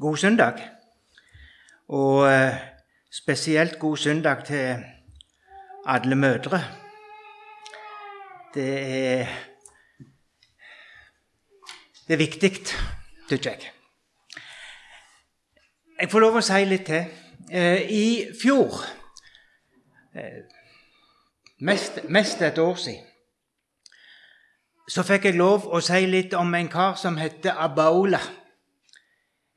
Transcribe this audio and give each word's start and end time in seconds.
God 0.00 0.16
søndag. 0.16 0.68
Og 1.88 2.32
eh, 2.32 2.54
spesielt 3.12 3.78
god 3.78 3.96
søndag 3.96 4.44
til 4.44 4.84
alle 5.86 6.14
mødre. 6.14 6.64
Det 8.54 8.96
er 9.18 9.26
Det 12.08 12.14
er 12.14 12.18
viktig, 12.18 12.66
syns 13.28 13.46
jeg. 13.46 13.70
Jeg 16.00 16.10
får 16.10 16.20
lov 16.20 16.38
å 16.40 16.42
si 16.42 16.64
litt 16.64 16.86
til. 16.86 17.04
Eh, 17.52 17.86
I 17.90 18.06
fjor, 18.42 18.80
eh, 20.14 20.40
mest, 21.60 22.00
mest 22.08 22.42
et 22.42 22.58
år 22.58 22.74
siden, 22.74 23.06
så 24.88 25.02
fikk 25.06 25.24
jeg 25.24 25.38
lov 25.38 25.68
å 25.70 25.80
si 25.80 26.06
litt 26.06 26.34
om 26.34 26.54
en 26.54 26.68
kar 26.68 26.98
som 26.98 27.16
heter 27.16 27.54
Abaola. 27.54 28.39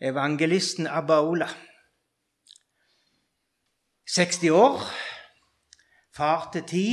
Evangelisten 0.03 0.87
Abaola. 0.87 1.47
60 4.15 4.49
år, 4.51 4.81
far 6.15 6.49
til 6.51 6.63
ti. 6.67 6.87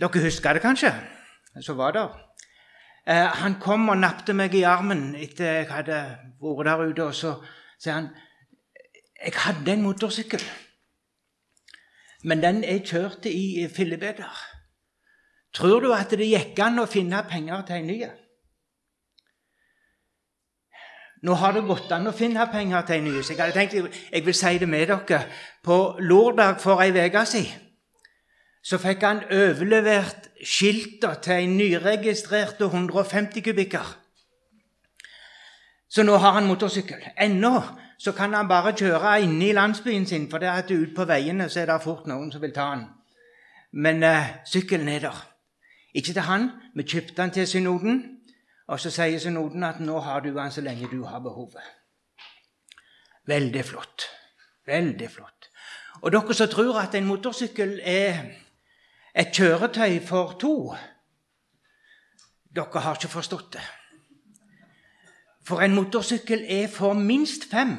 Dere 0.00 0.22
husker 0.24 0.52
det 0.52 0.62
kanskje? 0.62 0.90
Så 1.62 1.76
var 1.78 1.92
det. 1.94 2.08
Eh, 3.06 3.30
han 3.42 3.60
kom 3.60 3.88
og 3.88 4.00
nappte 4.02 4.34
meg 4.34 4.54
i 4.58 4.64
armen 4.66 5.14
etter 5.14 5.60
jeg 5.60 5.68
hadde 5.70 6.00
vært 6.42 6.66
der 6.66 6.82
ute. 6.82 7.06
Og 7.06 7.14
så 7.14 7.36
sier 7.78 7.94
han 8.00 8.10
jeg 9.24 9.38
hadde 9.38 9.72
en 9.72 9.86
motorsykkel, 9.86 10.42
men 12.24 12.42
den 12.42 12.64
jeg 12.64 12.82
kjørte 12.90 13.30
i 13.30 13.68
fillebeter. 13.72 14.42
Tror 15.54 15.80
du 15.80 15.92
at 15.94 16.10
det 16.10 16.26
gikk 16.26 16.58
an 16.60 16.82
å 16.82 16.90
finne 16.90 17.22
penger 17.30 17.62
til 17.68 17.78
en 17.78 17.88
ny? 17.88 17.98
Nå 21.24 21.34
har 21.40 21.54
det 21.56 21.64
gått 21.64 21.92
an 21.96 22.10
å 22.10 22.12
finne 22.12 22.44
penger 22.52 22.84
til 22.84 23.00
en 23.00 23.06
ny. 23.08 23.22
Så 23.22 23.32
jeg 23.32 23.40
hadde 23.40 23.56
tenkt 23.56 23.74
jeg 24.12 24.24
vil 24.26 24.36
si 24.36 24.58
det 24.60 24.68
med 24.68 24.90
dere. 24.90 25.24
På 25.64 25.96
lørdag 25.98 26.60
for 26.60 26.82
ei 26.84 26.92
uke 26.92 27.26
siden 27.26 27.60
så 28.64 28.78
fikk 28.80 29.02
han 29.04 29.18
overlevert 29.28 30.30
skilter 30.40 31.18
til 31.20 31.42
en 31.42 31.56
nyregistrert 31.58 32.62
150 32.64 33.44
kubikker. 33.44 33.90
Så 35.88 36.02
nå 36.02 36.16
har 36.16 36.32
han 36.38 36.48
motorsykkel. 36.48 37.02
Ennå 37.20 37.60
så 38.00 38.12
kan 38.12 38.32
han 38.32 38.48
bare 38.48 38.72
kjøre 38.72 39.18
inne 39.22 39.50
i 39.50 39.52
landsbyen 39.52 40.06
sin, 40.06 40.30
for 40.30 40.40
det 40.40 40.48
er 40.48 40.64
at 40.64 40.70
ute 40.72 40.94
på 40.96 41.04
veiene 41.04 41.48
så 41.48 41.60
er 41.60 41.68
det 41.70 41.82
fort 41.84 42.08
noen 42.08 42.32
som 42.32 42.40
vil 42.42 42.56
ta 42.56 42.70
han. 42.72 42.86
Men 43.72 44.02
eh, 44.02 44.32
sykkelen 44.48 44.88
er 44.88 45.04
der. 45.10 45.20
Ikke 45.94 46.12
til 46.12 46.26
han. 46.26 46.50
Vi 46.74 46.82
kjøpte 46.82 47.22
han 47.22 47.30
til 47.30 47.46
synoden. 47.46 48.13
Og 48.66 48.80
så 48.80 48.90
sier 48.90 49.20
synoden 49.20 49.64
at 49.64 49.80
nå 49.80 49.98
har 50.00 50.20
du 50.24 50.38
han 50.38 50.52
så 50.52 50.64
lenge 50.64 50.88
du 50.92 51.02
har 51.04 51.20
behovet. 51.20 51.64
Veldig 53.26 53.64
flott. 53.64 54.08
Veldig 54.66 55.10
flott. 55.10 55.50
Og 56.02 56.12
dere 56.12 56.34
som 56.34 56.48
tror 56.48 56.80
at 56.80 56.94
en 56.94 57.06
motorsykkel 57.08 57.78
er 57.84 58.24
et 59.14 59.32
kjøretøy 59.32 60.00
for 60.04 60.36
to, 60.40 60.74
dere 62.54 62.80
har 62.80 62.96
ikke 62.96 63.12
forstått 63.12 63.52
det. 63.56 63.64
For 65.44 65.60
en 65.60 65.74
motorsykkel 65.76 66.44
er 66.48 66.68
for 66.72 66.96
minst 66.96 67.50
fem, 67.50 67.76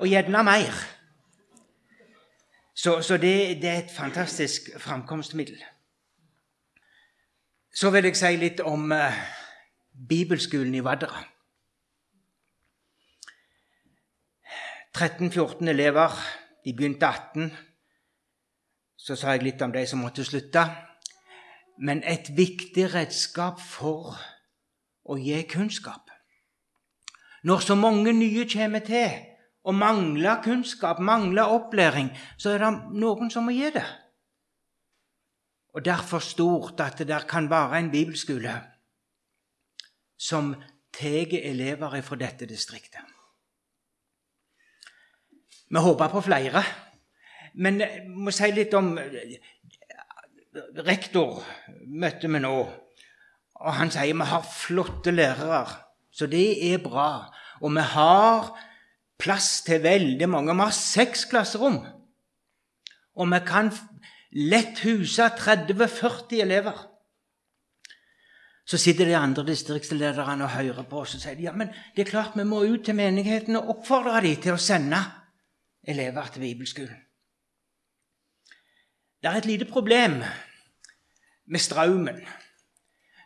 og 0.00 0.08
gjerne 0.08 0.42
mer. 0.42 0.72
Så, 2.74 3.02
så 3.02 3.16
det, 3.16 3.60
det, 3.62 3.68
er 3.68 3.78
et 3.78 3.92
fantastisk 3.92 4.70
framkomstmiddel. 4.78 5.58
Så 7.74 7.90
vil 7.90 8.08
jeg 8.08 8.16
si 8.16 8.30
litt 8.40 8.62
om 8.64 8.92
uh, 8.92 9.18
bibelskolen 10.08 10.74
i 10.74 10.84
Vadra. 10.84 11.24
13-14 14.96 15.68
elever. 15.68 16.14
De 16.64 16.74
begynte 16.74 17.06
18. 17.06 17.50
Så 18.96 19.16
sa 19.16 19.34
jeg 19.34 19.44
litt 19.46 19.62
om 19.62 19.72
de 19.72 19.86
som 19.86 20.02
måtte 20.04 20.24
slutte. 20.24 20.64
Men 21.80 22.02
et 22.04 22.32
viktig 22.36 22.90
redskap 22.92 23.60
for 23.60 24.16
å 25.04 25.16
gi 25.16 25.40
kunnskap. 25.48 26.10
Når 27.44 27.64
så 27.64 27.74
mange 27.74 28.12
nye 28.12 28.44
kommer 28.48 28.84
til 28.84 29.26
og 29.64 29.76
mangler 29.76 30.42
kunnskap, 30.44 31.00
mangler 31.00 31.48
opplæring, 31.52 32.10
så 32.36 32.52
er 32.54 32.64
det 32.64 32.70
noen 33.00 33.32
som 33.32 33.48
må 33.48 33.56
gi 33.56 33.72
det 33.72 33.86
og 35.74 35.84
derfor 35.84 36.18
stort 36.18 36.80
at 36.80 36.98
det 36.98 37.08
der 37.08 37.26
kan 37.28 37.50
være 37.50 37.78
en 37.78 37.90
bibelskole 37.90 38.54
som 40.20 40.52
tar 40.92 41.32
elever 41.38 41.96
fra 42.04 42.18
dette 42.20 42.48
distriktet. 42.48 43.00
Vi 45.70 45.78
håper 45.80 46.10
på 46.12 46.20
flere. 46.26 46.62
Men 47.54 47.80
jeg 47.80 48.04
må 48.06 48.32
si 48.34 48.50
litt 48.54 48.74
om 48.78 48.92
Rektor 50.82 51.44
møtte 51.86 52.26
vi 52.30 52.40
nå. 52.42 52.54
Og 53.60 53.76
han 53.76 53.92
sier 53.92 54.16
vi 54.16 54.26
har 54.26 54.46
flotte 54.46 55.12
lærere, 55.14 55.62
så 56.10 56.26
det 56.30 56.58
er 56.72 56.82
bra. 56.82 57.30
Og 57.62 57.74
vi 57.76 57.84
har 57.92 58.50
plass 59.20 59.60
til 59.66 59.82
veldig 59.84 60.28
mange. 60.32 60.54
Vi 60.54 60.64
har 60.64 60.74
seks 60.74 61.26
klasserom. 61.30 61.78
Og 63.14 63.30
vi 63.30 63.40
kan 63.46 63.70
lett 64.32 64.82
huse 64.82 65.28
30-40 65.38 66.40
elever. 66.42 66.86
Så 68.70 68.78
sitter 68.78 69.08
de 69.08 69.16
andre 69.18 69.42
distriktslederne 69.46 70.44
og 70.46 70.52
hører 70.54 70.84
på 70.86 71.00
oss 71.02 71.16
og 71.16 71.22
sier 71.24 71.40
ja, 71.42 71.52
men 71.56 71.72
det 71.96 72.04
er 72.04 72.10
klart 72.12 72.36
vi 72.38 72.44
må 72.46 72.62
ut 72.62 72.84
til 72.86 72.94
menigheten 72.94 73.58
og 73.58 73.72
oppfordre 73.74 74.20
dem 74.22 74.36
til 74.38 74.54
å 74.54 74.62
sende 74.62 75.00
elever 75.82 76.30
til 76.30 76.44
bibelskolen. 76.44 77.00
Det 79.20 79.28
er 79.28 79.40
et 79.40 79.48
lite 79.50 79.66
problem 79.68 80.20
med 81.50 81.60
strømmen. 81.60 82.22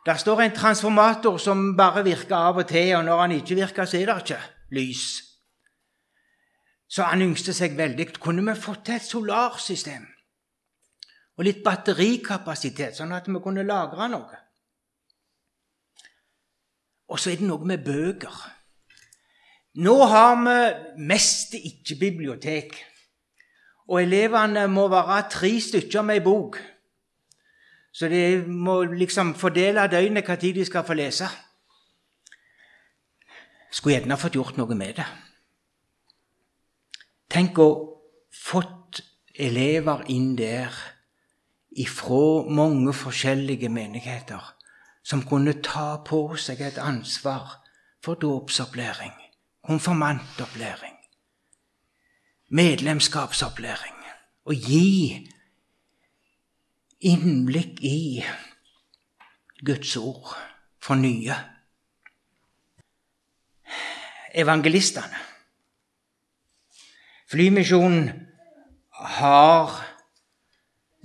Der 0.07 0.17
står 0.21 0.41
en 0.41 0.57
transformator 0.57 1.37
som 1.39 1.77
bare 1.77 2.03
virker 2.05 2.35
av 2.37 2.59
og 2.65 2.67
til, 2.69 2.97
og 2.97 3.05
når 3.05 3.21
han 3.21 3.37
ikke 3.37 3.61
virker, 3.61 3.85
så 3.85 4.01
er 4.01 4.11
det 4.11 4.17
ikke 4.25 4.41
lys. 4.77 5.05
Så 6.89 7.05
han 7.09 7.23
yngste 7.23 7.55
seg 7.57 7.77
veldig. 7.77 8.11
Kunne 8.21 8.45
vi 8.49 8.57
fått 8.61 8.85
til 8.89 8.97
et 8.97 9.07
solarsystem? 9.07 10.09
og 11.35 11.47
litt 11.49 11.63
batterikapasitet, 11.65 12.97
sånn 12.99 13.15
at 13.15 13.29
vi 13.29 13.41
kunne 13.43 13.67
lagre 13.67 14.09
noe. 14.11 14.41
Og 17.09 17.21
så 17.21 17.31
er 17.31 17.41
det 17.41 17.49
noe 17.49 17.67
med 17.69 17.85
bøker. 17.85 18.35
Nå 19.85 19.95
har 20.07 20.37
vi 20.41 21.03
mest 21.03 21.57
ikke 21.59 21.99
bibliotek. 22.01 22.77
Og 23.89 24.03
elevene 24.03 24.69
må 24.71 24.87
være 24.89 25.25
tre 25.31 25.51
stykker 25.61 26.07
med 26.07 26.21
ei 26.21 26.25
bok. 26.25 26.61
Så 27.95 28.09
de 28.09 28.43
må 28.47 28.83
liksom 28.85 29.35
fordele 29.39 29.87
døgnet 29.91 30.29
når 30.29 30.41
de 30.55 30.65
skal 30.65 30.87
få 30.87 30.95
lese. 30.95 31.29
Skulle 33.71 33.99
gjerne 33.99 34.19
fått 34.19 34.39
gjort 34.39 34.57
noe 34.57 34.75
med 34.79 34.97
det. 34.99 35.07
Tenk 37.31 37.59
å 37.59 37.69
fått 38.31 39.03
elever 39.35 40.05
inn 40.15 40.37
der 40.39 40.75
ifra 41.75 42.47
mange 42.47 42.95
forskjellige 42.95 43.69
menigheter 43.69 44.54
som 45.05 45.23
kunne 45.29 45.59
ta 45.63 45.99
på 46.07 46.37
seg 46.41 46.63
et 46.65 46.79
ansvar 46.81 47.61
for 48.05 48.15
dåpsopplæring, 48.21 49.13
konfirmantopplæring, 49.67 50.97
medlemskapsopplæring, 52.49 54.01
og 54.45 54.55
gi 54.55 55.29
innblikk 57.01 57.81
i 57.85 58.25
Guds 59.65 59.97
ord 59.97 60.37
for 60.81 60.95
nye. 60.95 61.35
Evangelistene. 64.35 65.21
Flymisjonen 67.31 68.11
har 68.91 69.85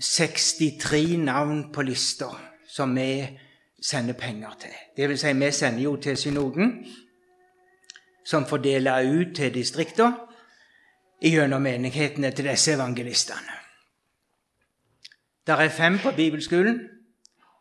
63 0.01 1.17
navn 1.17 1.71
på 1.73 1.81
lista 1.81 2.29
som 2.69 2.95
vi 2.95 3.39
sender 3.81 4.13
penger 4.13 4.55
til. 4.59 4.73
Det 4.97 5.09
vil 5.09 5.19
si, 5.19 5.33
vi 5.33 5.51
sender 5.51 5.83
jo 5.83 5.95
til 5.95 6.17
synoden, 6.17 6.85
som 8.25 8.45
fordeler 8.45 9.01
ut 9.09 9.35
til 9.35 9.53
distriktene 9.53 10.15
gjennom 11.21 11.61
menighetene 11.61 12.31
til 12.31 12.45
disse 12.45 12.73
evangelistene. 12.73 13.55
Der 15.47 15.55
er 15.55 15.69
fem 15.69 15.97
på 15.97 16.11
bibelskolen 16.15 16.79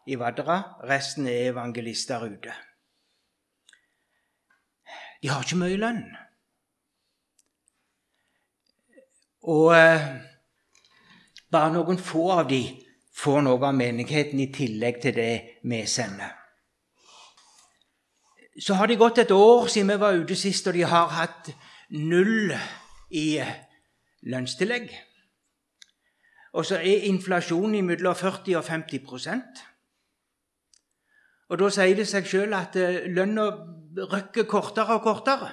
i 0.07 0.19
Vadra. 0.19 0.63
Resten 0.85 1.27
er 1.27 1.51
evangelister 1.51 2.25
ute. 2.25 2.53
De 5.23 5.29
har 5.29 5.43
ikke 5.43 5.57
mye 5.57 5.77
lønn. 5.77 6.03
Og 9.49 9.73
eh, 9.73 10.05
bare 11.51 11.73
noen 11.73 11.99
få 11.99 12.29
av 12.35 12.45
de 12.51 12.61
får 13.19 13.41
noe 13.47 13.59
av 13.67 13.75
menigheten 13.75 14.41
i 14.41 14.53
tillegg 14.55 15.01
til 15.03 15.17
det 15.17 15.33
vi 15.67 15.87
sender. 15.87 16.39
så 18.59 18.75
har 18.75 18.87
det 18.87 18.99
gått 18.99 19.19
et 19.19 19.31
år 19.31 19.67
siden 19.71 19.93
vi 19.93 20.01
var 20.01 20.19
ute 20.19 20.37
sist, 20.37 20.67
og 20.67 20.75
de 20.75 20.83
har 20.83 21.13
hatt 21.15 21.51
null 21.91 22.51
i 23.11 23.39
lønnstillegg. 24.27 24.91
Og 26.59 26.67
så 26.67 26.81
er 26.81 27.07
inflasjonen 27.07 27.87
mellom 27.87 28.17
40 28.17 28.57
og 28.59 28.65
50 28.65 29.63
Og 31.49 31.59
da 31.59 31.71
sier 31.71 31.97
det 31.97 32.09
seg 32.09 32.27
sjøl 32.27 32.55
at 32.57 32.77
eh, 32.77 33.07
lønna 33.07 33.47
røkker 33.97 34.45
kortere 34.45 34.99
og 34.99 35.03
kortere. 35.03 35.53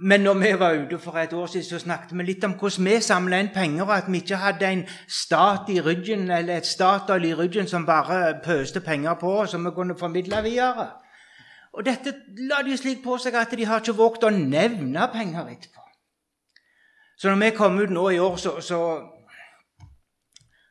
Men 0.00 0.20
når 0.20 0.34
vi 0.34 0.58
var 0.58 0.72
ute 0.72 0.98
for 0.98 1.18
et 1.18 1.32
år 1.32 1.46
siden, 1.46 1.64
så 1.64 1.78
snakket 1.78 2.18
vi 2.18 2.22
litt 2.22 2.44
om 2.46 2.54
hvordan 2.54 2.84
vi 2.86 3.00
samla 3.02 3.40
inn 3.42 3.50
penger, 3.54 3.82
og 3.82 3.96
at 3.96 4.06
vi 4.12 4.20
ikke 4.22 4.38
hadde 4.38 4.70
en 4.70 4.84
stat 5.08 5.70
i 5.74 5.80
ryggen, 5.80 6.30
eller 6.30 6.56
et 6.56 6.66
Statoil 6.66 7.24
i 7.24 7.34
ryggen 7.34 7.66
som 7.66 7.86
bare 7.86 8.38
pøste 8.44 8.80
penger 8.80 9.14
på 9.18 9.32
oss, 9.40 9.50
som 9.50 9.66
vi 9.66 9.74
kunne 9.74 9.98
formidle 9.98 10.42
videre. 10.42 10.86
Og 11.72 11.84
dette 11.84 12.14
la 12.46 12.62
de 12.62 12.76
slik 12.78 13.02
på 13.02 13.18
seg 13.18 13.34
at 13.34 13.50
de 13.58 13.66
har 13.66 13.82
ikke 13.82 13.98
våget 13.98 14.28
å 14.28 14.30
nevne 14.30 15.10
penger 15.12 15.50
etterpå. 15.50 15.82
Så 17.18 17.30
når 17.30 17.42
vi 17.42 17.56
kom 17.56 17.78
ut 17.78 17.90
nå 17.90 18.08
i 18.14 18.22
år, 18.22 18.36
så, 18.36 18.60
så 18.60 18.80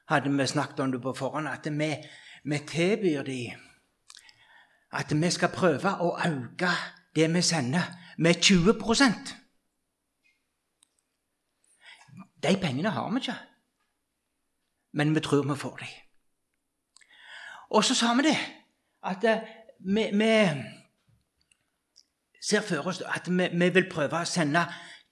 hadde 0.07 0.31
vi 0.31 0.47
snakket 0.47 0.79
om 0.79 0.91
det 0.91 1.03
på 1.03 1.13
forhånd, 1.13 1.47
at 1.51 1.67
vi, 1.67 1.91
vi 2.43 2.59
tilbyr 2.67 3.23
dem 3.27 3.63
at 4.97 5.11
vi 5.11 5.29
skal 5.31 5.51
prøve 5.51 5.91
å 5.99 6.13
øke 6.23 6.69
det 7.15 7.27
vi 7.33 7.41
sender 7.43 7.89
med 8.17 8.35
20% 8.35 9.35
De 12.43 12.57
pengene 12.61 12.89
har 12.89 13.09
vi 13.09 13.19
ikke, 13.19 13.33
men 14.93 15.15
vi 15.15 15.19
tror 15.19 15.41
vi 15.41 15.55
får 15.57 15.77
dem. 15.77 15.87
Og 17.69 17.83
så 17.83 17.95
sa 17.95 18.13
vi 18.13 18.23
det, 18.23 18.37
at 19.03 19.23
eh, 19.23 19.41
vi, 19.79 20.03
vi 20.13 20.29
ser 22.41 22.61
for 22.61 22.87
oss 22.87 23.01
at 23.01 23.27
vi, 23.27 23.49
vi, 23.51 23.69
vil 23.73 23.89
prøve 23.91 24.21
å 24.21 24.29
sende 24.29 24.63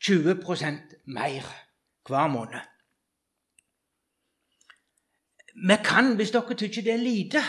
20% 0.06 0.96
mer 1.06 1.50
hver 2.08 2.28
måned. 2.32 2.62
Vi 5.68 5.78
kan, 5.84 6.14
hvis 6.16 6.32
dere 6.36 6.58
syns 6.60 6.82
det 6.86 6.94
er 6.94 7.02
lite, 7.02 7.42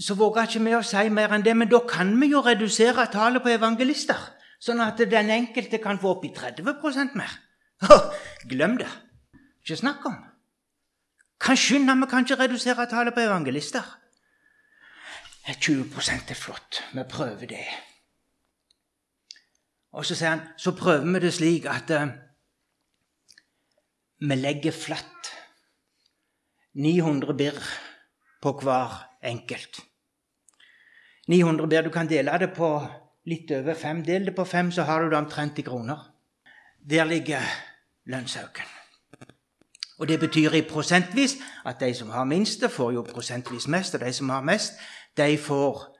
så 0.00 0.16
våger 0.18 0.48
ikke 0.48 0.64
vi 0.64 0.74
å 0.74 0.82
si 0.86 1.08
mer 1.12 1.34
enn 1.34 1.44
det. 1.44 1.54
Men 1.56 1.70
da 1.70 1.80
kan 1.88 2.12
vi 2.20 2.30
jo 2.32 2.42
redusere 2.44 3.06
tallet 3.12 3.44
på 3.44 3.52
evangelister, 3.54 4.20
sånn 4.62 4.82
at 4.84 5.00
den 5.10 5.30
enkelte 5.30 5.80
kan 5.82 6.00
få 6.02 6.16
opp 6.16 6.24
i 6.26 6.32
30% 6.34 7.18
mer. 7.18 7.34
glem 8.50 8.78
det. 8.80 8.90
Ikke 9.62 9.78
snakk 9.80 10.06
om. 10.08 10.16
Kan 11.40 11.58
skynde, 11.60 11.94
vi 12.00 12.10
kan 12.10 12.24
ikke 12.24 12.40
redusere 12.42 12.88
tallet 12.90 13.14
på 13.14 13.24
evangelister. 13.24 13.84
20% 15.44 16.30
er 16.32 16.38
flott. 16.38 16.80
Vi 16.94 17.04
prøver 17.08 17.46
det. 17.46 17.66
Og 19.94 20.06
så 20.06 20.16
sier 20.16 20.32
han 20.32 20.46
så 20.58 20.72
prøver 20.74 21.06
vi 21.12 21.20
det 21.22 21.32
slik 21.36 21.66
at 21.70 21.90
uh, 21.94 22.14
vi 24.24 24.38
legger 24.40 24.74
flatt 24.74 25.30
900 26.74 27.36
birr 27.38 27.60
på 28.44 28.52
hver 28.60 28.92
enkelt. 29.24 29.80
900 31.28 31.68
ber 31.68 31.82
du 31.82 31.90
kan 31.90 32.08
dele 32.08 32.38
det 32.38 32.50
på 32.56 32.68
litt 33.24 33.50
over 33.56 33.74
fem. 33.74 34.02
Del 34.04 34.26
det 34.28 34.34
på 34.36 34.44
fem, 34.44 34.72
så 34.72 34.84
har 34.84 35.02
du 35.02 35.10
det 35.10 35.18
omtrent 35.18 35.58
i 35.58 35.64
kroner. 35.64 36.10
Der 36.90 37.04
ligger 37.04 37.40
lønnsøken. 38.06 38.68
Og 39.98 40.08
Det 40.08 40.20
betyr 40.20 40.52
i 40.52 40.62
prosentvis 40.62 41.36
at 41.66 41.80
de 41.80 41.94
som 41.94 42.10
har 42.10 42.24
minst, 42.24 42.64
får 42.70 42.92
jo 42.92 43.02
prosentvis 43.02 43.68
mest, 43.68 43.94
og 43.94 44.00
de 44.00 44.12
som 44.12 44.28
har 44.28 44.40
mest, 44.42 44.72
de 45.16 45.38
får 45.38 45.96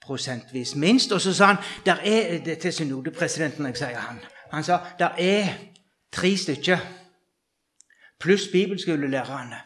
prosentvis 0.00 0.74
minst. 0.74 1.12
Og 1.12 1.20
så 1.20 1.34
sa 1.34 1.44
han 1.44 1.56
der 1.86 1.94
er, 1.94 2.44
det 2.44 2.58
til 2.58 2.72
synodepresidenten 2.72 3.66
jeg 3.66 3.76
sier 3.76 3.98
han, 3.98 4.20
han 4.52 4.64
sa 4.64 4.78
der 4.98 5.16
er 5.18 5.48
tre 6.12 6.36
stykker 6.36 6.78
pluss 8.20 8.48
bibelskolelærerne. 8.52 9.56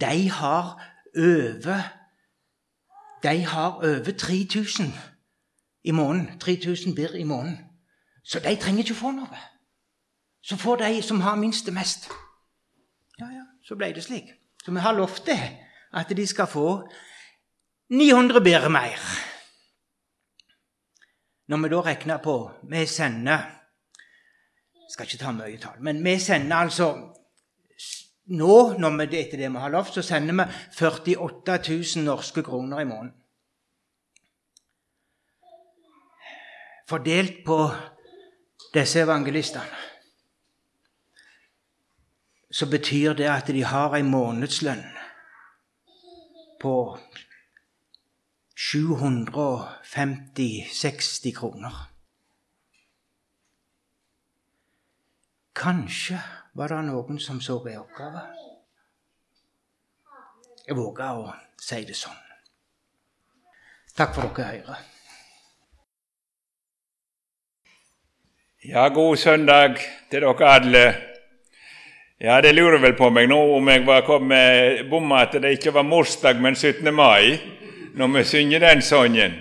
De 0.00 0.30
har 0.30 0.91
over 1.16 1.82
de 3.22 3.44
har 3.44 3.72
over 3.72 4.12
3000 4.18 4.94
i 5.84 5.90
måneden. 5.90 6.38
3000 6.38 6.94
birr 6.94 7.14
i 7.14 7.24
måneden. 7.24 7.58
Så 8.24 8.38
de 8.38 8.56
trenger 8.56 8.82
ikke 8.82 8.94
å 8.94 9.02
få 9.02 9.10
noe. 9.14 9.42
Så 10.42 10.56
får 10.58 10.76
de 10.82 11.02
som 11.02 11.20
har 11.20 11.38
minst, 11.38 11.66
det 11.66 11.74
mest. 11.74 12.08
Ja, 13.20 13.26
ja, 13.30 13.44
så 13.64 13.76
ble 13.78 13.92
det 13.94 14.02
slik. 14.04 14.32
Så 14.64 14.72
vi 14.72 14.82
har 14.82 14.94
lovt 14.94 15.26
det, 15.26 15.38
at 15.92 16.10
de 16.16 16.26
skal 16.26 16.46
få 16.46 16.88
900 17.90 18.40
birr 18.40 18.68
mer. 18.68 18.98
Når 21.46 21.62
vi 21.62 21.68
da 21.68 21.80
regner 21.80 22.18
på 22.22 22.50
Vi 22.62 22.86
sender 22.86 23.38
Jeg 24.82 24.94
skal 24.94 25.06
ikke 25.06 25.18
ta 25.18 25.32
mye 25.32 25.58
tall, 25.58 25.80
men 25.80 26.04
vi 26.04 26.18
sender 26.18 26.56
altså 26.56 26.88
nå, 28.32 28.78
når 28.80 28.90
vi, 28.96 29.04
etter 29.20 29.38
det 29.40 29.50
vi 29.52 29.62
har 29.62 29.72
lovt, 29.72 29.94
så 29.96 30.02
sender 30.06 30.34
vi 30.38 30.44
48 30.78 31.58
000 31.68 32.04
norske 32.06 32.42
kroner 32.46 32.78
i 32.80 32.88
måneden. 32.88 33.18
Fordelt 36.88 37.36
på 37.46 37.58
disse 38.74 39.00
evangelistene 39.00 39.78
så 42.52 42.66
betyr 42.68 43.12
det 43.16 43.28
at 43.32 43.46
de 43.48 43.62
har 43.64 43.94
en 43.96 44.10
månedslønn 44.12 44.84
på 46.60 46.98
750-60 48.60 51.32
kroner. 51.38 51.72
Kanskje 55.56 56.20
var 56.52 56.68
det 56.68 56.82
noen 56.86 57.18
som 57.18 57.40
så 57.40 57.58
en 57.66 57.80
oppgave. 57.80 58.22
Jeg 60.66 60.76
våger 60.76 61.20
å 61.20 61.30
si 61.60 61.84
det 61.88 61.96
sånn. 61.96 62.18
Takk 63.96 64.14
for 64.16 64.32
dere 64.36 64.50
hører. 64.62 64.88
Ja, 68.62 68.86
god 68.88 69.16
søndag 69.18 69.80
til 70.10 70.22
dere 70.22 70.48
alle. 70.48 70.84
Ja, 72.20 72.40
Det 72.40 72.54
lurer 72.54 72.78
vel 72.78 72.94
på 72.94 73.10
meg 73.10 73.28
nå 73.28 73.40
om 73.56 73.68
jeg 73.68 73.82
var 73.86 74.04
kommet 74.06 74.88
bomma 74.90 75.24
at 75.24 75.32
det 75.42 75.56
ikke 75.58 75.72
var 75.74 75.82
morsdag, 75.82 76.38
men 76.40 76.54
17. 76.54 76.94
mai, 76.94 77.40
når 77.94 78.12
vi 78.18 78.24
synger 78.24 78.60
den 78.60 78.82
sangen. 78.82 79.34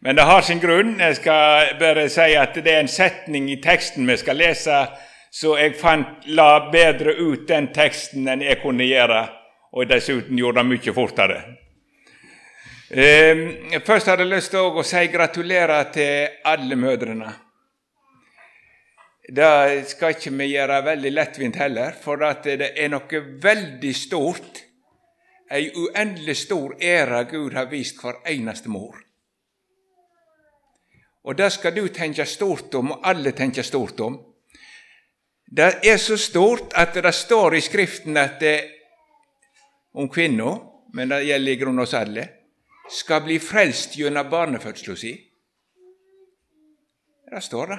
Men 0.00 0.16
det 0.16 0.24
har 0.24 0.40
sin 0.40 0.60
grunn. 0.60 1.00
Jeg 1.00 1.16
skal 1.16 1.74
bare 1.80 2.08
si 2.08 2.34
at 2.38 2.54
det 2.54 2.72
er 2.72 2.80
en 2.80 2.88
setning 2.88 3.50
i 3.50 3.60
teksten 3.62 4.06
vi 4.06 4.16
skal 4.16 4.36
lese 4.36 4.86
så 5.32 5.54
jeg 5.56 5.78
fant, 5.80 6.26
la 6.36 6.68
bedre 6.72 7.14
ut 7.16 7.46
den 7.48 7.70
teksten 7.72 8.26
enn 8.28 8.42
jeg 8.44 8.60
kunne 8.60 8.84
gjøre, 8.84 9.22
og 9.72 9.88
dessuten 9.88 10.36
gjorde 10.36 10.60
det 10.60 10.68
mye 10.68 10.92
fortere. 10.92 11.38
Eh, 12.92 13.38
først 13.80 14.10
hadde 14.10 14.26
jeg 14.26 14.32
lyst 14.34 14.52
til 14.52 14.66
å 14.68 14.82
si 14.84 15.06
gratulerer 15.08 15.86
til 15.94 16.34
alle 16.44 16.76
mødrene. 16.76 17.30
Det 19.32 19.86
skal 19.88 20.12
ikke 20.12 20.34
vi 20.36 20.50
gjøre 20.50 20.82
veldig 20.84 21.12
lettvint 21.14 21.56
heller, 21.56 21.94
for 21.96 22.20
det 22.20 22.68
er 22.76 22.90
noe 22.92 23.22
veldig 23.40 23.92
stort, 23.96 24.60
ei 25.48 25.70
uendelig 25.72 26.36
stor 26.42 26.74
ære 26.76 27.22
Gud 27.30 27.56
har 27.56 27.70
vist 27.70 27.96
hver 28.02 28.20
eneste 28.28 28.68
mor. 28.68 29.00
Og 31.24 31.38
det 31.38 31.48
skal 31.54 31.72
du 31.76 31.86
tenke 31.88 32.26
stort 32.28 32.74
om, 32.74 32.92
og 32.92 33.08
alle 33.08 33.32
tenke 33.32 33.64
stort 33.64 34.00
om. 34.04 34.20
Det 35.56 35.84
er 35.84 35.96
så 36.00 36.16
stort 36.16 36.72
at 36.80 36.94
det 36.94 37.12
står 37.14 37.54
i 37.54 37.60
Skriften 37.60 38.16
at 38.16 38.38
det, 38.40 38.56
om 39.94 40.08
kvinna, 40.08 40.54
men 40.96 41.10
det 41.12 41.26
gjelder 41.26 41.52
i 41.52 41.58
grunnen 41.60 41.82
oss 41.84 41.92
alle, 41.94 42.24
skal 42.88 43.20
bli 43.26 43.36
frelst 43.38 43.98
gjennom 43.98 44.30
barnefødselen 44.32 44.96
si. 44.96 45.12
Det 47.28 47.42
står 47.44 47.66
det. 47.66 47.78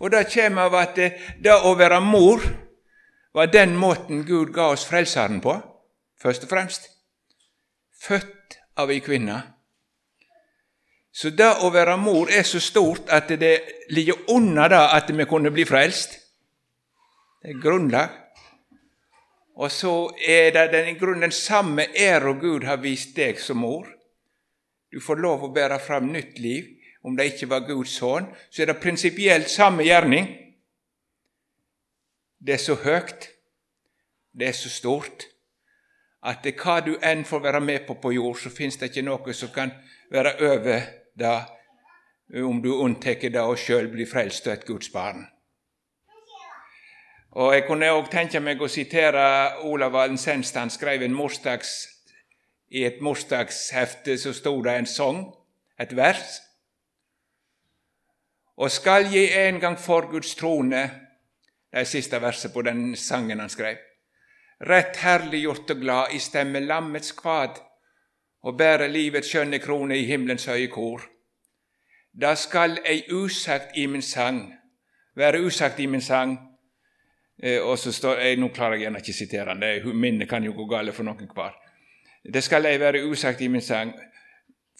Og 0.00 0.10
det 0.10 0.24
kommer 0.32 0.70
av 0.70 0.78
at 0.80 0.96
det, 0.96 1.52
å 1.52 1.74
være 1.76 2.00
mor 2.00 2.40
var 3.36 3.52
den 3.52 3.76
måten 3.76 4.24
Gud 4.24 4.54
ga 4.56 4.70
oss 4.72 4.86
Frelseren 4.88 5.42
på, 5.44 5.58
først 6.16 6.48
og 6.48 6.52
fremst. 6.54 6.88
Født 8.00 8.56
av 8.80 8.88
ei 8.88 9.02
kvinne. 9.04 9.36
Så 11.12 11.34
det 11.36 11.50
å 11.60 11.68
være 11.74 11.98
mor 12.00 12.32
er 12.32 12.48
så 12.48 12.60
stort 12.62 13.12
at 13.12 13.28
det 13.28 13.54
ligger 13.92 14.32
under 14.32 14.72
det 14.72 14.82
at 14.96 15.12
vi 15.12 15.28
kunne 15.28 15.52
bli 15.52 15.68
frelst. 15.68 16.16
Det 17.42 17.54
er 17.54 17.62
grunnlag. 17.62 18.10
Og 19.56 19.70
så 19.72 20.10
er 20.28 20.50
det 20.54 20.66
den, 20.72 20.88
i 20.88 20.98
grunnen 20.98 21.22
den 21.28 21.32
samme 21.32 21.86
æra 21.96 22.32
Gud 22.32 22.64
har 22.64 22.80
vist 22.80 23.16
deg 23.16 23.40
som 23.40 23.60
mor. 23.64 23.88
Du 24.92 25.00
får 25.00 25.20
lov 25.20 25.44
å 25.44 25.52
bære 25.54 25.78
fram 25.80 26.12
nytt 26.12 26.38
liv. 26.38 26.76
Om 27.02 27.16
det 27.16 27.30
ikke 27.30 27.48
var 27.48 27.64
Guds 27.64 27.94
sønn, 27.96 28.26
så 28.52 28.62
er 28.62 28.68
det 28.68 28.80
prinsipielt 28.82 29.48
samme 29.48 29.86
gjerning. 29.86 30.26
Det 32.40 32.58
er 32.58 32.60
så 32.60 32.76
høyt, 32.76 33.30
det 34.36 34.48
er 34.48 34.56
så 34.56 34.68
stort, 34.72 35.24
at 36.20 36.44
det, 36.44 36.58
hva 36.60 36.78
du 36.84 36.94
enn 37.00 37.24
får 37.24 37.40
være 37.40 37.60
med 37.64 37.86
på 37.88 37.96
på 38.00 38.12
jord, 38.12 38.36
så 38.36 38.52
fins 38.52 38.76
det 38.76 38.90
ikke 38.90 39.06
noe 39.08 39.34
som 39.36 39.52
kan 39.52 39.72
være 40.12 40.34
over 40.44 40.86
det, 41.16 41.34
om 42.44 42.60
du 42.62 42.74
unntar 42.76 43.16
det 43.20 43.40
og 43.40 43.58
sjøl 43.58 43.88
blir 43.92 44.08
frelst 44.08 44.46
og 44.48 44.52
et 44.58 44.66
Guds 44.68 44.92
barn. 44.92 45.24
Og 47.32 47.54
Jeg 47.54 47.66
kunne 47.66 47.86
òg 47.94 48.08
tenke 48.10 48.40
meg 48.42 48.58
å 48.58 48.66
sitere 48.66 49.22
Olav 49.62 49.92
Valensenst. 49.94 50.56
Han 50.58 50.70
skrev 50.70 51.04
en 51.06 51.14
morsdags, 51.14 51.86
i 52.70 52.82
et 52.84 52.98
morsdagshefte 53.02 54.16
så 54.18 54.32
sto 54.34 54.56
det 54.62 54.74
en 54.78 54.86
sang, 54.86 55.20
et 55.78 55.94
vers. 55.96 56.40
Og 58.58 58.70
skal 58.70 59.06
jeg 59.14 59.30
en 59.46 59.60
gang 59.60 59.78
for 59.78 60.10
Guds 60.10 60.34
trone 60.34 60.82
Det 61.70 61.78
er 61.80 61.86
siste 61.86 62.18
verset 62.18 62.50
på 62.52 62.62
den 62.66 62.96
sangen 62.96 63.38
han 63.38 63.50
skrev. 63.50 63.78
Rett 64.66 64.96
herliggjort 64.96 65.70
og 65.70 65.80
glad 65.80 66.14
i 66.14 66.18
stemme 66.18 66.58
lammets 66.60 67.12
kvad 67.14 67.60
og 68.42 68.56
bære 68.58 68.88
livets 68.90 69.30
skjønne 69.30 69.60
krone 69.62 69.94
i 69.94 70.08
himmelens 70.08 70.48
høye 70.50 70.66
kor. 70.66 71.04
Da 72.10 72.34
skal 72.34 72.80
ei 72.82 73.04
usagt 73.12 73.78
i 73.78 73.86
min 73.86 74.02
sang, 74.02 74.48
være 75.14 75.44
usagt 75.46 75.78
i 75.78 75.86
min 75.86 76.02
sang, 76.02 76.49
og 77.40 77.78
så 77.80 77.92
står, 77.92 78.18
jeg, 78.20 78.36
Nå 78.36 78.50
klarer 78.52 78.76
jeg 78.76 78.84
gjerne 78.84 79.00
ikke 79.00 79.14
å 79.14 79.16
sitere 79.16 79.56
den, 79.56 79.94
minnet 79.96 80.28
kan 80.28 80.44
jo 80.44 80.52
gå 80.52 80.66
galt 80.68 80.92
for 80.94 81.08
noen 81.08 81.30
hver. 81.34 81.56
Det 82.24 82.42
skal 82.44 82.68
ei 82.68 82.76
være 82.80 83.04
usagt 83.08 83.40
i 83.40 83.48
min 83.48 83.64
sang. 83.64 83.94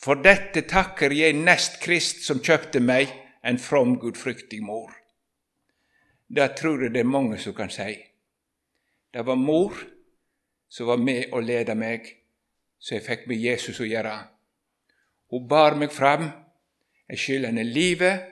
For 0.00 0.20
dette 0.20 0.66
takker 0.68 1.12
jeg 1.12 1.36
nest 1.36 1.80
Krist 1.80 2.24
som 2.24 2.40
kjøpte 2.44 2.80
meg, 2.80 3.08
en 3.44 3.58
from, 3.58 3.96
gudfryktig 4.00 4.60
mor. 4.64 4.92
Det 6.28 6.50
tror 6.56 6.84
jeg 6.84 6.92
det 6.94 7.00
er 7.00 7.08
mange 7.08 7.38
som 7.40 7.56
kan 7.56 7.72
si. 7.72 7.94
Det 9.10 9.24
var 9.26 9.40
mor 9.40 9.76
som 10.68 10.86
var 10.86 11.00
med 11.00 11.32
og 11.32 11.42
leda 11.42 11.74
meg, 11.74 12.04
så 12.78 12.94
jeg 12.94 13.06
fikk 13.06 13.26
med 13.28 13.40
Jesus 13.40 13.80
å 13.80 13.88
gjøre. 13.88 14.12
Hun 15.32 15.48
bar 15.48 15.76
meg 15.80 15.92
fram. 15.92 16.28
Jeg 17.10 17.18
skylder 17.18 17.50
henne 17.50 17.64
livet, 17.66 18.22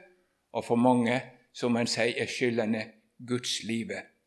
og 0.54 0.64
for 0.64 0.78
mange, 0.78 1.16
som 1.52 1.76
en 1.76 1.88
sier, 1.90 2.14
jeg 2.20 2.30
skylder 2.30 2.68
henne 2.68 2.84
Guds 3.26 3.62
livet. 3.66 4.17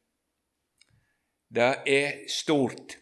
Det 1.51 1.71
er 1.85 2.21
stort 2.31 2.95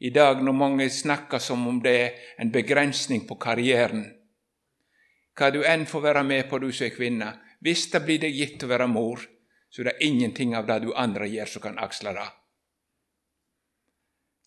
i 0.00 0.10
dag 0.10 0.40
når 0.42 0.56
mange 0.56 0.86
snakker 0.90 1.40
som 1.40 1.66
om 1.68 1.82
det 1.84 1.92
er 2.00 2.14
en 2.40 2.52
begrensning 2.52 3.26
på 3.28 3.36
karrieren. 3.40 4.06
Hva 5.36 5.50
du 5.52 5.60
enn 5.68 5.84
får 5.88 6.04
være 6.06 6.22
med 6.24 6.48
på, 6.48 6.58
du 6.58 6.70
som 6.72 6.86
er 6.86 6.94
kvinne. 6.94 7.28
Hvis 7.60 7.90
det 7.92 8.00
blir 8.06 8.22
deg 8.22 8.36
gitt 8.36 8.64
å 8.64 8.70
være 8.70 8.88
mor, 8.88 9.20
så 9.68 9.84
det 9.84 9.94
er 9.94 10.06
ingenting 10.06 10.54
av 10.56 10.66
det 10.68 10.80
du 10.84 10.92
andre 10.96 11.28
gjør, 11.28 11.50
som 11.50 11.64
kan 11.64 11.78
aksle 11.82 12.12
det. 12.16 12.26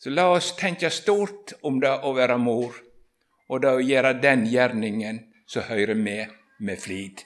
Så 0.02 0.14
la 0.14 0.28
oss 0.34 0.54
tenke 0.58 0.90
stort 0.94 1.56
om 1.66 1.82
det 1.82 1.94
å 2.06 2.14
være 2.18 2.38
mor, 2.42 2.78
og 3.50 3.62
det 3.64 3.74
å 3.74 3.84
gjøre 3.84 4.18
den 4.22 4.46
gjerningen 4.50 5.24
som 5.50 5.66
hører 5.68 5.98
med, 5.98 6.32
med 6.60 6.80
flid. 6.82 7.26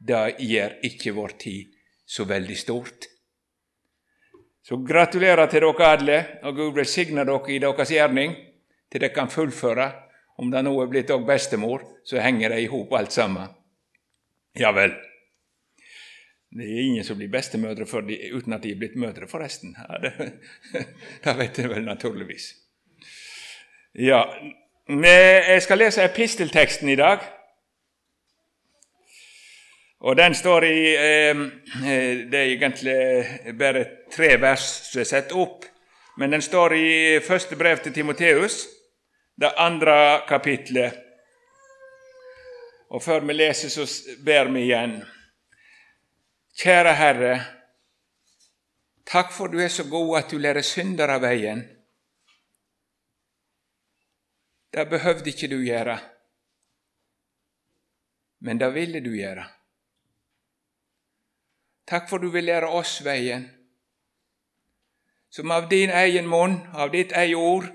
Det 0.00 0.36
gjør 0.42 0.78
ikke 0.86 1.14
vår 1.16 1.38
tid 1.40 1.78
så 2.06 2.26
veldig 2.28 2.58
stort. 2.58 3.06
Så 4.70 4.76
gratulerer 4.86 5.48
til 5.50 5.64
dere 5.64 5.86
alle, 5.90 6.16
og 6.46 6.54
Gud 6.54 6.76
velsigne 6.76 7.24
dere 7.26 7.50
i 7.50 7.56
deres 7.58 7.90
gjerning, 7.90 8.36
til 8.86 9.02
dere 9.02 9.10
kan 9.10 9.30
fullføre. 9.30 9.88
Om 10.38 10.52
det 10.52 10.60
nå 10.62 10.74
er 10.78 10.90
blitt 10.92 11.10
òg 11.10 11.24
bestemor, 11.26 11.82
så 12.06 12.20
henger 12.22 12.54
det 12.54 12.60
i 12.62 12.68
hop 12.70 12.94
alt 12.94 13.10
sammen. 13.10 13.50
Ja 14.54 14.70
vel. 14.70 14.94
Det 16.54 16.68
er 16.68 16.84
ingen 16.84 17.04
som 17.04 17.18
blir 17.18 17.32
bestemødre 17.34 18.02
de, 18.06 18.20
uten 18.30 18.54
at 18.54 18.62
de 18.62 18.70
er 18.70 18.78
blitt 18.78 18.94
mødre, 18.94 19.26
forresten. 19.26 19.74
Ja, 19.74 19.98
det, 19.98 20.38
det 21.24 21.36
vet 21.42 21.58
jeg 21.58 21.74
vel 21.74 21.84
naturligvis. 21.84 22.52
Ja, 23.98 24.22
Jeg 24.86 25.62
skal 25.62 25.78
lese 25.78 26.04
epistelteksten 26.06 26.88
i 26.88 26.96
dag. 26.96 27.26
Og 30.00 30.16
den 30.16 30.34
står 30.34 30.64
i 30.64 30.94
eh, 30.96 31.40
eh, 31.84 32.18
Det 32.30 32.38
er 32.38 32.52
egentlig 32.54 33.54
bare 33.58 33.84
tre 34.12 34.32
vers 34.40 34.64
som 34.88 35.02
er 35.02 35.08
satt 35.08 35.32
opp, 35.36 35.66
men 36.16 36.32
den 36.32 36.42
står 36.42 36.74
i 36.74 37.20
første 37.24 37.56
brev 37.56 37.82
til 37.84 37.92
Timoteus, 37.92 38.64
det 39.36 39.52
andre 39.56 40.22
kapitlet. 40.28 40.96
Og 42.90 43.02
før 43.02 43.20
vi 43.28 43.36
leser, 43.36 43.68
så 43.68 43.84
ber 44.24 44.48
vi 44.50 44.64
igjen. 44.66 44.96
Kjære 46.60 46.96
Herre, 46.96 47.36
takk 49.06 49.30
for 49.32 49.52
du 49.52 49.60
er 49.60 49.68
så 49.68 49.84
god 49.88 50.16
at 50.18 50.32
du 50.32 50.40
lærer 50.40 50.64
synder 50.66 51.12
av 51.12 51.22
veien. 51.22 51.62
Det 54.72 54.88
behøvde 54.88 55.30
ikke 55.30 55.48
du 55.50 55.60
gjøre, 55.60 55.96
men 58.40 58.60
det 58.60 58.74
ville 58.74 59.00
du 59.04 59.12
gjøre. 59.14 59.59
Takk 61.90 62.08
for 62.08 62.18
du 62.18 62.28
vil 62.30 62.44
lære 62.44 62.68
oss 62.68 63.00
veien, 63.04 63.48
som 65.30 65.50
av 65.50 65.66
din 65.70 65.90
egen 65.90 66.28
munn, 66.30 66.60
av 66.72 66.92
ditt 66.92 67.12
eget 67.12 67.36
ord, 67.36 67.66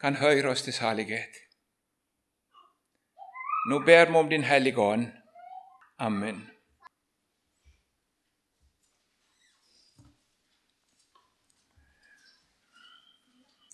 kan 0.00 0.16
høre 0.18 0.50
oss 0.50 0.62
til 0.66 0.74
salighet. 0.74 1.36
Nå 3.70 3.78
ber 3.86 4.10
vi 4.10 4.18
om 4.18 4.28
Din 4.28 4.42
Hellige 4.44 4.80
Ånd. 4.80 5.06
Amen. 5.98 6.42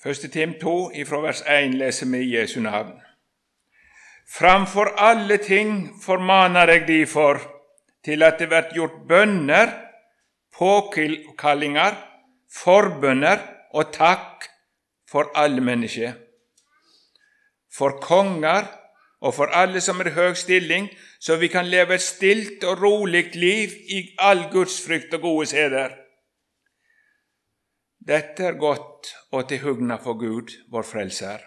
Første 0.02 0.28
Tim 0.28 0.54
2, 0.60 0.90
ifra 0.90 1.20
vers 1.20 1.40
1 1.46 1.74
leser 1.74 2.06
vi 2.06 2.18
i 2.18 2.36
Jesu 2.36 2.60
navn. 2.60 3.00
Framfor 4.38 4.92
alle 4.96 5.36
ting 5.36 5.88
formaner 6.04 6.72
jeg 6.72 6.86
de 6.88 7.00
for 7.06 7.59
til 8.04 8.22
at 8.22 8.38
det 8.40 8.48
blir 8.48 8.74
gjort 8.74 8.98
bønner, 9.08 9.72
påkallinger, 10.56 11.96
forbønner 12.50 13.42
og 13.74 13.92
takk 13.94 14.48
for 15.10 15.30
alle 15.34 15.60
mennesker. 15.60 16.14
For 17.70 18.00
konger 18.02 18.66
og 19.20 19.34
for 19.36 19.52
alle 19.54 19.80
som 19.84 20.00
er 20.00 20.10
i 20.10 20.16
høg 20.16 20.36
stilling, 20.36 20.88
så 21.20 21.36
vi 21.36 21.50
kan 21.52 21.68
leve 21.68 21.94
et 21.94 22.04
stilt 22.04 22.64
og 22.64 22.80
rolig 22.82 23.34
liv 23.36 23.76
i 23.88 24.00
all 24.18 24.46
gudsfrykt 24.52 25.14
og 25.14 25.20
gode 25.26 25.46
seder. 25.52 25.94
Dette 28.00 28.46
er 28.48 28.56
godt 28.58 29.12
og 29.32 29.48
til 29.48 29.60
hugna 29.60 30.00
for 30.00 30.16
Gud, 30.18 30.56
vår 30.72 30.82
Frelser. 30.88 31.44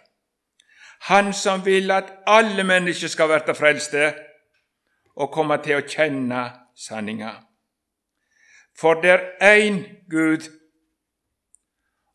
Han 1.09 1.33
som 1.33 1.65
vil 1.65 1.91
at 1.91 2.13
alle 2.29 2.63
mennesker 2.63 3.11
skal 3.11 3.27
verta 3.27 3.55
frelste 3.57 4.13
og 5.15 5.31
komme 5.31 5.57
til 5.63 5.79
å 5.79 5.87
kjenne 5.87 6.43
sanninga. 6.75 7.33
For 8.77 9.01
det 9.01 9.13
er 9.13 9.57
én 9.59 9.83
Gud 10.09 10.49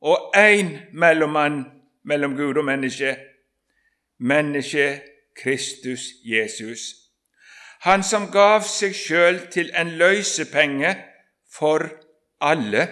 og 0.00 0.33
én 0.37 0.78
mellommann 0.93 1.64
mellom 2.02 2.37
Gud 2.37 2.59
og 2.59 2.64
menneske, 2.64 3.17
mennesket 4.19 5.02
Kristus 5.38 6.09
Jesus. 6.25 6.95
Han 7.87 8.02
som 8.02 8.26
gav 8.35 8.64
seg 8.67 8.95
sjøl 8.95 9.45
til 9.55 9.71
en 9.78 9.95
løysepenge 10.00 10.97
for 11.55 11.87
alle, 12.40 12.88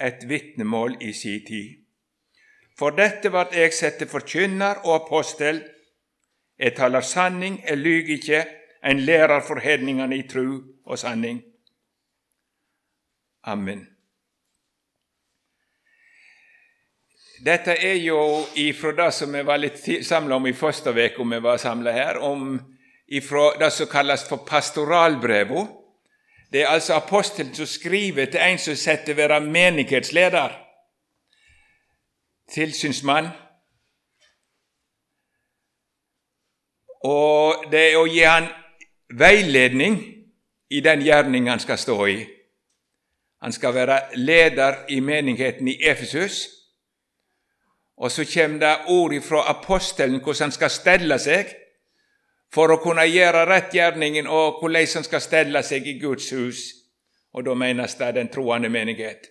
et 0.00 0.24
vitnemål 0.28 0.98
i 1.00 1.12
si 1.16 1.38
tid. 1.44 1.76
For 2.76 2.92
dette 2.92 3.32
vart 3.32 3.54
eg 3.56 3.72
sett 3.72 3.96
til 4.00 4.08
forkynner 4.08 4.82
og 4.84 5.06
apostel 5.06 5.62
jeg 6.58 6.76
taler 6.76 7.00
sanning, 7.00 7.60
jeg 7.68 7.76
lyver 7.76 8.14
ikke, 8.16 8.44
en 8.84 9.00
lærer 9.00 9.40
for 9.40 9.60
hedningene 9.60 10.16
i 10.16 10.28
tru 10.28 10.62
og 10.86 10.98
sanning. 10.98 11.42
Amen. 13.44 13.86
Dette 17.44 17.76
er 17.84 17.98
jo 18.00 18.18
ifra 18.56 18.92
det 18.96 19.10
som 19.14 19.34
vi 19.34 19.42
var 19.44 19.60
litt 19.60 19.82
samla 20.06 20.38
om 20.38 20.46
i 20.48 20.56
første 20.56 20.90
uke, 20.90 21.26
vi 21.30 21.42
var 21.42 21.60
samla 21.60 21.92
her, 21.92 22.18
om 22.18 22.56
ifra 23.06 23.50
det 23.60 23.70
som 23.72 23.90
kalles 23.90 24.24
for 24.28 24.46
pastoralbreva. 24.48 25.66
Det 26.52 26.62
er 26.62 26.72
altså 26.72 26.96
apostelen 26.96 27.54
som 27.54 27.66
skriver 27.66 28.30
til 28.30 28.40
en 28.40 28.58
som 28.58 28.76
setter 28.78 29.14
være 29.14 29.40
menighetsleder, 29.44 30.62
tilsynsmann 32.54 33.28
Og 37.06 37.66
det 37.70 37.82
er 37.92 37.98
å 38.00 38.06
gi 38.10 38.24
han 38.26 38.48
veiledning 39.14 39.98
i 40.70 40.80
den 40.82 41.04
gjerning 41.06 41.48
han 41.50 41.62
skal 41.62 41.78
stå 41.78 41.98
i. 42.10 42.18
Han 43.44 43.52
skal 43.52 43.74
være 43.74 43.98
leder 44.18 44.84
i 44.88 45.00
menigheten 45.00 45.68
i 45.68 45.78
Efesus. 45.86 46.48
Og 47.96 48.10
så 48.12 48.24
kommer 48.32 48.58
det 48.58 48.74
ord 48.88 49.14
fra 49.22 49.44
apostelen 49.50 50.20
hvordan 50.20 50.48
han 50.48 50.56
skal 50.56 50.70
stelle 50.70 51.18
seg 51.22 51.52
for 52.52 52.72
å 52.72 52.80
kunne 52.80 53.04
gjøre 53.06 53.44
rett 53.48 53.74
gjerningen, 53.74 54.26
og 54.26 54.60
hvordan 54.60 54.86
han 54.94 55.04
skal 55.04 55.22
stelle 55.22 55.62
seg 55.62 55.86
i 55.86 55.98
Guds 56.00 56.30
hus. 56.32 56.66
Og 57.36 57.44
da 57.44 57.54
menes 57.54 57.94
det 57.94 58.14
den 58.16 58.30
troende 58.32 58.68
menighet. 58.72 59.30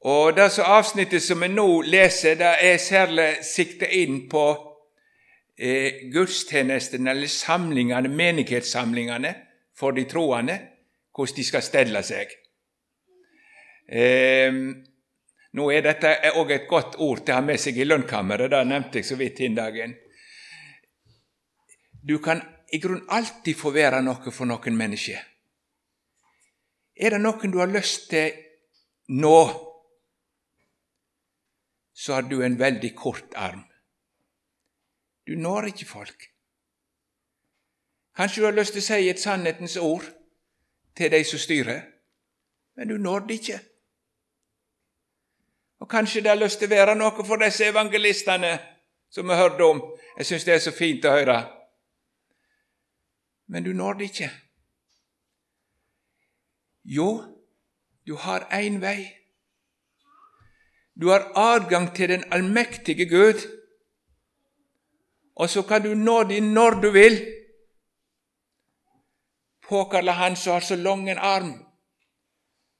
Og 0.00 0.36
det 0.36 0.48
avsnittet 0.62 1.22
som 1.22 1.40
vi 1.42 1.48
nå 1.48 1.82
leser, 1.82 2.38
det 2.38 2.54
er 2.62 2.78
særlig 2.78 3.28
sikta 3.44 3.86
inn 3.86 4.28
på 4.30 4.67
eh, 5.58 6.08
gudstjenestene, 6.12 7.10
eller 7.10 7.30
samlingene, 7.30 8.08
menighetssamlingene 8.08 9.34
for 9.76 9.96
de 9.96 10.04
troende, 10.10 10.58
hvordan 11.14 11.36
de 11.36 11.46
skal 11.46 11.64
stelle 11.66 12.02
seg. 12.06 12.34
Eh, 13.88 14.52
nå 15.58 15.70
er 15.72 15.86
dette 15.86 16.12
òg 16.38 16.52
et 16.54 16.68
godt 16.70 16.98
ord 17.02 17.24
til 17.24 17.34
å 17.34 17.40
ha 17.40 17.44
med 17.44 17.60
seg 17.60 17.78
i 17.80 17.86
lønnkammeret, 17.88 18.52
det 18.52 18.64
nevnte 18.68 19.00
jeg 19.00 19.08
så 19.08 19.18
vidt 19.18 19.40
den 19.40 19.56
dagen. 19.58 19.96
Du 22.04 22.18
kan 22.24 22.42
i 22.72 22.78
grunn 22.78 23.06
alltid 23.08 23.56
få 23.56 23.72
være 23.74 24.02
noe 24.04 24.32
for 24.34 24.48
noen 24.48 24.76
mennesker. 24.76 25.18
Er 26.98 27.14
det 27.14 27.22
noen 27.22 27.52
du 27.52 27.58
har 27.62 27.70
lyst 27.70 28.10
til 28.10 28.34
nå, 29.14 29.38
så 31.98 32.18
har 32.18 32.28
du 32.28 32.42
en 32.44 32.58
veldig 32.58 32.90
kort 32.94 33.34
arm. 33.34 33.64
Du 35.28 35.34
når 35.36 35.70
ikke 35.70 35.86
folk. 35.86 36.28
Kanskje 38.16 38.40
du 38.40 38.46
har 38.48 38.56
lyst 38.56 38.74
til 38.74 38.82
å 38.82 38.86
si 38.86 39.10
et 39.10 39.20
sannhetens 39.20 39.76
ord 39.76 40.06
til 40.96 41.12
de 41.12 41.20
som 41.24 41.38
styrer, 41.38 41.84
men 42.74 42.88
du 42.88 42.96
når 42.98 43.28
det 43.28 43.36
ikke. 43.42 43.58
Og 45.78 45.90
kanskje 45.90 46.24
det 46.24 46.32
har 46.32 46.40
lyst 46.40 46.58
til 46.58 46.72
å 46.72 46.74
være 46.74 46.96
noe 46.98 47.28
for 47.28 47.38
disse 47.44 47.68
evangelistene 47.68 48.56
som 49.12 49.28
vi 49.28 49.38
hørte 49.38 49.68
om. 49.68 49.84
Jeg 50.16 50.32
syns 50.32 50.48
det 50.48 50.56
er 50.56 50.64
så 50.64 50.74
fint 50.74 51.06
å 51.06 51.14
høre 51.14 51.38
men 53.48 53.64
du 53.64 53.72
når 53.72 53.92
det 53.98 54.10
ikke. 54.10 54.30
Jo, 56.84 57.08
du 58.06 58.16
har 58.16 58.48
én 58.52 58.80
vei. 58.80 59.08
Du 61.00 61.08
har 61.08 61.30
adgang 61.36 61.88
til 61.96 62.08
den 62.08 62.24
allmektige 62.32 63.08
Gud, 63.08 63.40
og 65.38 65.50
så 65.50 65.62
kan 65.62 65.82
du 65.82 65.94
nå 65.94 66.22
dem 66.28 66.52
når 66.54 66.80
du 66.82 66.90
vil. 66.90 67.18
Påkalle 69.68 70.12
Han 70.12 70.36
som 70.36 70.52
har 70.52 70.64
så 70.64 70.76
lang 70.76 71.08
en 71.10 71.18
arm, 71.18 71.52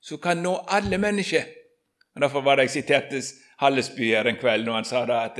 så 0.01 0.17
kan 0.17 0.43
nå 0.43 0.55
alle 0.69 0.99
mennesker. 0.99 1.45
Og 2.15 2.21
Derfor 2.21 2.41
var 2.41 2.57
det 2.57 2.69
jeg 2.69 2.71
siterte 2.71 3.23
Hallesby 3.59 4.15
her 4.15 4.27
en 4.27 4.41
kveld 4.41 4.65
når 4.65 4.75
han 4.75 4.85
sa 4.85 5.05
da 5.07 5.25
at 5.27 5.39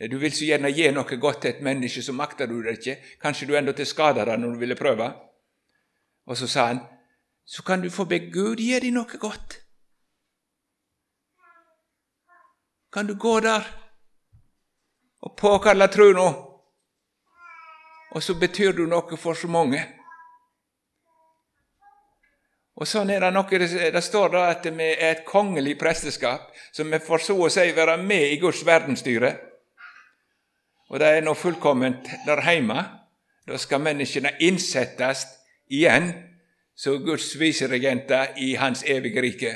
Eh, 0.00 0.10
du 0.10 0.18
vil 0.18 0.32
så 0.32 0.46
gjerne 0.46 0.70
gi 0.72 0.90
noe 0.94 1.18
godt 1.20 1.42
til 1.42 1.54
et 1.54 1.64
menneske, 1.64 2.02
så 2.02 2.14
makter 2.14 2.46
du 2.46 2.60
det 2.62 2.78
ikke. 2.78 2.98
Kanskje 3.22 3.46
du 3.46 3.72
til 3.72 3.86
skader 3.86 4.24
det 4.24 4.38
når 4.40 4.52
du 4.52 4.58
ville 4.58 4.76
prøve. 4.76 5.12
Og 6.26 6.36
så 6.36 6.46
sa 6.46 6.66
han, 6.66 6.80
så 7.46 7.62
kan 7.62 7.82
du 7.82 7.90
få 7.90 8.04
be 8.04 8.18
Gud 8.30 8.56
gi 8.56 8.78
deg 8.80 8.92
noe 8.92 9.18
godt. 9.18 9.64
Kan 12.92 13.06
du 13.06 13.14
gå 13.18 13.40
der 13.40 13.64
og 15.20 15.36
påkalle 15.36 15.88
tru 15.88 16.12
nå, 16.14 16.28
og 18.10 18.22
så 18.22 18.34
betyr 18.34 18.72
du 18.72 18.86
noe 18.86 19.16
for 19.20 19.36
så 19.36 19.50
mange. 19.50 19.82
Og 22.78 22.86
sånn 22.86 23.10
er 23.10 23.20
Det 23.20 23.32
noe, 23.34 23.58
det 23.92 24.04
står 24.04 24.30
da 24.32 24.44
at 24.52 24.64
vi 24.64 24.92
er 24.94 25.10
et 25.10 25.24
kongelig 25.26 25.78
presteskap, 25.78 26.54
som 26.72 26.90
vi 26.90 26.98
får 26.98 27.18
så 27.18 27.34
å 27.34 27.50
si 27.50 27.72
være 27.74 27.96
med 27.98 28.32
i 28.32 28.38
Guds 28.38 28.64
verdensstyre 28.66 29.34
og 30.88 31.00
det 31.00 31.08
er 31.08 31.24
nå 31.24 31.34
fullkomment 31.36 32.08
der 32.26 32.42
hjemme. 32.44 32.84
Da 33.48 33.56
skal 33.60 33.80
menneskene 33.80 34.34
innsettes 34.44 35.24
igjen 35.72 36.10
som 36.76 37.00
Guds 37.04 37.32
viseregenter 37.40 38.36
i 38.36 38.54
Hans 38.60 38.84
evige 38.86 39.22
rike, 39.24 39.54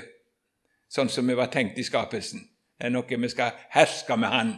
sånn 0.89 1.13
som 1.13 1.29
vi 1.29 1.37
var 1.37 1.53
tenkt 1.53 1.79
i 1.79 1.85
skapelsen. 1.85 2.41
Det 2.77 2.89
er 2.89 2.93
noe 2.93 3.07
vi 3.09 3.31
skal 3.33 3.57
herske 3.73 4.17
med 4.17 4.33
Han. 4.33 4.55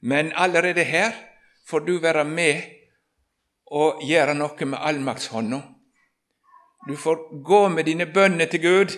Men 0.00 0.32
allerede 0.34 0.84
her 0.84 1.12
får 1.66 1.78
du 1.78 1.98
være 1.98 2.24
med 2.24 2.62
og 3.66 4.02
gjøre 4.06 4.34
noe 4.34 4.64
med 4.64 4.78
allmaktshånda. 4.80 5.60
Du 6.88 6.96
får 6.96 7.42
gå 7.44 7.68
med 7.68 7.84
dine 7.84 8.06
bønner 8.06 8.46
til 8.46 8.62
Gud, 8.62 8.96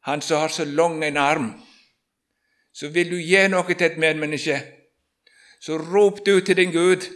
Han 0.00 0.20
som 0.20 0.40
har 0.40 0.48
så 0.48 0.64
lang 0.64 1.04
en 1.04 1.16
arm 1.16 1.60
så 2.72 2.88
vil 2.88 3.10
du 3.10 3.18
gi 3.18 3.40
noe 3.50 3.74
til 3.74 3.86
et 3.86 3.98
medmenneske, 4.00 4.58
så 5.60 5.78
rop 5.78 6.22
du 6.26 6.40
til 6.40 6.56
din 6.56 6.72
Gud. 6.72 7.08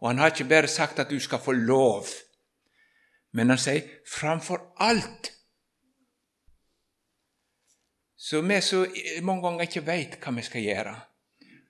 og 0.00 0.08
han 0.08 0.18
har 0.18 0.26
ikke 0.30 0.48
bare 0.48 0.68
sagt 0.68 0.98
at 0.98 1.10
du 1.10 1.20
skal 1.20 1.38
få 1.38 1.52
lov, 1.52 2.06
men 3.32 3.48
han 3.48 3.58
sier 3.58 3.82
framfor 4.12 4.74
alt. 4.78 5.32
Så 8.26 8.40
vi 8.40 8.60
så 8.60 8.86
mange 9.22 9.42
ganger 9.42 9.68
ikke 9.68 9.84
veit 9.86 10.16
hva 10.18 10.32
vi 10.34 10.42
skal 10.42 10.64
gjøre. 10.64 10.94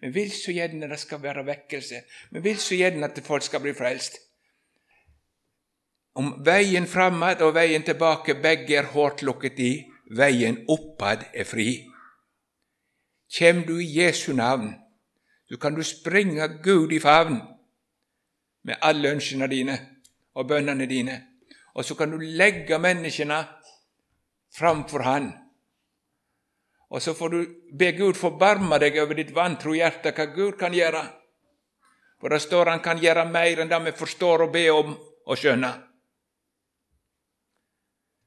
Vi 0.01 0.09
vil 0.15 0.31
så 0.33 0.55
gjerne 0.57 0.89
det 0.89 0.97
skal 1.03 1.21
være 1.21 1.45
vekkelse. 1.45 2.01
Vi 2.33 2.41
vil 2.41 2.57
så 2.57 2.79
gjerne 2.79 3.11
at 3.11 3.21
folk 3.27 3.45
skal 3.45 3.61
bli 3.61 3.75
frelst. 3.77 4.17
Om 6.17 6.33
veien 6.47 6.89
framad 6.89 7.45
og 7.45 7.53
veien 7.59 7.85
tilbake 7.85 8.39
begge 8.41 8.79
er 8.81 8.89
hårdt 8.95 9.27
lukket 9.29 9.61
i, 9.61 9.71
veien 10.17 10.63
oppad 10.73 11.29
er 11.35 11.45
fri. 11.45 11.69
Kjem 13.29 13.67
du 13.69 13.77
i 13.77 13.93
Jesu 13.99 14.33
navn, 14.33 14.73
så 15.51 15.61
kan 15.61 15.77
du 15.77 15.85
springe 15.85 16.49
Gud 16.65 16.93
i 16.93 17.03
favn 17.05 17.43
med 18.65 18.81
alle 18.81 19.13
ønskene 19.13 19.49
dine 19.53 19.77
og 20.33 20.49
bønnene 20.49 20.89
dine, 20.89 21.23
og 21.75 21.85
så 21.85 21.95
kan 21.95 22.11
du 22.11 22.17
legge 22.17 22.79
menneskene 22.81 23.45
framfor 24.57 25.05
Han. 25.05 25.35
Og 26.91 27.03
så 27.03 27.15
får 27.15 27.29
du 27.29 27.39
be 27.79 27.93
Gud 27.93 28.15
forbarme 28.15 28.79
deg 28.79 28.99
over 29.03 29.19
ditt 29.19 29.35
vantro 29.35 29.75
hjerte, 29.75 30.13
hva 30.15 30.27
Gud 30.35 30.59
kan 30.61 30.75
gjøre. 30.75 31.03
For 32.21 32.33
det 32.33 32.41
står 32.43 32.71
Han 32.71 32.81
kan 32.81 32.99
gjøre 33.03 33.27
mer 33.31 33.61
enn 33.61 33.69
det 33.69 33.83
vi 33.85 33.93
forstår 33.93 34.47
og 34.47 34.53
be 34.53 34.71
om 34.71 34.95
og 35.27 35.39
skjønne. 35.39 35.73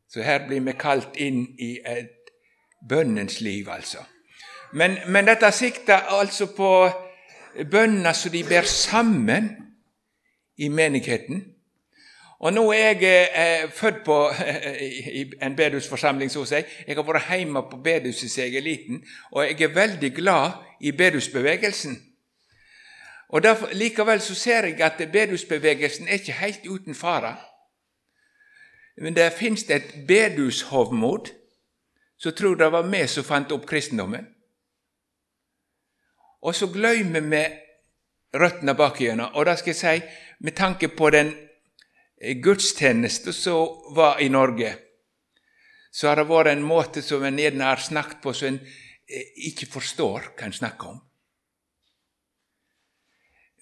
Så 0.09 0.21
her 0.25 0.47
blir 0.47 0.61
vi 0.65 0.73
kalt 0.73 1.17
inn 1.21 1.43
i 1.57 1.77
et 1.85 2.31
bønnens 2.89 3.41
liv, 3.41 3.69
altså. 3.69 4.01
Men, 4.73 4.97
men 5.07 5.25
dette 5.25 5.51
sikter 5.51 6.09
altså 6.17 6.49
på 6.53 6.71
bønner 7.71 8.13
som 8.13 8.31
de 8.31 8.43
ber 8.43 8.65
sammen 8.65 9.49
i 10.57 10.69
menigheten. 10.69 11.41
Og 12.39 12.53
nå 12.53 12.71
er 12.71 12.77
jeg 13.01 13.29
eh, 13.35 13.71
født 13.71 14.03
på 14.05 14.17
i 15.19 15.25
en 15.43 15.55
bedehusforsamling, 15.55 16.31
så 16.31 16.45
å 16.45 16.47
si. 16.47 16.61
Jeg 16.87 16.95
har 16.95 17.03
vært 17.03 17.27
hjemme 17.35 17.65
på 17.67 17.81
bedehuset 17.83 18.31
siden 18.31 18.53
jeg 18.53 18.61
er 18.61 18.67
liten, 18.67 19.01
og 19.31 19.43
jeg 19.43 19.61
er 19.67 19.73
veldig 19.75 20.11
glad 20.15 20.61
i 20.79 20.91
bedehusbevegelsen. 20.91 21.97
Og 23.29 23.43
derfor, 23.43 23.69
Likevel 23.73 24.21
så 24.21 24.35
ser 24.35 24.65
jeg 24.65 24.81
at 24.81 25.01
bedehusbevegelsen 25.11 26.07
er 26.07 26.21
ikke 26.21 26.39
helt 26.39 26.65
uten 26.65 26.95
fare. 26.95 27.35
Men 28.97 29.15
det 29.15 29.33
fins 29.33 29.63
et 29.69 29.93
bedushovmod 30.07 31.29
som 32.19 32.33
tror 32.33 32.55
det 32.55 32.71
var 32.71 32.87
vi 32.87 33.07
som 33.07 33.23
fant 33.23 33.51
opp 33.51 33.67
kristendommen. 33.67 34.25
Og 36.41 36.55
så 36.55 36.67
gløymer 36.67 37.21
vi 37.21 37.43
røttene 38.39 38.75
bakigjennom. 38.75 39.35
Og 39.35 39.45
da 39.45 39.55
skal 39.55 39.71
jeg 39.71 39.79
si, 39.79 40.01
med 40.39 40.55
tanke 40.55 40.87
på 40.87 41.09
den 41.09 41.31
gudstjeneste 42.19 43.33
som 43.33 43.93
var 43.95 44.19
i 44.21 44.29
Norge, 44.29 44.75
så 45.91 46.09
har 46.09 46.19
det 46.19 46.29
vært 46.29 46.53
en 46.53 46.65
måte 46.65 47.01
som 47.01 47.23
en 47.25 47.39
gjerne 47.39 47.65
har 47.65 47.81
snakket 47.81 48.21
på 48.23 48.33
som 48.35 48.51
en 48.53 48.59
eh, 48.59 49.29
ikke 49.49 49.69
forstår 49.71 50.33
hva 50.35 50.47
en 50.47 50.55
snakker 50.55 50.91
om. 50.93 50.99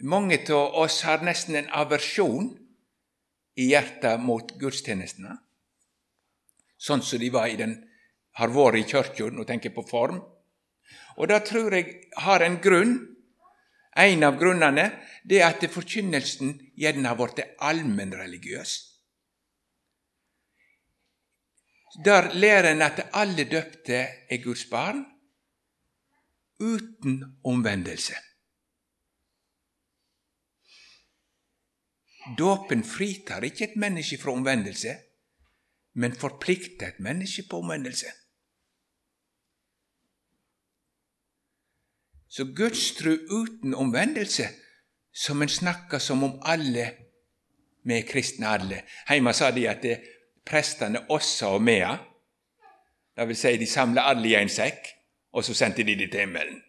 Mange 0.05 0.37
av 0.53 0.75
oss 0.77 1.01
har 1.07 1.23
nesten 1.25 1.55
en 1.57 1.69
aversjon 1.73 2.51
i 3.57 3.71
hjertet 3.71 4.21
mot 4.21 4.51
gudstjenestene, 4.59 5.37
sånn 6.77 7.01
som 7.01 7.21
de 7.21 7.31
var 7.33 7.49
i 7.49 7.57
den, 7.57 7.79
har 8.37 8.53
vært 8.53 8.77
i 8.77 8.83
kirka. 8.85 9.31
Nå 9.33 9.47
tenker 9.49 9.73
på 9.73 9.81
form. 9.87 10.19
Og 11.17 11.29
det 11.29 11.39
tror 11.49 11.73
jeg 11.73 12.11
har 12.21 12.45
en 12.45 12.59
grunn. 12.61 12.93
En 13.97 14.23
av 14.27 14.37
grunnene 14.37 14.91
det 15.25 15.39
er 15.41 15.49
at 15.49 15.65
forkynnelsen 15.73 16.53
gjerne 16.77 17.09
har 17.09 17.17
blitt 17.17 17.41
allmennreligiøs. 17.59 18.75
Der 22.05 22.33
lærer 22.33 22.71
en 22.71 22.81
at 22.85 23.07
alle 23.13 23.47
døpte 23.49 23.97
er 24.29 24.43
Guds 24.43 24.65
barn, 24.69 25.05
uten 26.59 27.23
omvendelse. 27.43 28.13
Dåpen 32.37 32.83
fritar 32.83 33.41
ikke 33.41 33.69
et 33.71 33.75
menneske 33.75 34.17
fra 34.21 34.31
omvendelse, 34.31 34.97
men 35.93 36.15
forplikter 36.15 36.87
et 36.87 36.99
menneske 36.99 37.47
på 37.49 37.61
omvendelse. 37.63 38.11
Så 42.27 42.45
gudstru 42.57 43.15
uten 43.31 43.73
omvendelse, 43.73 44.43
som 45.17 45.41
en 45.41 45.49
snakker 45.49 45.99
som 45.99 46.23
om 46.23 46.39
alle 46.45 46.91
vi 47.87 47.95
er 47.95 48.05
kristne 48.05 48.49
alle. 48.51 48.81
Heima 49.07 49.31
sa 49.33 49.47
de 49.55 49.63
at 49.69 49.81
det, 49.81 49.95
prestene 50.45 51.05
Åssa 51.09 51.53
og 51.55 51.63
Mea. 51.63 51.93
Det 53.15 53.25
vil 53.29 53.39
si, 53.39 53.55
de 53.57 53.67
samla 53.67 54.03
alle 54.11 54.27
i 54.27 54.35
en 54.35 54.51
sekk, 54.51 54.91
og 55.33 55.45
så 55.47 55.55
sendte 55.55 55.85
de 55.87 55.95
det 55.95 56.09
til 56.11 56.25
himmelen. 56.25 56.59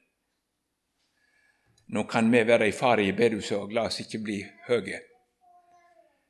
Nå 1.88 2.04
kan 2.06 2.30
vi 2.32 2.44
være 2.46 2.68
i 2.68 2.76
fare 2.76 3.04
i 3.04 3.12
bedehuset, 3.12 3.56
og 3.58 3.74
la 3.74 3.88
oss 3.88 4.00
ikke 4.04 4.22
bli 4.22 4.38
høye. 4.68 5.02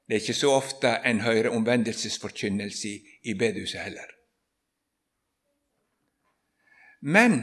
Det 0.09 0.17
er 0.17 0.23
ikke 0.23 0.41
så 0.41 0.57
ofte 0.57 0.95
en 1.05 1.21
hører 1.21 1.53
omvendelsesforkynnelse 1.53 2.95
i 3.29 3.35
bedehuset 3.39 3.85
heller. 3.85 4.09
Men 7.01 7.43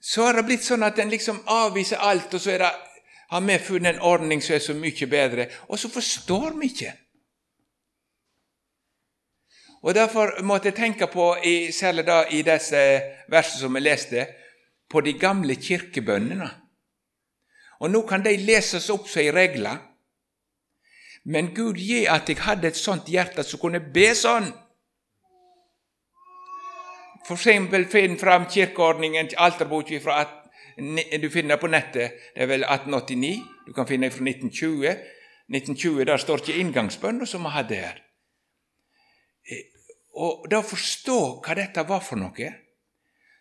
så 0.00 0.26
har 0.26 0.36
det 0.36 0.50
blitt 0.50 0.66
sånn 0.66 0.84
at 0.84 1.00
en 1.00 1.10
liksom 1.10 1.40
avviser 1.48 2.02
alt, 2.04 2.34
og 2.34 2.42
så 2.44 2.58
er 2.58 2.66
det, 2.66 2.74
har 3.30 3.40
vi 3.40 3.58
funnet 3.58 3.94
en 3.94 4.02
ordning 4.02 4.42
som 4.42 4.54
er 4.54 4.62
så 4.62 4.74
mye 4.74 5.06
bedre, 5.06 5.48
og 5.68 5.78
så 5.78 5.88
forstår 5.88 6.58
vi 6.60 6.66
ikke. 6.66 6.92
Og 9.84 9.94
Derfor 9.94 10.42
måtte 10.42 10.68
jeg 10.68 10.74
tenke 10.74 11.06
på, 11.06 11.36
særlig 11.72 12.06
da 12.06 12.22
i 12.30 12.42
disse 12.42 12.78
versene 13.28 13.60
som 13.60 13.74
jeg 13.76 13.82
leste, 13.82 14.26
på 14.90 15.00
de 15.00 15.12
gamle 15.12 15.56
kirkebønnene. 15.56 16.48
Og 17.80 17.90
nå 17.90 18.00
kan 18.08 18.24
de 18.24 18.36
leses 18.36 18.88
opp 18.90 19.08
som 19.08 19.20
ei 19.20 19.32
regle. 19.34 19.74
Men 21.24 21.52
Gud 21.56 21.76
gi 21.80 22.04
at 22.08 22.28
jeg 22.28 22.40
hadde 22.44 22.68
et 22.68 22.80
sånt 22.80 23.08
hjerte 23.08 23.44
som 23.44 23.60
kunne 23.60 23.80
be 23.80 24.10
sånn. 24.16 24.48
For 27.24 27.36
eksempel 27.36 27.84
finn 27.88 28.18
fram 28.20 28.44
kirkeordningen, 28.48 29.32
alterboka 29.36 30.00
fra 30.04 30.20
du 30.76 31.30
finner 31.30 31.54
det 31.54 31.60
på 31.62 31.70
nettet. 31.70 32.16
Det 32.34 32.42
er 32.42 32.50
vel 32.50 32.64
1889. 32.66 33.42
Du 33.66 33.72
kan 33.72 33.86
finne 33.86 34.08
det 34.08 34.16
fra 34.16 34.24
1920. 34.26 34.96
1920 35.48 36.04
Der 36.08 36.18
står 36.18 36.42
ikke 36.42 36.58
inngangsbønna 36.60 37.26
som 37.26 37.44
vi 37.44 37.54
hadde 37.54 37.78
her. 37.78 38.02
Eh, 39.50 39.64
og 40.14 40.46
da 40.50 40.62
å 40.62 40.66
forstå 40.66 41.18
hva 41.44 41.56
dette 41.58 41.84
var 41.88 42.02
for 42.04 42.20
noe, 42.20 42.50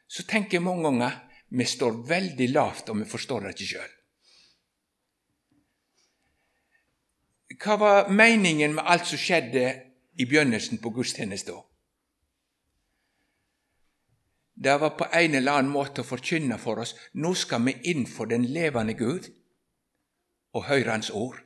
så 0.08 0.26
tenker 0.28 0.58
jeg 0.58 0.66
mange 0.66 0.84
ganger 0.90 1.20
vi 1.54 1.66
står 1.70 2.00
veldig 2.10 2.48
lavt, 2.50 2.90
og 2.90 2.98
vi 3.02 3.10
forstår 3.10 3.46
det 3.46 3.54
ikke 3.54 3.70
sjøl. 3.76 3.92
Hva 7.64 7.76
var 7.78 8.10
meningen 8.10 8.74
med 8.76 8.90
alt 8.90 9.06
som 9.08 9.22
skjedde 9.22 9.68
i 10.18 10.26
begynnelsen 10.26 10.82
på 10.82 10.92
gudstjenesten? 10.96 11.62
Det 14.64 14.78
var 14.80 14.94
på 14.96 15.06
en 15.12 15.36
eller 15.36 15.58
annen 15.60 15.72
måte 15.74 16.04
å 16.04 16.08
forkynne 16.08 16.56
for 16.62 16.80
oss 16.84 16.94
nå 17.20 17.34
skal 17.36 17.66
vi 17.66 17.74
inn 17.92 18.06
for 18.08 18.30
den 18.32 18.46
levende 18.56 18.96
Gud 18.96 19.28
og 20.56 20.68
høre 20.70 20.94
Hans 20.94 21.10
ord. 21.12 21.42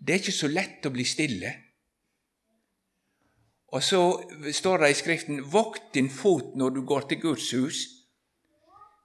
Det 0.00 0.14
er 0.14 0.22
ikke 0.22 0.34
så 0.34 0.50
lett 0.50 0.86
å 0.88 0.92
bli 0.92 1.06
stille. 1.08 1.52
Og 3.70 3.84
så 3.86 4.00
står 4.52 4.82
det 4.82 4.90
i 4.90 4.98
Skriften 4.98 5.40
'Vokt 5.40 5.94
din 5.94 6.10
fot 6.10 6.56
når 6.56 6.70
du 6.76 6.80
går 6.82 7.08
til 7.08 7.20
Guds 7.20 7.50
hus'. 7.54 7.86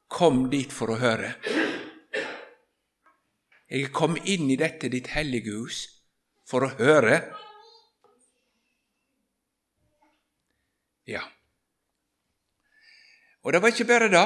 Kom 0.10 0.50
dit 0.50 0.74
for 0.74 0.92
å 0.92 1.00
høre. 1.00 1.36
Jeg 3.70 3.92
kommet 3.92 4.26
inn 4.26 4.50
i 4.52 4.56
dette 4.56 4.90
ditt 4.90 5.08
hellige 5.08 5.52
hus 5.52 5.88
for 6.48 6.66
å 6.66 6.76
høre. 6.80 7.22
Ja. 11.08 11.22
Og 13.44 13.54
det 13.54 13.62
var 13.62 13.68
ikke 13.68 13.86
bare 13.86 14.10
det, 14.10 14.26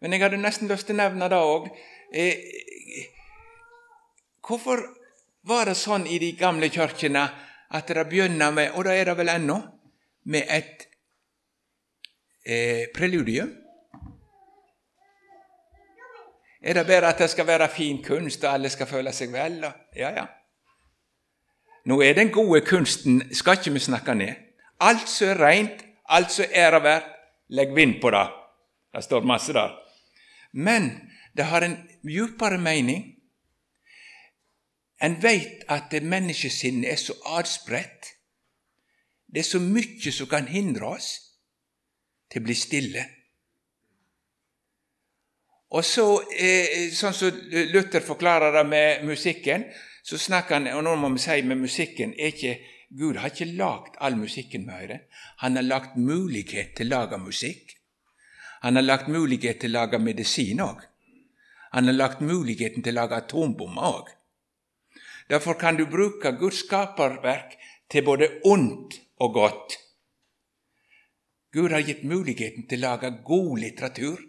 men 0.00 0.12
jeg 0.12 0.20
hadde 0.20 0.40
nesten 0.40 0.68
lyst 0.68 0.86
til 0.86 0.98
å 0.98 1.02
nevne 1.02 1.28
det 1.32 1.38
òg. 1.40 1.68
Eh, 2.12 3.06
hvorfor 4.44 4.82
var 5.48 5.70
det 5.70 5.78
sånn 5.80 6.06
i 6.06 6.18
de 6.20 6.34
gamle 6.36 6.68
kirkene 6.72 7.24
at 7.72 7.88
det 7.88 8.04
begynner 8.10 8.52
med, 8.52 8.74
og 8.76 8.84
det 8.84 8.98
er 8.98 9.10
det 9.10 9.16
vel 9.16 9.32
ennå, 9.32 9.56
med 10.28 10.44
et 10.52 10.84
eh, 12.44 12.84
preludium? 12.94 13.54
Er 16.60 16.74
det 16.74 16.86
bare 16.86 17.14
at 17.14 17.22
det 17.22 17.30
skal 17.30 17.46
være 17.46 17.68
fin 17.72 18.02
kunst, 18.04 18.44
og 18.44 18.52
alle 18.52 18.68
skal 18.68 18.90
føle 18.90 19.12
seg 19.14 19.32
vel? 19.32 19.62
Ja, 19.96 20.10
ja. 20.10 20.26
Nå 21.88 22.02
er 22.04 22.18
den 22.18 22.32
gode 22.34 22.60
kunsten 22.66 23.22
skal 23.32 23.56
ikke 23.56 23.72
vi 23.72 23.80
snakke 23.80 24.14
ned. 24.14 24.47
Alt 24.80 25.08
som 25.10 25.32
er 25.32 25.40
rent, 25.42 25.84
alt 26.08 26.32
som 26.32 26.44
er 26.48 26.68
æreverdt, 26.68 27.14
legg 27.48 27.74
vind 27.74 28.00
på 28.00 28.10
det. 28.10 28.26
Det 28.94 29.04
står 29.04 29.26
masse 29.26 29.52
der. 29.52 29.74
Men 30.52 30.90
det 31.36 31.44
har 31.44 31.62
en 31.62 31.76
djupere 32.04 32.58
mening. 32.58 33.04
En 35.02 35.22
veit 35.22 35.64
at 35.68 35.94
menneskesinnet 36.02 36.92
er 36.92 36.96
så 36.96 37.14
adspredt. 37.38 38.14
Det 39.26 39.40
er 39.40 39.50
så 39.50 39.60
mye 39.60 40.12
som 40.12 40.26
kan 40.26 40.48
hindre 40.48 40.94
oss 40.96 41.12
til 42.32 42.42
å 42.42 42.46
bli 42.46 42.56
stille. 42.56 43.04
Og 45.70 45.84
så, 45.84 46.06
eh, 46.32 46.88
sånn 46.96 47.12
som 47.12 47.40
Luther 47.72 48.00
forklarer 48.00 48.52
det 48.52 48.64
med 48.66 49.04
musikken, 49.04 49.64
så 50.02 50.18
snakker 50.18 50.54
han 50.54 50.68
og 50.72 50.84
nå 50.84 50.94
må 50.96 51.12
vi 51.12 51.18
si 51.18 51.42
med 51.42 51.60
musikken 51.60 52.14
er 52.16 52.32
ikke, 52.32 52.54
Gud 52.88 53.18
har 53.20 53.28
ikke 53.28 53.52
lagd 53.58 53.98
all 54.00 54.16
musikken 54.16 54.64
vi 54.64 54.72
hører. 54.72 55.00
Han 55.44 55.56
har 55.56 55.66
lagt 55.66 55.96
mulighet 55.96 56.74
til 56.76 56.88
å 56.88 57.00
lage 57.00 57.18
musikk. 57.20 57.74
Han 58.62 58.80
har 58.80 58.86
lagt 58.86 59.10
mulighet 59.12 59.60
til 59.60 59.74
å 59.74 59.82
lage 59.82 60.00
medisin 60.00 60.62
òg. 60.64 60.80
Han 61.72 61.90
har 61.90 61.96
lagt 61.98 62.22
muligheten 62.24 62.82
til 62.82 62.96
å 62.96 63.02
lage 63.02 63.18
atombomber 63.20 63.90
òg. 63.90 64.14
Derfor 65.28 65.58
kan 65.60 65.76
du 65.76 65.84
bruke 65.86 66.32
Guds 66.40 66.62
skaperverk 66.64 67.58
til 67.92 68.04
både 68.06 68.30
ondt 68.48 68.96
og 69.20 69.34
godt. 69.34 69.76
Gud 71.52 71.72
har 71.72 71.84
gitt 71.84 72.04
muligheten 72.08 72.64
til 72.68 72.80
å 72.80 72.94
lage 72.94 73.12
god 73.24 73.58
litteratur. 73.60 74.22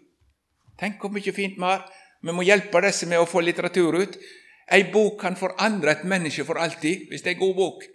Tenk 0.80 1.00
hvor 1.00 1.12
mye 1.12 1.32
fint 1.36 1.56
vi 1.56 1.64
har. 1.64 1.86
Vi 2.20 2.32
må 2.36 2.44
hjelpe 2.44 2.82
disse 2.84 3.08
med 3.08 3.20
å 3.20 3.28
få 3.28 3.40
litteratur 3.44 3.96
ut. 3.96 4.20
Ei 4.70 4.84
bok 4.92 5.16
kan 5.22 5.36
forandre 5.36 5.96
et 5.96 6.04
menneske 6.08 6.44
for 6.44 6.60
alltid, 6.60 7.08
hvis 7.08 7.24
det 7.24 7.32
er 7.32 7.38
en 7.38 7.42
god 7.42 7.56
bok. 7.56 7.88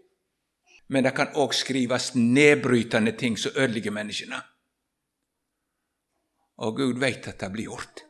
Men 0.88 1.04
det 1.04 1.16
kan 1.18 1.34
òg 1.34 1.54
skrives 1.54 2.14
nedbrytende 2.16 3.16
ting 3.18 3.38
som 3.40 3.56
ødelegger 3.56 3.92
menneskene. 3.92 4.42
Og 6.62 6.78
Gud 6.78 7.00
veit 7.02 7.28
at 7.28 7.40
det 7.42 7.52
blir 7.52 7.72
gjort. 7.72 8.06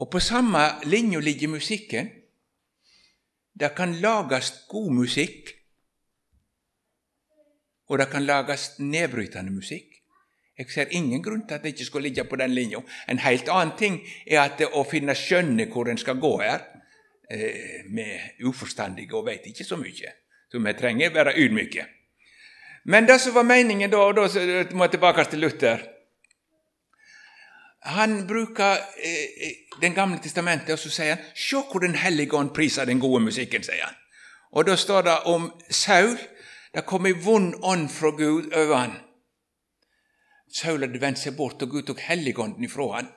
Og 0.00 0.08
på 0.10 0.20
samme 0.20 0.62
linje 0.84 1.20
ligger 1.20 1.48
musikken. 1.48 2.08
Det 3.60 3.74
kan 3.76 3.92
lages 4.00 4.52
god 4.68 4.92
musikk, 4.94 5.50
og 7.90 7.98
det 7.98 8.06
kan 8.08 8.24
lages 8.24 8.78
nedbrytende 8.78 9.52
musikk. 9.52 9.98
Jeg 10.58 10.70
ser 10.70 10.92
ingen 10.94 11.22
grunn 11.22 11.46
til 11.48 11.54
at 11.54 11.62
det 11.64 11.72
ikke 11.74 11.84
skal 11.84 12.02
ligge 12.02 12.24
på 12.24 12.36
den 12.36 12.54
linja. 12.54 12.80
En 13.08 13.18
helt 13.18 13.48
annen 13.48 13.76
ting 13.78 14.00
er 14.26 14.42
at 14.44 14.58
det 14.60 14.68
å 14.76 14.84
finne 14.84 15.16
skjønne 15.16 15.66
hvor 15.72 15.88
en 15.90 15.98
skal 15.98 16.20
gå 16.20 16.30
her. 16.40 16.66
Med 17.30 17.94
vi 17.94 18.02
er 18.02 18.48
uforstandige 18.48 19.16
og 19.16 19.26
vet 19.26 19.46
ikke 19.46 19.64
så 19.64 19.76
mye, 19.78 20.12
så 20.50 20.58
vi 20.58 20.72
trenger 20.78 21.14
være 21.14 21.36
ydmyke. 21.38 21.86
Men 22.84 23.06
det 23.06 23.20
som 23.20 23.34
var 23.34 23.42
meningen 23.42 23.90
da, 23.90 23.98
og 23.98 24.16
da 24.16 24.26
må 24.74 24.84
jeg 24.84 24.90
tilbake 24.96 25.24
til 25.24 25.42
Luther 25.44 25.82
Han 27.82 28.26
bruker 28.26 28.76
eh, 29.04 29.52
Den 29.80 29.94
gamle 29.94 30.18
testamentet, 30.18 30.72
og 30.72 30.78
så 30.78 30.90
sier 30.90 31.14
han 31.14 31.24
Se 31.34 31.56
hvor 31.56 31.80
Den 31.80 31.94
hellige 31.94 32.36
ånd 32.36 32.54
priser 32.54 32.84
den 32.84 33.00
gode 33.00 33.22
musikken, 33.24 33.62
sier 33.62 33.84
han. 33.84 33.94
Og 34.52 34.66
da 34.66 34.76
står 34.76 35.02
det 35.02 35.18
om 35.24 35.52
Saul. 35.70 36.18
Det 36.74 36.86
kom 36.86 37.06
ei 37.06 37.12
vond 37.12 37.54
ånd 37.62 37.88
fra 37.90 38.10
Gud 38.10 38.52
over 38.52 38.76
han. 38.76 38.92
Saul 40.52 40.82
hadde 40.82 41.00
vendt 41.00 41.18
seg 41.18 41.36
bort, 41.36 41.62
og 41.62 41.70
Gud 41.70 41.86
tok 41.86 42.00
helligånden 42.00 42.64
ifra 42.64 42.88
han. 42.96 43.08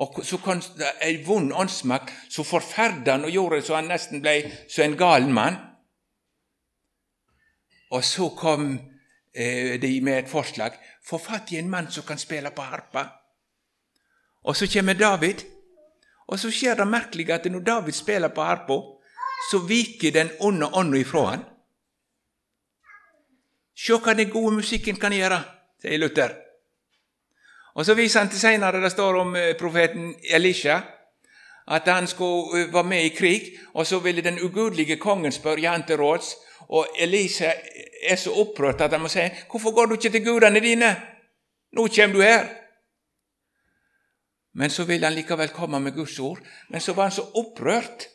Og 0.00 0.24
Så 0.24 0.38
kom 0.40 0.62
det 0.78 0.92
ei 1.02 1.24
vond 1.26 1.52
åndsmakt 1.52 2.12
som 2.28 2.44
forferda 2.44 3.12
han 3.12 3.24
og 3.24 3.34
gjorde 3.34 3.62
så 3.62 3.76
han 3.76 3.90
nesten 3.90 4.22
ble 4.22 4.36
som 4.68 4.84
en 4.84 4.96
gal 4.96 5.28
mann. 5.28 5.58
Og 7.90 8.04
så 8.04 8.28
kom 8.38 8.72
eh, 9.34 9.80
de 9.80 10.00
med 10.00 10.18
et 10.18 10.30
forslag. 10.30 10.76
Få 11.04 11.18
fatt 11.18 11.52
i 11.52 11.58
en 11.58 11.70
mann 11.70 11.90
som 11.90 12.06
kan 12.06 12.18
spille 12.18 12.50
på 12.50 12.62
harpa. 12.62 13.06
Og 14.44 14.56
så 14.56 14.66
kommer 14.72 14.94
David. 14.94 15.44
Og 16.26 16.38
så 16.38 16.50
skjer 16.50 16.78
det 16.78 16.86
merkelige 16.86 17.34
at 17.34 17.50
når 17.50 17.60
David 17.60 17.92
spiller 17.92 18.28
på 18.28 18.42
harpa, 18.42 18.78
så 19.50 19.58
viker 19.58 20.12
den 20.12 20.30
onde 20.40 20.68
ånda 20.72 20.98
ifra 20.98 21.24
han. 21.30 21.42
Se 23.74 23.96
hva 23.96 24.14
den 24.14 24.30
gode 24.30 24.58
musikken 24.60 24.98
kan 25.00 25.12
gjøre, 25.12 25.40
sier 25.80 25.98
Luther. 25.98 26.36
Og 27.74 27.86
Så 27.86 27.94
viser 27.94 28.20
han 28.20 28.28
til 28.28 28.40
senere 28.40 28.82
det 28.82 28.90
står 28.92 29.16
om 29.16 29.36
eh, 29.36 29.56
profeten 29.56 30.14
Elisha, 30.30 30.80
at 31.68 31.88
han 31.88 32.06
skulle 32.06 32.66
eh, 32.66 32.72
være 32.74 32.84
med 32.84 33.04
i 33.04 33.14
krig, 33.14 33.58
og 33.74 33.86
så 33.86 33.98
ville 33.98 34.22
den 34.22 34.40
ugudelige 34.42 34.96
kongen 34.96 35.32
spørre 35.32 35.68
han 35.68 35.86
til 35.86 35.96
råds. 35.96 36.34
Og 36.70 36.86
Elise 36.98 37.50
er 38.02 38.16
så 38.16 38.32
opprørt 38.32 38.80
at 38.80 38.92
han 38.94 39.00
må 39.00 39.08
si, 39.08 39.18
'Hvorfor 39.20 39.74
går 39.74 39.86
du 39.86 39.94
ikke 39.94 40.10
til 40.10 40.24
gudene 40.24 40.60
dine? 40.60 40.96
Nå 41.72 41.88
kommer 41.96 42.16
du 42.16 42.22
her.' 42.22 42.48
Men 44.54 44.70
så 44.70 44.84
ville 44.84 45.06
han 45.06 45.14
likevel 45.14 45.48
komme 45.48 45.80
med 45.80 45.92
Guds 45.94 46.18
ord. 46.18 46.38
Men 46.68 46.80
så 46.80 46.92
var 46.92 47.02
han 47.02 47.12
så 47.12 47.22
opprørt. 47.34 48.06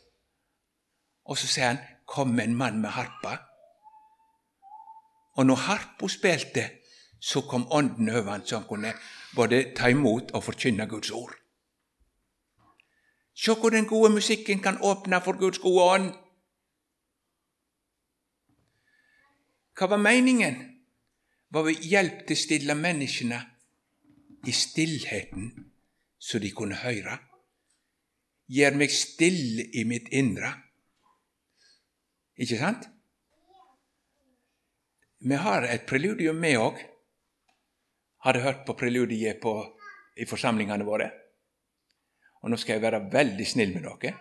Og 1.25 1.37
så 1.37 1.47
sier 1.47 1.65
han, 1.65 1.77
kom 2.07 2.39
en 2.39 2.55
mann 2.55 2.81
med 2.81 2.89
harpa. 2.89 3.37
Og 5.35 5.45
når 5.45 5.55
harpa 5.55 6.07
spilte, 6.07 6.69
så 7.21 7.41
kom 7.41 7.71
Ånden 7.71 8.09
over 8.09 8.31
han, 8.31 8.45
så 8.45 8.57
han 8.57 8.67
kunne 8.67 8.93
både 9.35 9.73
ta 9.75 9.87
imot 9.87 10.31
og 10.31 10.43
forkynne 10.43 10.87
Guds 10.87 11.11
ord. 11.11 11.33
Se 13.35 13.53
hvor 13.53 13.69
den 13.69 13.87
gode 13.87 14.11
musikken 14.13 14.59
kan 14.59 14.77
åpne 14.81 15.21
for 15.21 15.39
Guds 15.39 15.59
gode 15.59 15.83
ånd. 15.83 16.13
Hva 19.75 19.89
var 19.91 19.99
meningen? 19.99 20.55
Var 21.51 21.63
vi 21.67 21.73
hjelp 21.91 22.21
til 22.27 22.37
å 22.37 22.39
stille 22.39 22.75
menneskene 22.79 23.39
i 24.47 24.53
stillheten, 24.55 25.49
så 26.15 26.39
de 26.39 26.51
kunne 26.55 26.77
høre? 26.79 27.17
Gjør 28.55 28.77
meg 28.79 28.93
stille 28.93 29.65
i 29.75 29.83
mitt 29.87 30.07
indre. 30.15 30.53
Ikke 32.39 32.59
sant? 32.59 32.87
Vi 35.25 35.39
har 35.41 35.67
et 35.67 35.83
preludium, 35.89 36.39
vi 36.39 36.53
òg. 36.55 36.79
Hadde 38.23 38.45
hørt 38.45 38.63
på 38.67 38.77
preludiet 38.79 39.41
på, 39.43 39.57
i 40.15 40.27
forsamlingene 40.29 40.87
våre. 40.87 41.09
Og 42.43 42.53
nå 42.53 42.59
skal 42.61 42.77
jeg 42.77 42.85
være 42.85 43.03
veldig 43.11 43.47
snill 43.49 43.75
med 43.75 43.89
dere, 43.89 44.15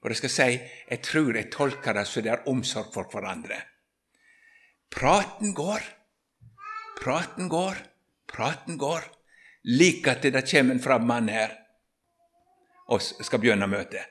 for 0.00 0.12
jeg 0.12 0.22
skal 0.22 0.32
si 0.32 0.50
jeg 0.56 1.04
tror 1.04 1.36
jeg 1.36 1.52
tolker 1.52 1.96
det 1.98 2.08
så 2.08 2.22
det 2.24 2.32
er 2.32 2.48
omsorg 2.48 2.92
for 2.94 3.10
hverandre. 3.10 3.60
Praten 4.94 5.54
går, 5.54 5.82
praten 7.02 7.48
går, 7.48 7.78
praten 8.30 8.76
går, 8.78 9.02
like 9.64 10.10
at 10.10 10.22
det 10.22 10.44
kommer 10.50 10.74
en 10.74 10.82
fram 10.82 11.06
mann 11.06 11.28
her 11.28 11.56
og 12.86 13.02
skal 13.02 13.42
begynne 13.42 13.66
møtet. 13.66 14.06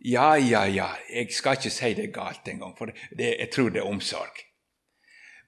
Ja, 0.00 0.34
ja, 0.40 0.64
ja, 0.64 0.88
jeg 1.12 1.32
skal 1.36 1.58
ikke 1.58 1.74
si 1.74 1.92
det 1.98 2.14
galt 2.14 2.48
engang, 2.48 2.72
for 2.78 2.88
det, 2.88 3.36
jeg 3.38 3.50
tror 3.52 3.70
det 3.74 3.82
er 3.82 3.90
omsorg. 3.90 4.40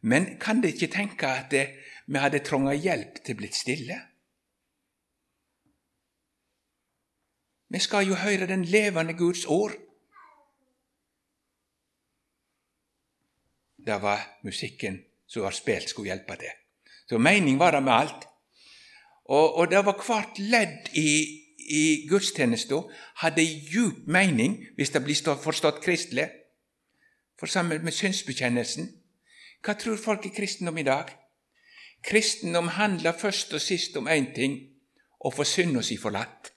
Men 0.02 0.36
kan 0.38 0.60
dere 0.60 0.76
ikke 0.76 0.92
tenke 0.92 1.26
at 1.26 1.50
det, 1.50 1.66
vi 2.06 2.20
hadde 2.20 2.44
trengt 2.44 2.84
hjelp 2.84 3.24
til 3.24 3.40
blitt 3.40 3.56
stille? 3.56 3.98
Vi 7.68 7.78
skal 7.78 8.08
jo 8.08 8.20
høre 8.20 8.46
den 8.48 8.64
levende 8.64 9.16
Guds 9.16 9.44
ord. 9.44 9.76
Det 13.88 13.96
var 14.02 14.20
musikken 14.44 14.98
som 15.26 15.42
var 15.42 15.54
spilt, 15.56 15.88
skulle 15.88 16.10
hjelpe 16.12 16.36
til. 16.36 16.52
Så 17.08 17.18
mening 17.18 17.58
var 17.58 17.72
det 17.72 17.82
med 17.82 17.92
alt. 17.92 18.26
Og, 19.24 19.54
og 19.54 19.70
det 19.70 19.80
var 19.84 19.96
hvert 20.04 20.38
ledd 20.38 20.90
i, 20.92 21.10
i 21.68 21.84
gudstjenesta 22.08 22.82
hadde 23.22 23.44
djup 23.44 24.04
mening, 24.06 24.58
hvis 24.76 24.92
det 24.92 25.04
blir 25.04 25.40
forstått 25.40 25.80
kristelig. 25.84 26.28
For 27.40 27.46
sammen 27.46 27.84
med 27.84 27.96
synsbekjennelsen. 27.96 28.90
Hva 29.64 29.74
tror 29.74 29.96
folk 29.96 30.26
i 30.26 30.34
kristendom 30.36 30.78
i 30.78 30.84
dag? 30.84 31.12
Kristendom 32.04 32.68
handler 32.68 33.16
først 33.16 33.54
og 33.54 33.60
sist 33.60 33.96
om 33.96 34.08
én 34.08 34.28
ting 34.34 34.58
å 35.24 35.32
få 35.32 35.44
synda 35.48 35.82
si 35.82 35.96
forlatt. 35.96 36.52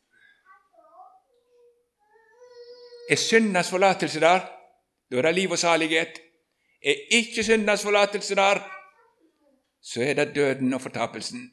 Er 3.10 3.20
syndas 3.20 3.72
forlatelse 3.72 4.20
der, 4.20 4.44
da 5.12 5.18
er 5.18 5.28
det 5.28 5.36
liv 5.36 5.52
og 5.52 5.60
salighet. 5.60 6.20
Er 6.82 6.96
ikke 7.18 7.44
syndernes 7.44 7.84
forlatelse 7.84 8.36
der, 8.36 8.62
så 9.82 10.02
er 10.02 10.14
det 10.14 10.36
døden 10.36 10.74
og 10.74 10.82
fortapelsen. 10.82 11.52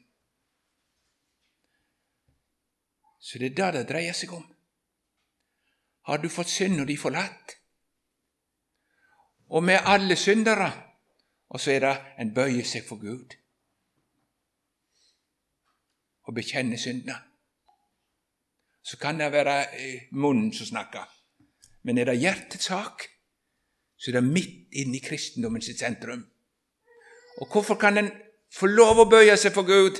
Så 3.19 3.39
det 3.39 3.59
er 3.59 3.71
det 3.71 3.73
det 3.73 3.89
dreier 3.89 4.13
seg 4.13 4.33
om. 4.33 4.45
Har 6.07 6.17
du 6.17 6.29
fått 6.29 6.49
synda 6.49 6.85
di 6.85 6.95
forlatt? 6.97 7.55
Og 9.49 9.69
er 9.69 9.85
alle 9.85 10.15
syndere, 10.15 10.71
og 11.49 11.59
så 11.59 11.71
er 11.71 11.79
det 11.79 11.95
en 12.19 12.33
bøyer 12.33 12.65
seg 12.65 12.85
for 12.87 13.01
Gud 13.01 13.35
og 16.29 16.35
bekjenner 16.37 16.77
syndene. 16.77 17.15
Så 18.81 18.97
kan 18.97 19.19
det 19.19 19.31
være 19.31 19.65
munnen 20.11 20.53
som 20.53 20.65
snakker. 20.65 21.05
Men 21.81 21.97
er 21.97 22.05
det 22.05 22.19
hjertets 22.19 22.65
sak, 22.69 23.07
så 23.99 24.11
er 24.11 24.19
det 24.19 24.27
midt 24.31 24.75
inne 24.79 24.97
i 24.97 25.03
kristendommen 25.03 25.61
sitt 25.61 25.81
sentrum. 25.83 26.23
Og 27.43 27.51
hvorfor 27.51 27.75
kan 27.79 27.99
en 27.99 28.11
få 28.51 28.69
lov 28.71 29.03
å 29.03 29.09
bøye 29.11 29.35
seg 29.37 29.53
for 29.55 29.67
Gud? 29.67 29.99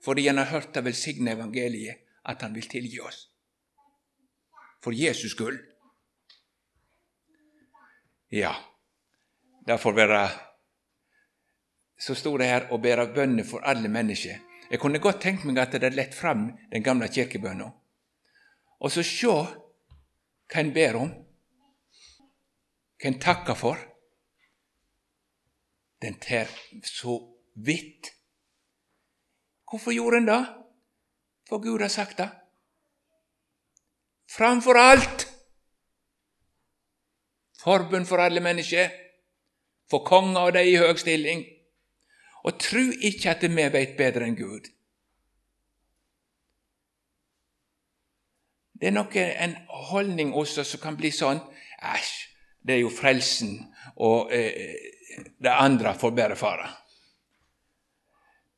Fordi 0.00 0.26
en 0.30 0.40
har 0.40 0.48
hørt 0.48 0.72
det 0.72 0.84
velsigne 0.86 1.34
evangeliet, 1.36 2.00
at 2.24 2.40
han 2.42 2.56
vil 2.56 2.68
tilgi 2.68 3.00
oss. 3.04 3.26
For 4.80 4.96
Jesus 4.96 5.34
skyld. 5.36 5.60
Ja, 8.32 8.54
det 9.66 9.80
får 9.80 9.92
være 9.92 10.28
Så 12.00 12.14
sto 12.16 12.36
det 12.40 12.46
her 12.48 12.70
og 12.72 12.80
ber 12.80 13.02
bønner 13.12 13.44
for 13.44 13.60
alle 13.60 13.88
mennesker. 13.88 14.38
Jeg 14.70 14.80
kunne 14.80 14.98
godt 14.98 15.20
tenkt 15.20 15.44
meg 15.44 15.58
at 15.58 15.74
det 15.74 15.82
hadde 15.82 15.96
lett 15.98 16.14
fram 16.16 16.46
den 16.72 16.82
gamle 16.82 17.08
kirkebønna. 17.12 17.66
Og 18.80 18.92
så 18.92 19.02
se 19.04 19.26
hva 19.28 20.62
en 20.62 20.72
ber 20.72 20.96
om, 20.96 21.10
hva 23.00 23.08
en 23.08 23.20
takker 23.20 23.56
for. 23.56 23.80
Den 26.00 26.20
tær 26.20 26.48
så 26.84 27.16
vidt. 27.56 28.12
Hvorfor 29.70 29.92
gjorde 29.94 30.20
en 30.20 30.30
det? 30.30 30.44
For 31.48 31.62
Gud 31.62 31.80
har 31.80 31.92
sagt 31.92 32.18
det. 32.18 32.30
Framfor 34.30 34.78
alt 34.78 35.30
forbund 37.62 38.06
for 38.06 38.16
alle 38.16 38.40
mennesker, 38.40 38.88
for 39.90 40.04
konger 40.04 40.40
og 40.40 40.52
de 40.52 40.64
i 40.70 40.76
høg 40.76 40.98
stilling. 40.98 41.44
Og 42.44 42.60
tru 42.60 42.92
ikke 43.00 43.30
at 43.34 43.42
vi 43.42 43.66
veit 43.72 43.96
bedre 43.98 44.24
enn 44.24 44.36
Gud. 44.38 44.70
Det 48.80 48.88
er 48.88 48.96
nok 48.96 49.16
en 49.16 49.56
holdning 49.90 50.32
hos 50.32 50.56
oss 50.58 50.72
som 50.72 50.80
kan 50.80 50.96
bli 50.96 51.10
sånn 51.12 51.42
Æsj, 51.84 52.29
det 52.66 52.76
er 52.76 52.82
jo 52.82 52.92
frelsen, 52.92 53.56
og 53.96 54.32
eh, 54.34 54.76
det 55.40 55.52
andre 55.52 55.94
får 55.98 56.14
bedre 56.16 56.36
fare. 56.38 56.68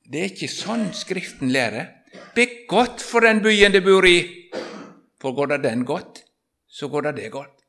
Det 0.02 0.20
er 0.20 0.32
ikke 0.32 0.50
sånn 0.50 0.90
Skriften 0.96 1.52
lærer. 1.54 1.88
Be 2.34 2.66
godt 2.68 3.00
for 3.04 3.24
den 3.24 3.40
byen 3.44 3.72
du 3.72 3.80
bor 3.84 4.06
i, 4.06 4.50
for 5.22 5.36
går 5.36 5.54
det 5.54 5.62
den 5.68 5.84
godt, 5.88 6.24
så 6.68 6.88
går 6.92 7.08
det 7.08 7.16
det 7.22 7.30
godt. 7.32 7.62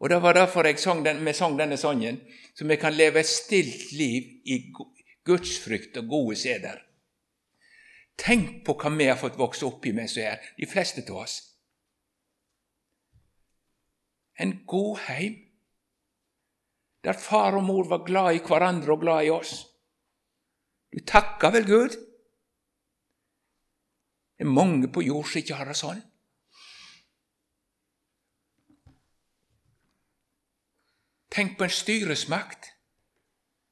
Og 0.00 0.10
Det 0.10 0.22
var 0.22 0.34
derfor 0.34 0.66
jeg 0.66 0.78
sang 0.78 1.04
den, 1.04 1.24
vi 1.24 1.32
sang 1.32 1.58
denne 1.58 1.76
sangen, 1.76 2.20
så 2.54 2.66
vi 2.66 2.76
kan 2.76 2.92
leve 2.92 3.20
et 3.20 3.26
stilt 3.26 3.92
liv 3.92 4.22
i 4.44 4.72
gudsfrykt 5.24 5.96
og 5.96 6.08
gode 6.08 6.36
seder. 6.36 6.82
Tenk 8.18 8.64
på 8.66 8.74
hva 8.78 8.90
vi 8.94 9.08
har 9.08 9.18
fått 9.18 9.38
vokse 9.38 9.64
opp 9.66 9.86
i 9.86 9.92
mens 9.92 10.16
vi 10.16 10.26
er 10.26 10.42
de 10.58 10.66
fleste 10.70 11.02
av 11.08 11.22
oss. 11.24 11.53
En 14.40 14.64
god 14.66 14.98
heim, 15.06 15.36
der 17.04 17.12
far 17.12 17.54
og 17.56 17.64
mor 17.64 17.88
var 17.88 18.04
glad 18.06 18.34
i 18.34 18.42
hverandre 18.42 18.92
og 18.92 19.00
glad 19.00 19.26
i 19.26 19.30
oss. 19.30 19.54
Du 20.92 21.02
takker 21.06 21.52
vel 21.54 21.66
Gud? 21.68 21.94
Det 24.34 24.46
er 24.46 24.50
mange 24.50 24.88
på 24.88 25.02
jord 25.02 25.28
som 25.28 25.42
ikke 25.42 25.58
har 25.58 25.68
det 25.70 25.76
sånn. 25.78 26.02
Tenk 31.34 31.56
på 31.58 31.66
en 31.66 31.74
styresmakt 31.74 32.70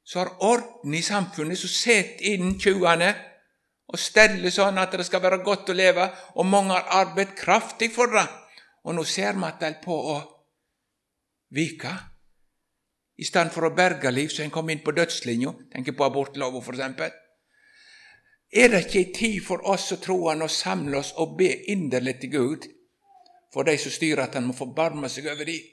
som 0.02 0.24
har 0.24 0.32
orden 0.42 0.94
i 0.94 1.02
samfunnet, 1.02 1.58
som 1.58 1.70
sitter 1.70 2.34
innen 2.34 2.58
tjuene 2.60 3.12
og 3.92 4.00
steller 4.00 4.50
sånn 4.50 4.80
at 4.82 4.94
det 4.98 5.06
skal 5.06 5.22
være 5.22 5.42
godt 5.46 5.70
å 5.70 5.76
leve, 5.76 6.08
og 6.34 6.48
mange 6.48 6.74
har 6.74 6.90
arbeidet 7.02 7.38
kraftig 7.38 7.92
for 7.94 8.10
det. 8.10 8.24
Og 8.82 8.96
nå 8.96 9.04
ser 9.06 9.38
vi 9.38 9.46
at 9.46 9.60
de 9.60 9.68
er 9.68 9.78
på 9.82 9.94
å 9.94 10.16
vike. 11.54 11.92
I 13.16 13.24
stedet 13.28 13.52
for 13.54 13.68
å 13.68 13.74
berge 13.76 14.10
liv, 14.10 14.30
så 14.32 14.42
en 14.44 14.52
kom 14.54 14.70
inn 14.72 14.82
på 14.84 14.94
dødslinja. 14.96 15.52
Tenker 15.72 15.96
på 15.96 16.06
abortlova, 16.06 16.62
f.eks. 16.62 17.18
Er 18.52 18.68
det 18.68 18.82
ikke 18.86 18.98
ei 19.00 19.12
tid 19.16 19.38
for 19.44 19.64
oss 19.68 19.86
som 19.88 20.00
troende 20.00 20.48
å 20.48 20.52
samle 20.52 20.98
oss 20.98 21.14
og 21.20 21.36
be 21.38 21.50
inderlig 21.72 22.18
til 22.20 22.32
Gud 22.34 22.66
for 23.52 23.64
de 23.68 23.76
som 23.80 23.92
styrer, 23.92 24.26
at 24.26 24.34
Han 24.36 24.50
må 24.50 24.56
forbarme 24.56 25.08
seg 25.12 25.28
over 25.32 25.48
dem? 25.48 25.70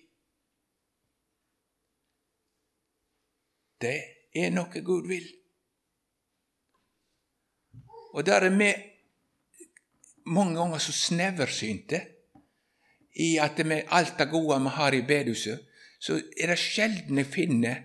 Det 3.79 3.97
er 4.35 4.51
noe 4.51 4.83
Gud 4.83 5.07
vil. 5.07 5.27
Og 8.13 8.25
der 8.25 8.47
er 8.47 8.55
vi 8.55 8.71
mange 10.29 10.57
ganger 10.59 10.81
så 10.83 10.91
sneversynte 10.95 12.01
i 13.19 13.37
at 13.41 13.59
med 13.65 13.87
alt 13.95 14.17
det 14.19 14.29
gode 14.31 14.59
vi 14.63 14.75
har 14.75 14.95
i 14.95 15.01
bedehuset, 15.01 15.65
så 15.99 16.17
er 16.17 16.51
det 16.51 16.59
sjelden 16.59 17.19
jeg 17.19 17.31
finner 17.33 17.83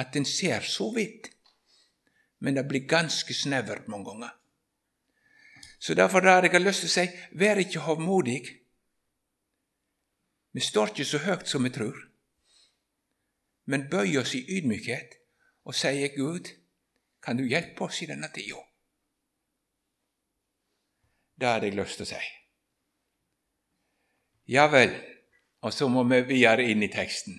at 0.00 0.16
en 0.16 0.26
ser 0.26 0.64
så 0.66 0.88
vidt. 0.94 1.28
Men 2.40 2.56
det 2.56 2.66
blir 2.68 2.88
ganske 2.88 3.34
snevert 3.34 3.88
mange 3.88 4.10
ganger. 4.10 4.32
Så 5.78 5.94
derfor 5.94 6.20
har 6.20 6.42
jeg 6.42 6.60
lyst 6.60 6.84
til 6.84 6.90
å 6.90 6.94
si 6.94 7.04
vær 7.40 7.60
ikke 7.60 7.84
hovmodig. 7.84 8.40
Vi 10.54 10.60
står 10.60 10.92
ikke 10.92 11.04
så 11.04 11.20
høyt 11.24 11.48
som 11.50 11.64
vi 11.66 11.72
tror, 11.74 11.96
men 13.66 13.88
bøyer 13.90 14.22
oss 14.22 14.36
i 14.38 14.44
ydmykhet 14.58 15.16
og 15.64 15.74
sier, 15.74 16.12
Gud, 16.14 16.48
kan 17.24 17.36
du 17.36 17.44
hjelpe 17.48 17.88
oss 17.88 18.02
i 18.04 18.08
denne 18.08 18.28
tida? 18.32 18.60
Det 21.34 21.48
hadde 21.50 21.68
jeg 21.68 21.76
lyst 21.76 21.98
til 21.98 22.06
å 22.06 22.10
si. 22.12 22.22
Ja 24.54 24.68
vel, 24.70 24.92
og 25.64 25.72
så 25.72 25.88
må 25.88 26.02
vi 26.04 26.20
videre 26.28 26.66
inn 26.68 26.84
i 26.84 26.92
teksten. 26.92 27.38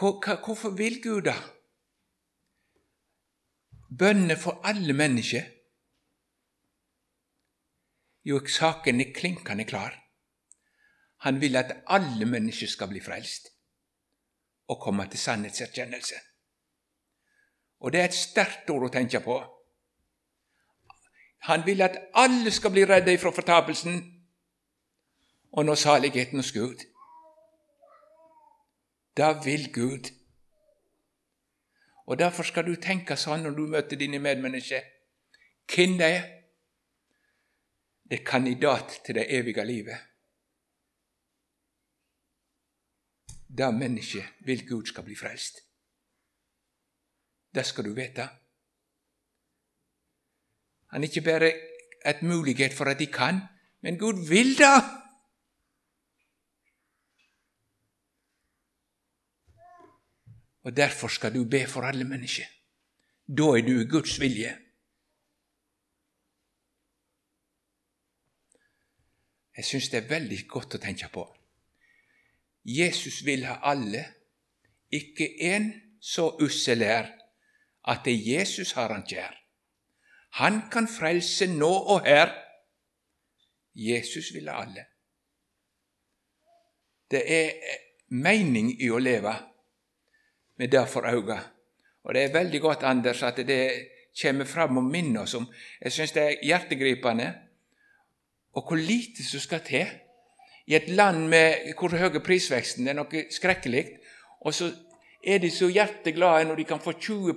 Hvorfor 0.00 0.76
vil 0.78 1.00
Gud 1.02 1.26
da? 1.26 1.34
Bønner 3.90 4.38
for 4.38 4.62
alle 4.64 4.94
mennesker. 4.94 5.48
Jo, 8.24 8.38
saken 8.46 9.02
er 9.02 9.10
klinkende 9.16 9.66
klar. 9.66 9.96
Han 11.26 11.40
vil 11.40 11.58
at 11.58 11.72
alle 11.86 12.28
mennesker 12.28 12.70
skal 12.70 12.88
bli 12.92 13.02
frelst 13.02 13.50
og 14.70 14.78
komme 14.80 15.08
til 15.10 15.18
sannhetserkjennelse. 15.18 16.20
Og 17.80 17.92
det 17.92 18.00
er 18.00 18.08
et 18.12 18.16
sterkt 18.16 18.70
ord 18.70 18.86
å 18.86 18.92
tenke 18.94 19.18
på. 19.24 19.40
Han 21.50 21.66
vil 21.66 21.82
at 21.82 21.98
alle 22.14 22.52
skal 22.54 22.70
bli 22.76 22.86
redde 22.86 23.18
fra 23.18 23.34
fortapelsen 23.34 24.19
og 25.52 25.64
nå 25.64 25.74
saligheten 25.74 26.38
hos 26.38 26.52
Gud. 26.52 26.84
Da 29.16 29.32
vil 29.44 29.72
Gud. 29.72 30.10
Og 32.06 32.18
Derfor 32.18 32.42
skal 32.42 32.66
du 32.66 32.74
tenke 32.74 33.16
sånn 33.16 33.44
når 33.46 33.56
du 33.56 33.66
møter 33.70 33.98
dine 33.98 34.18
medmennesker. 34.18 34.86
Hvem 35.70 35.98
de 35.98 36.06
er? 36.06 36.28
Det 38.10 38.20
er 38.20 38.26
kandidat 38.26 39.00
til 39.06 39.14
det 39.14 39.26
evige 39.30 39.64
livet. 39.64 39.98
Det 43.58 43.74
mennesket 43.74 44.24
vil 44.46 44.66
Gud 44.66 44.86
skal 44.86 45.04
bli 45.04 45.14
frelst. 45.14 45.62
Det 47.54 47.66
skal 47.66 47.84
du 47.84 47.94
vite. 47.94 48.28
Han 50.90 51.02
er 51.02 51.08
ikke 51.08 51.26
bare 51.26 51.52
et 52.06 52.22
mulighet 52.22 52.74
for 52.74 52.84
at 52.90 52.98
de 52.98 53.06
kan, 53.06 53.38
men 53.82 53.98
Gud 53.98 54.28
vil 54.28 54.58
det! 54.58 54.99
Og 60.62 60.76
Derfor 60.76 61.08
skal 61.08 61.34
du 61.34 61.44
be 61.44 61.66
for 61.66 61.82
alle 61.82 62.04
mennesker. 62.04 62.46
Da 63.28 63.42
er 63.56 63.62
du 63.62 63.80
i 63.80 63.88
Guds 63.88 64.20
vilje. 64.20 64.56
Jeg 69.56 69.64
syns 69.64 69.88
det 69.88 69.98
er 70.02 70.08
veldig 70.08 70.38
godt 70.48 70.74
å 70.74 70.80
tenke 70.80 71.08
på. 71.12 71.24
Jesus 72.64 73.24
vil 73.24 73.44
ha 73.48 73.58
alle, 73.70 74.04
ikke 74.90 75.28
en 75.52 75.72
så 76.00 76.30
ussel 76.42 76.82
er 76.82 77.10
at 77.88 78.04
det 78.04 78.16
Jesus 78.26 78.72
har 78.72 78.92
han 78.92 79.04
kjær. 79.08 79.36
Han 80.40 80.62
kan 80.72 80.88
frelse 80.88 81.46
nå 81.50 81.70
og 81.70 82.06
her. 82.06 82.32
Jesus 83.74 84.32
vil 84.34 84.48
ha 84.48 84.62
alle. 84.64 84.86
Det 87.10 87.22
er 87.26 87.78
mening 88.10 88.74
i 88.82 88.90
å 88.90 88.98
leve 89.02 89.32
med 90.60 90.68
det 90.68 90.82
for 90.92 91.08
auga. 91.08 91.38
Og 92.04 92.14
det 92.14 92.22
er 92.22 92.34
veldig 92.34 92.60
godt, 92.60 92.82
Anders, 92.84 93.22
at 93.22 93.40
det 93.48 93.60
kommer 94.20 94.44
fram 94.44 94.76
og 94.76 94.84
minner 94.84 95.22
oss 95.22 95.34
om 95.34 95.46
Jeg 95.80 95.92
syns 95.92 96.12
det 96.12 96.22
er 96.22 96.44
hjertegripende. 96.44 97.32
Og 98.52 98.66
hvor 98.68 98.76
lite 98.76 99.24
som 99.24 99.40
skal 99.40 99.60
til 99.64 99.86
i 100.66 100.74
et 100.74 100.88
land 100.88 101.28
med 101.28 101.72
hvor 101.78 101.96
høy 101.96 102.20
prisveksten 102.24 102.88
er 102.88 102.98
noe 102.98 103.24
skrekkelig. 103.32 103.86
Og 104.40 104.54
så 104.54 104.70
er 105.24 105.38
de 105.38 105.50
så 105.50 105.68
hjerteglade 105.68 106.48
når 106.48 106.60
de 106.60 106.64
kan 106.64 106.80
få 106.80 106.92
20 106.92 107.34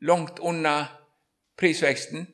langt 0.00 0.38
unna 0.38 0.86
prisveksten. 1.58 2.26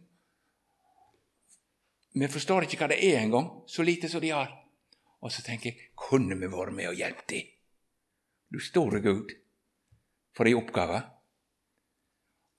Vi 2.14 2.28
forstår 2.28 2.66
ikke 2.66 2.78
hva 2.82 2.90
det 2.92 3.00
er 3.02 3.20
engang, 3.20 3.48
så 3.66 3.82
lite 3.82 4.08
som 4.08 4.20
de 4.20 4.30
har. 4.30 4.50
Og 5.22 5.32
så 5.32 5.42
tenker 5.42 5.70
jeg 5.70 5.92
kunne 5.96 6.36
vi 6.38 6.50
vært 6.50 6.74
med 6.74 6.92
og 6.92 6.98
hjulpet 6.98 7.28
dem? 7.30 7.51
Du 8.52 8.60
store 8.60 9.00
Gud, 9.00 9.32
for 10.36 10.48
ei 10.48 10.54
oppgave. 10.54 11.00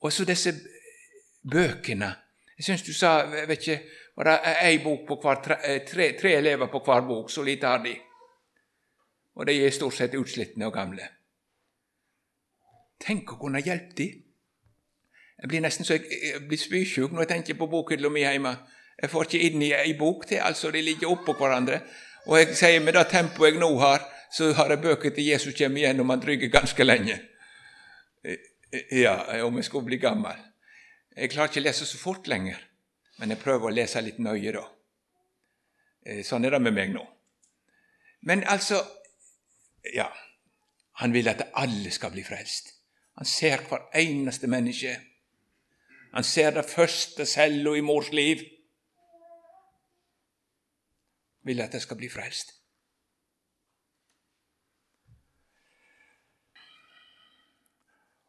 Og 0.02 0.14
så 0.14 0.26
disse 0.26 0.54
bøkene. 1.52 2.10
Jeg 2.58 2.66
syns 2.66 2.86
du 2.86 2.94
sa 2.94 3.12
vet 3.30 3.60
ikke, 3.60 3.78
var 4.18 4.30
det 4.30 4.56
ei 4.66 4.80
bok 4.84 5.06
på 5.08 5.20
hver, 5.22 5.58
eh, 5.64 5.82
tre, 5.86 6.14
tre, 6.20 6.36
elever 6.38 6.68
på 6.68 6.82
hver 6.86 7.06
bok. 7.08 7.30
Så 7.32 7.44
lite 7.44 7.68
har 7.68 7.84
de. 7.84 7.96
Og 9.36 9.48
de 9.48 9.66
er 9.66 9.72
stort 9.72 9.94
sett 9.94 10.16
utslitne 10.16 10.66
og 10.66 10.74
gamle. 10.74 11.08
Tenk 13.02 13.34
å 13.34 13.40
kunne 13.40 13.62
hjelpe 13.62 13.96
dem. 13.98 14.24
Jeg 15.42 15.50
blir 15.50 15.62
nesten 15.62 15.86
så 15.86 15.98
jeg, 15.98 16.06
jeg 16.24 16.48
blir 16.48 16.58
spysjuk 16.62 17.12
når 17.12 17.26
jeg 17.26 17.32
tenker 17.34 17.58
på 17.60 17.68
bokhylla 17.68 18.10
mi 18.10 18.22
hjemme. 18.24 18.54
Jeg 19.02 19.10
får 19.10 19.26
ikke 19.28 19.46
inn 19.50 19.62
i 19.66 19.74
ei 19.74 19.94
bok 20.00 20.28
til, 20.30 20.40
altså 20.40 20.72
de 20.72 20.82
ligger 20.82 21.12
oppå 21.12 21.34
hverandre. 21.34 21.82
Og 22.30 22.38
jeg 22.40 22.56
sier 22.56 22.80
med 22.80 22.94
det 22.94 23.08
tempoet 23.12 23.52
jeg 23.52 23.60
nå 23.60 23.72
har, 23.82 24.06
så 24.34 24.50
har 24.58 24.74
jeg 24.74 24.82
bøker 24.82 25.14
til 25.14 25.28
Jesus 25.30 25.54
kommer 25.58 25.84
igjen 25.84 26.02
om 26.02 26.10
han 26.10 26.22
trygger 26.22 26.50
ganske 26.50 26.84
lenge. 26.84 27.20
Ja, 28.92 29.44
om 29.46 29.60
jeg 29.60 29.68
skulle 29.68 29.86
bli 29.86 30.00
gammel. 30.02 30.40
Jeg 31.14 31.30
klarer 31.30 31.52
ikke 31.52 31.62
å 31.62 31.68
lese 31.68 31.86
så 31.86 32.00
fort 32.02 32.28
lenger, 32.28 32.58
men 33.20 33.30
jeg 33.30 33.42
prøver 33.44 33.70
å 33.70 33.76
lese 33.76 34.02
litt 34.02 34.18
nøye, 34.18 34.56
da. 34.56 34.64
Eh, 36.06 36.24
sånn 36.26 36.46
er 36.46 36.56
det 36.56 36.62
med 36.66 36.74
meg 36.74 36.94
nå. 36.96 37.06
Men 38.26 38.44
altså 38.50 38.82
Ja, 39.94 40.08
han 41.04 41.12
vil 41.12 41.28
at 41.28 41.42
alle 41.60 41.92
skal 41.92 42.14
bli 42.14 42.24
frelst. 42.24 42.70
Han 43.20 43.28
ser 43.28 43.66
hver 43.68 43.90
eneste 44.00 44.48
menneske. 44.48 44.94
Han 46.14 46.24
ser 46.24 46.56
det 46.56 46.64
første 46.72 47.26
cella 47.28 47.76
i 47.76 47.82
mors 47.84 48.14
liv. 48.16 48.46
Vil 51.44 51.62
at 51.62 51.76
jeg 51.76 51.84
skal 51.84 52.00
bli 52.00 52.10
frelst. 52.10 52.63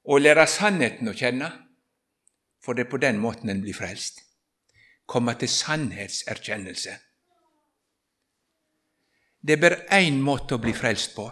Og 0.04 0.20
lære 0.20 0.46
sannheten 0.50 1.08
å 1.08 1.16
kjenne, 1.16 1.50
for 2.60 2.76
det 2.76 2.86
er 2.86 2.92
på 2.92 3.00
den 3.00 3.20
måten 3.20 3.52
en 3.52 3.62
blir 3.64 3.76
frelst. 3.76 4.20
Komme 5.06 5.34
til 5.40 5.50
sannhetserkjennelse. 5.52 6.94
Det 9.44 9.56
er 9.56 9.60
bare 9.60 9.82
én 9.92 10.20
måte 10.24 10.56
å 10.56 10.62
bli 10.62 10.72
frelst 10.72 11.12
på. 11.16 11.26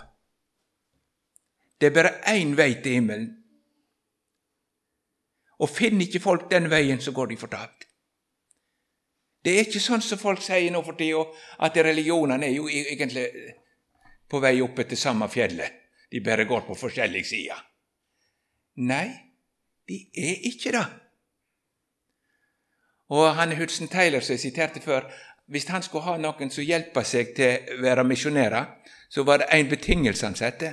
Det 1.80 1.88
er 1.88 1.94
bare 1.96 2.18
én 2.34 2.52
vei 2.56 2.74
til 2.82 2.98
himmelen. 2.98 3.30
Og 5.64 5.70
finner 5.70 6.04
ikke 6.04 6.20
folk 6.20 6.50
den 6.50 6.68
veien, 6.70 7.00
så 7.00 7.14
går 7.16 7.32
de 7.32 7.40
fortapt. 7.40 7.88
Det 9.42 9.56
er 9.56 9.66
ikke 9.66 9.82
sånn 9.82 10.04
som 10.04 10.20
folk 10.20 10.42
sier 10.42 10.70
nå 10.70 10.82
for 10.86 10.98
tida, 10.98 11.24
at 11.64 11.76
religionene 11.82 12.46
er 12.46 12.54
jo 12.54 12.68
egentlig 12.68 13.26
på 14.30 14.40
vei 14.42 14.58
opp 14.62 14.78
etter 14.84 15.00
samme 15.00 15.28
fjellet. 15.32 15.80
De 16.12 16.20
bare 16.20 16.44
går 16.44 16.66
på 16.66 16.76
forskjellige 16.76 17.26
sider. 17.26 17.71
Nei, 18.76 19.08
de 19.88 19.98
er 20.16 20.46
ikke 20.48 20.72
det. 20.72 20.86
Og 23.12 23.34
han 23.36 23.52
Hudson 23.56 23.88
Taylor 23.88 24.20
som 24.20 24.32
jeg 24.32 24.40
siterte 24.40 24.80
før, 24.80 25.04
hvis 25.46 25.68
han 25.68 25.82
skulle 25.82 26.06
ha 26.06 26.16
noen 26.16 26.50
som 26.50 26.64
hjelpa 26.64 27.02
seg 27.04 27.34
til 27.36 27.74
å 27.74 27.80
være 27.82 28.06
misjonærer, 28.08 28.70
så 29.12 29.24
var 29.28 29.42
det 29.42 29.50
én 29.52 29.68
betingelse 29.68 30.24
han 30.24 30.38
satte. 30.38 30.70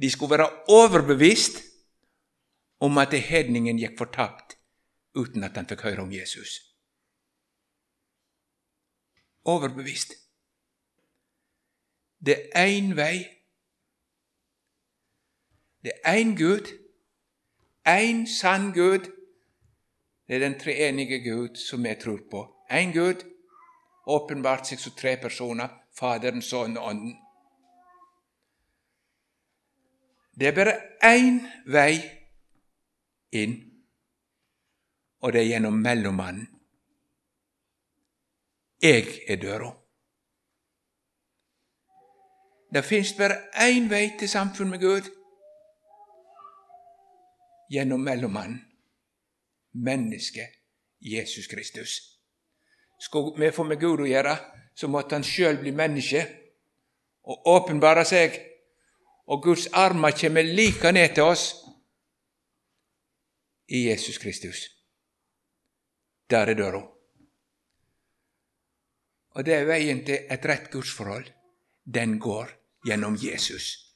De 0.00 0.10
skulle 0.10 0.38
være 0.38 0.48
overbevist 0.74 1.60
om 2.80 2.98
at 2.98 3.14
hedningen 3.14 3.78
gikk 3.78 3.98
fortapt 3.98 4.56
uten 5.14 5.44
at 5.44 5.54
han 5.56 5.68
fikk 5.70 5.84
høre 5.86 6.02
om 6.02 6.12
Jesus. 6.12 6.58
Overbevist. 9.44 10.16
Det 12.18 12.50
er 12.54 12.72
én 12.74 12.96
vei 12.96 13.22
det 15.82 15.92
er 16.04 16.14
én 16.14 16.36
Gud, 16.36 16.66
én 17.88 18.26
sann 18.26 18.72
Gud. 18.72 19.10
Det 20.26 20.36
er 20.36 20.38
den 20.38 20.58
treenige 20.58 21.30
Gud 21.30 21.56
som 21.56 21.84
vi 21.84 21.94
tror 21.94 22.20
på. 22.30 22.56
Én 22.70 22.92
Gud, 22.92 23.24
åpenbart 24.06 24.66
seg 24.66 24.78
som 24.78 24.92
tre 24.96 25.16
personer, 25.16 25.68
Faderen, 25.92 26.42
Sønnen 26.42 26.76
og 26.78 26.86
Ånden. 26.86 27.16
Det 30.40 30.48
er 30.48 30.54
bare 30.54 30.76
én 31.04 31.40
vei 31.66 31.98
inn, 33.32 33.56
og 35.20 35.32
det 35.32 35.40
er 35.40 35.48
gjennom 35.48 35.82
mellommannen. 35.82 36.48
Jeg 38.82 39.06
er 39.28 39.36
døra. 39.36 39.72
Det 42.72 42.84
fins 42.84 43.12
bare 43.12 43.36
én 43.66 43.90
vei 43.90 44.12
til 44.18 44.28
samfunn 44.28 44.70
med 44.70 44.80
Gud 44.80 45.10
gjennom 47.70 48.02
mellommannen, 48.04 48.58
mennesket 49.72 50.56
Jesus 51.00 51.46
Kristus. 51.46 52.18
Skal 52.98 53.32
vi 53.38 53.50
få 53.52 53.64
med 53.64 53.80
Gud 53.80 54.02
å 54.04 54.08
gjøre, 54.08 54.34
så 54.74 54.88
måtte 54.88 55.16
han 55.16 55.24
sjøl 55.24 55.60
bli 55.62 55.72
menneske 55.72 56.24
og 57.30 57.48
åpenbare 57.48 58.04
seg. 58.04 58.36
Og 59.30 59.42
Guds 59.44 59.68
armer 59.72 60.12
kommer 60.18 60.42
like 60.42 60.92
ned 60.92 61.14
til 61.14 61.30
oss 61.30 61.44
i 63.70 63.86
Jesus 63.88 64.18
Kristus. 64.18 64.66
Der 66.30 66.50
er 66.50 66.58
døra. 66.58 66.82
Og 69.30 69.46
det 69.46 69.54
er 69.54 69.68
veien 69.68 70.02
til 70.04 70.26
et 70.26 70.46
rett 70.46 70.70
gudsforhold. 70.72 71.30
Den 71.86 72.18
går 72.18 72.50
gjennom 72.86 73.16
Jesus. 73.16 73.89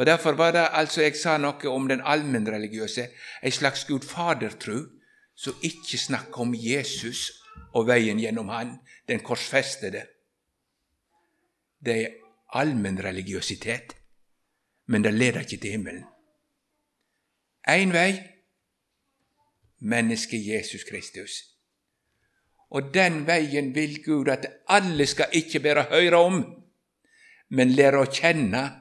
Og 0.00 0.06
Derfor 0.06 0.32
var 0.32 0.50
det 0.50 0.68
altså 0.72 1.02
jeg 1.02 1.16
sa 1.20 1.34
noe 1.36 1.68
om 1.68 1.84
den 1.88 2.00
allmennreligiøse, 2.00 3.02
ei 3.44 3.50
slags 3.52 3.82
Gud 3.84 4.06
fader-tru, 4.08 4.86
som 5.36 5.60
ikke 5.60 5.98
snakker 6.00 6.40
om 6.40 6.54
Jesus 6.56 7.26
og 7.76 7.84
veien 7.90 8.16
gjennom 8.16 8.48
Han, 8.48 8.78
den 9.08 9.20
korsfestede. 9.20 10.06
Det 11.84 11.98
er 11.98 12.16
allmennreligiøsitet, 12.56 13.92
men 14.86 15.04
det 15.04 15.14
leder 15.14 15.44
ikke 15.44 15.60
til 15.60 15.76
himmelen. 15.76 16.08
Én 17.68 17.92
vei 17.92 18.16
mennesket 19.84 20.46
Jesus 20.46 20.88
Kristus. 20.88 21.42
Og 22.70 22.94
den 22.94 23.26
veien 23.26 23.74
vil 23.74 24.00
Gud 24.04 24.32
at 24.32 24.48
alle 24.68 25.06
skal 25.06 25.28
ikke 25.32 25.60
bare 25.60 25.90
høre 25.92 26.16
om, 26.16 26.44
men 27.50 27.76
lære 27.76 28.00
å 28.00 28.08
kjenne, 28.08 28.79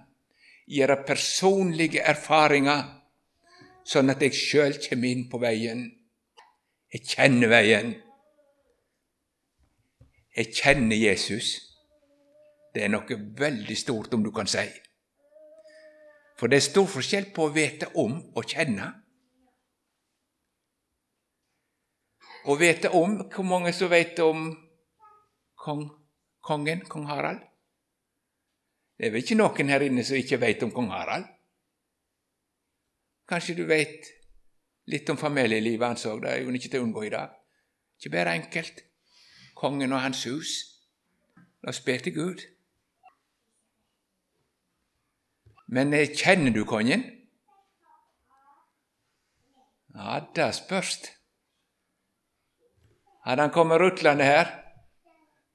gjøre 0.69 1.01
personlige 1.07 2.03
erfaringer, 2.05 2.83
sånn 3.87 4.13
at 4.13 4.21
jeg 4.21 4.37
sjøl 4.37 4.77
kommer 4.83 5.09
inn 5.09 5.25
på 5.31 5.41
veien. 5.41 5.87
Jeg 6.93 7.05
kjenner 7.09 7.51
veien. 7.51 7.95
Jeg 10.37 10.53
kjenner 10.53 10.97
Jesus. 10.97 11.55
Det 12.73 12.85
er 12.85 12.93
noe 12.93 13.17
veldig 13.39 13.77
stort, 13.77 14.13
om 14.13 14.23
du 14.23 14.31
kan 14.33 14.49
si. 14.49 14.67
For 16.39 16.47
det 16.47 16.61
er 16.61 16.69
stor 16.69 16.87
forskjell 16.87 17.31
på 17.35 17.49
å 17.49 17.53
vite 17.53 17.89
om 17.99 18.19
og 18.37 18.45
kjenne. 18.47 18.93
Å 22.49 22.55
vite 22.55 22.93
om 22.95 23.17
Hvor 23.33 23.43
mange 23.43 23.73
som 23.75 23.91
vet 23.91 24.19
om 24.23 24.53
kong, 25.59 25.89
kongen, 26.45 26.85
kong 26.87 27.09
Harald? 27.09 27.48
Det 28.99 29.07
er 29.07 29.13
vel 29.13 29.23
ikke 29.23 29.37
noen 29.39 29.69
her 29.71 29.83
inne 29.85 30.03
som 30.03 30.17
ikke 30.19 30.41
vet 30.41 30.63
om 30.65 30.73
kong 30.75 30.89
Harald? 30.91 31.27
Kanskje 33.31 33.55
du 33.55 33.61
vet 33.69 34.09
litt 34.91 35.07
om 35.13 35.17
familielivet 35.17 35.85
hans 35.87 36.03
òg, 36.09 36.25
det 36.25 36.31
er 36.33 36.41
jo 36.43 36.51
ikke 36.51 36.71
til 36.73 36.81
å 36.81 36.87
unngå 36.87 37.05
i 37.07 37.11
dag. 37.13 37.37
Ikke 37.95 38.11
bare 38.11 38.33
enkelt. 38.35 38.81
Kongen 39.55 39.93
og 39.95 40.03
hans 40.03 40.25
hus. 40.27 40.55
Da 41.63 41.71
spilte 41.75 42.11
Gud. 42.11 42.43
Men 45.71 45.93
eh, 45.93 46.11
kjenner 46.11 46.51
du 46.51 46.65
kongen? 46.67 47.05
Ja, 49.95 50.19
det 50.35 50.49
spørs. 50.57 50.97
Hadde 53.23 53.47
han 53.47 53.53
kommet 53.53 53.79
rutlende 53.79 54.25
her, 54.27 54.51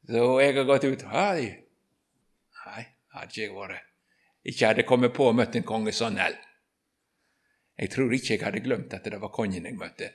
så 0.08 0.38
jeg 0.40 0.56
har 0.56 0.68
gått 0.68 0.88
ut 0.88 1.04
Hei. 1.10 1.63
Hadde 3.14 3.30
ikke 3.30 3.42
jeg 3.42 3.54
vært. 3.54 3.90
Ikke 4.44 4.66
hadde 4.66 4.86
kommet 4.88 5.14
på 5.16 5.28
og 5.30 5.36
møte 5.38 5.60
en 5.60 5.66
konge 5.66 5.92
sånn 5.94 6.18
heller. 6.20 6.40
Jeg 7.78 7.90
tror 7.90 8.12
ikke 8.14 8.34
jeg 8.34 8.44
hadde 8.44 8.62
glemt 8.62 8.94
at 8.94 9.06
det 9.10 9.20
var 9.20 9.32
kongen 9.34 9.66
jeg 9.66 9.78
møtte. 9.78 10.10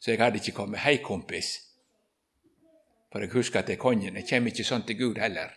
Så 0.00 0.10
jeg 0.12 0.20
hadde 0.20 0.40
ikke 0.40 0.56
kommet 0.56 0.80
'Hei, 0.80 0.96
kompis'. 1.04 1.58
For 3.12 3.20
jeg 3.20 3.30
husker 3.30 3.58
at 3.58 3.66
det 3.66 3.72
er 3.72 3.82
kongen. 3.82 4.16
Jeg 4.16 4.28
kommer 4.28 4.50
ikke 4.50 4.64
sånn 4.64 4.86
til 4.86 4.98
Gud 4.98 5.18
heller. 5.18 5.50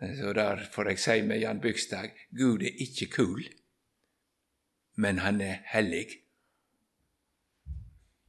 Så 0.00 0.32
der 0.32 0.64
får 0.72 0.88
jeg 0.88 0.98
si 0.98 1.22
med 1.22 1.40
Jan 1.40 1.60
Bygstad 1.60 2.10
Gud 2.38 2.62
er 2.62 2.74
ikke 2.82 3.06
kul, 3.06 3.44
men 4.94 5.18
han 5.18 5.40
er 5.40 5.62
hellig. 5.64 6.08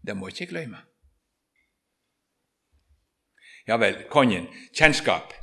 Det 0.08 0.18
må 0.18 0.28
ikke 0.28 0.46
glemme. 0.46 0.78
Ja 3.68 3.78
vel, 3.78 4.04
kongen. 4.10 4.48
Kjennskap. 4.74 5.43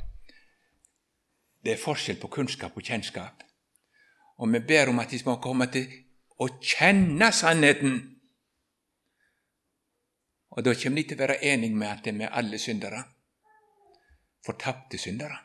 Det 1.63 1.73
er 1.73 1.81
forskjell 1.81 2.19
på 2.21 2.27
kunnskap 2.27 2.77
og 2.77 2.83
kjennskap. 2.83 3.43
Og 4.41 4.53
vi 4.53 4.59
ber 4.67 4.89
om 4.89 4.99
at 4.99 5.11
de 5.11 5.19
må 5.25 5.37
komme 5.41 5.67
til 5.71 5.85
å 6.41 6.47
kjenne 6.57 7.31
sannheten. 7.31 7.99
Og 10.51 10.65
da 10.65 10.73
kommer 10.73 11.01
de 11.01 11.07
til 11.07 11.19
å 11.19 11.21
være 11.21 11.43
enige 11.45 11.77
med 11.77 11.87
at 11.91 12.03
det 12.03 12.13
er 12.13 12.19
med 12.23 12.33
alle 12.33 12.59
syndere. 12.59 13.03
Fortapte 14.45 14.97
syndere. 14.97 15.37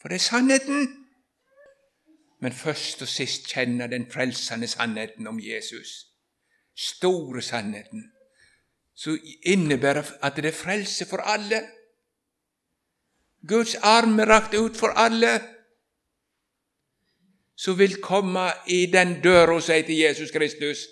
For 0.00 0.12
det 0.12 0.20
er 0.20 0.26
sannheten. 0.28 0.90
Men 2.44 2.52
først 2.52 3.02
og 3.02 3.08
sist 3.08 3.48
kjenne 3.48 3.88
den 3.88 4.04
frelsende 4.12 4.68
sannheten 4.68 5.26
om 5.26 5.40
Jesus. 5.40 6.12
Store 6.76 7.42
sannheten 7.42 8.10
som 8.94 9.18
innebærer 9.42 10.06
at 10.22 10.36
det 10.36 10.52
er 10.52 10.56
frelse 10.56 11.06
for 11.10 11.18
alle. 11.18 11.62
Guds 13.48 13.74
arm 13.74 14.18
rakt 14.20 14.54
ut 14.54 14.76
for 14.76 14.88
alle 14.96 15.40
som 17.56 17.78
vil 17.78 18.00
komme 18.02 18.50
i 18.66 18.86
den 18.86 19.20
døra 19.22 19.54
og 19.54 19.62
si 19.62 19.82
til 19.82 19.98
Jesus 19.98 20.30
Kristus 20.30 20.86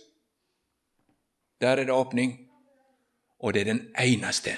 Der 1.61 1.68
er 1.68 1.76
det 1.76 1.90
åpning, 1.90 2.50
og 3.38 3.55
det 3.55 3.61
er 3.61 3.64
den 3.64 3.94
eneste. 4.00 4.50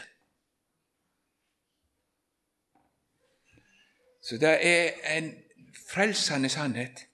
Så 4.23 4.39
det 4.41 4.67
er 4.67 5.19
en 5.19 5.35
frelsende 5.91 6.49
sannhet. 6.49 7.07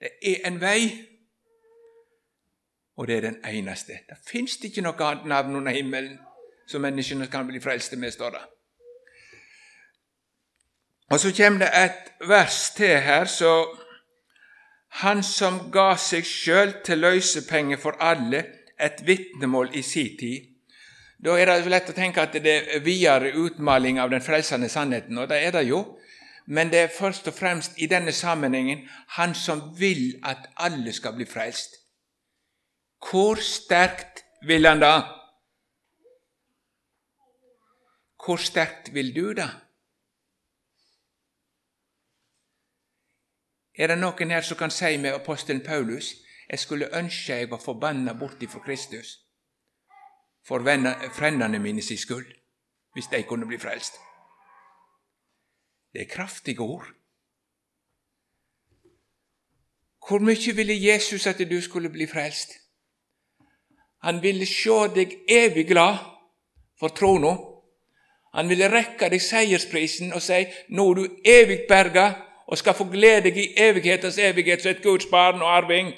Det 0.00 0.10
er 0.22 0.48
en 0.48 0.60
vei 0.60 1.06
og 3.00 3.06
det 3.06 3.16
er 3.16 3.20
den 3.20 3.36
eneste. 3.48 3.92
Det 4.08 4.16
fins 4.28 4.58
ikke 4.64 4.82
noe 4.84 5.04
annet 5.04 5.28
navn 5.32 5.54
under 5.56 5.72
himmelen 5.72 6.18
som 6.68 6.82
menneskene 6.84 7.30
kan 7.32 7.46
bli 7.48 7.60
frelste 7.60 7.96
med, 7.96 8.10
står 8.12 8.34
det. 8.34 8.42
Og 11.10 11.20
så 11.20 11.32
kommer 11.36 11.58
det 11.64 11.70
et 11.74 12.28
vers 12.28 12.70
til 12.76 13.00
her, 13.00 13.24
så 13.24 13.76
Han 14.90 15.22
som 15.22 15.70
ga 15.70 15.94
seg 15.94 16.24
sjøl 16.26 16.72
til 16.82 16.98
løsepenger 16.98 17.78
for 17.78 17.94
alle, 18.02 18.40
et 18.80 19.04
vitnemål 19.06 19.68
i 19.78 19.82
si 19.86 20.16
tid. 20.18 20.48
Da 21.24 21.36
er 21.38 21.46
det 21.46 21.70
lett 21.70 21.92
å 21.92 21.94
tenke 21.94 22.24
at 22.24 22.34
det 22.34 22.54
er 22.56 22.82
videre 22.82 23.30
utmaling 23.38 24.00
av 24.02 24.10
den 24.10 24.24
frelsende 24.24 24.68
sannheten, 24.68 25.18
og 25.18 25.28
det 25.30 25.38
er 25.44 25.54
det 25.54 25.62
jo. 25.68 25.84
Men 26.46 26.72
det 26.72 26.80
er 26.80 26.94
først 26.98 27.28
og 27.30 27.36
fremst 27.36 27.78
i 27.78 27.86
denne 27.86 28.12
sammenhengen 28.12 28.88
Han 29.14 29.34
som 29.34 29.62
vil 29.78 30.18
at 30.24 30.50
alle 30.56 30.92
skal 30.92 31.14
bli 31.14 31.24
frelst. 31.24 31.76
Hvor 32.98 33.38
sterkt 33.38 34.24
vil 34.42 34.66
han 34.66 34.80
da? 34.80 34.94
Hvor 38.24 38.42
sterkt 38.42 38.90
vil 38.94 39.14
du 39.14 39.32
da? 39.38 39.52
Er 43.80 43.86
det 43.88 43.96
noen 43.96 44.30
her 44.30 44.44
som 44.44 44.58
kan 44.60 44.70
si 44.70 44.96
med 45.00 45.14
apostelen 45.16 45.62
Paulus 45.64 46.12
jeg 46.50 46.58
skulle 46.58 46.90
ønske 46.98 47.32
jeg 47.32 47.50
var 47.50 47.62
forbanna 47.64 48.12
bort 48.12 48.42
ifra 48.42 48.60
Kristus 48.60 49.14
for 50.44 50.60
frendene 51.16 51.58
mine 51.58 51.82
sin 51.82 51.98
skyld, 51.98 52.26
hvis 52.92 53.06
de 53.06 53.22
kunne 53.22 53.46
bli 53.46 53.58
frelst? 53.58 53.94
Det 55.92 56.02
er 56.02 56.14
kraftige 56.14 56.60
ord. 56.60 56.86
Hvor 60.08 60.18
mye 60.18 60.56
ville 60.56 60.86
Jesus 60.92 61.26
at 61.26 61.38
du 61.50 61.60
skulle 61.60 61.88
bli 61.88 62.06
frelst? 62.06 62.50
Han 64.02 64.22
ville 64.22 64.46
sjå 64.46 64.86
deg 64.94 65.12
evig 65.28 65.66
glad 65.68 65.98
for 66.78 66.88
trona. 66.88 67.36
Han 68.34 68.48
ville 68.48 68.68
rekke 68.68 69.08
deg 69.08 69.22
seiersprisen 69.22 70.12
og 70.12 70.22
si 70.22 70.44
nå 70.68 70.90
er 70.90 70.94
du 70.94 71.22
evig 71.24 71.64
berga 71.68 72.29
og 72.50 72.58
skal 72.58 72.74
få 72.74 72.84
glede 72.90 73.28
deg 73.28 73.36
i 73.38 73.50
evighetens 73.62 74.18
evighet 74.18 74.62
som 74.62 74.72
et 74.74 74.82
Guds 74.82 75.06
barn 75.10 75.42
og 75.42 75.50
arving. 75.56 75.92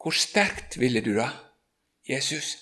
Hvor 0.00 0.12
sterkt 0.16 0.76
ville 0.80 1.00
du 1.00 1.14
da, 1.16 1.30
Jesus? 2.08 2.56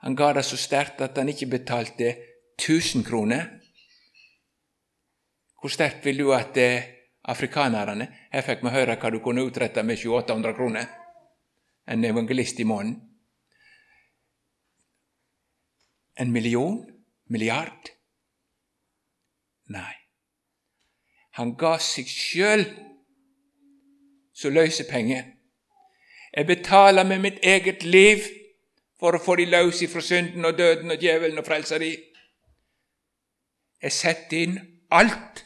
Han 0.00 0.16
ga 0.16 0.32
det 0.32 0.44
så 0.46 0.56
sterkt 0.56 1.02
at 1.04 1.18
han 1.18 1.28
ikke 1.28 1.50
betalte 1.50 2.14
1000 2.62 3.04
kroner. 3.04 3.50
Hvor 5.60 5.68
sterkt 5.68 6.04
vil 6.04 6.18
du 6.18 6.32
at 6.32 6.54
det 6.54 6.70
afrikanerne. 7.24 8.08
Her 8.32 8.46
fikk 8.46 8.62
vi 8.64 8.72
høre 8.72 8.96
hva 8.96 9.10
du 9.12 9.18
kunne 9.22 9.44
utrette 9.44 9.82
med 9.82 9.98
700-800 9.98 10.56
kroner. 10.56 10.86
En 11.90 12.04
evangelist 12.04 12.60
i 12.60 12.64
måneden. 12.64 13.00
En 16.20 16.32
million? 16.32 16.99
Milliard? 17.30 17.90
Nei. 19.70 19.94
Han 21.38 21.54
ga 21.56 21.76
seg 21.78 22.08
sjøl 22.10 22.64
som 24.34 24.54
løsepenge. 24.54 25.20
Jeg 26.34 26.46
betaler 26.46 27.06
med 27.06 27.22
mitt 27.22 27.38
eget 27.42 27.82
liv 27.86 28.24
for 29.00 29.16
å 29.16 29.22
få 29.22 29.36
de 29.40 29.46
løs 29.48 29.82
ifra 29.86 30.02
synden 30.04 30.44
og 30.44 30.58
døden 30.58 30.90
og 30.90 31.02
djevelen 31.02 31.38
og 31.38 31.46
frelse 31.46 31.78
de. 31.80 31.92
Jeg 33.80 33.96
setter 33.96 34.42
inn 34.44 34.58
alt. 34.90 35.44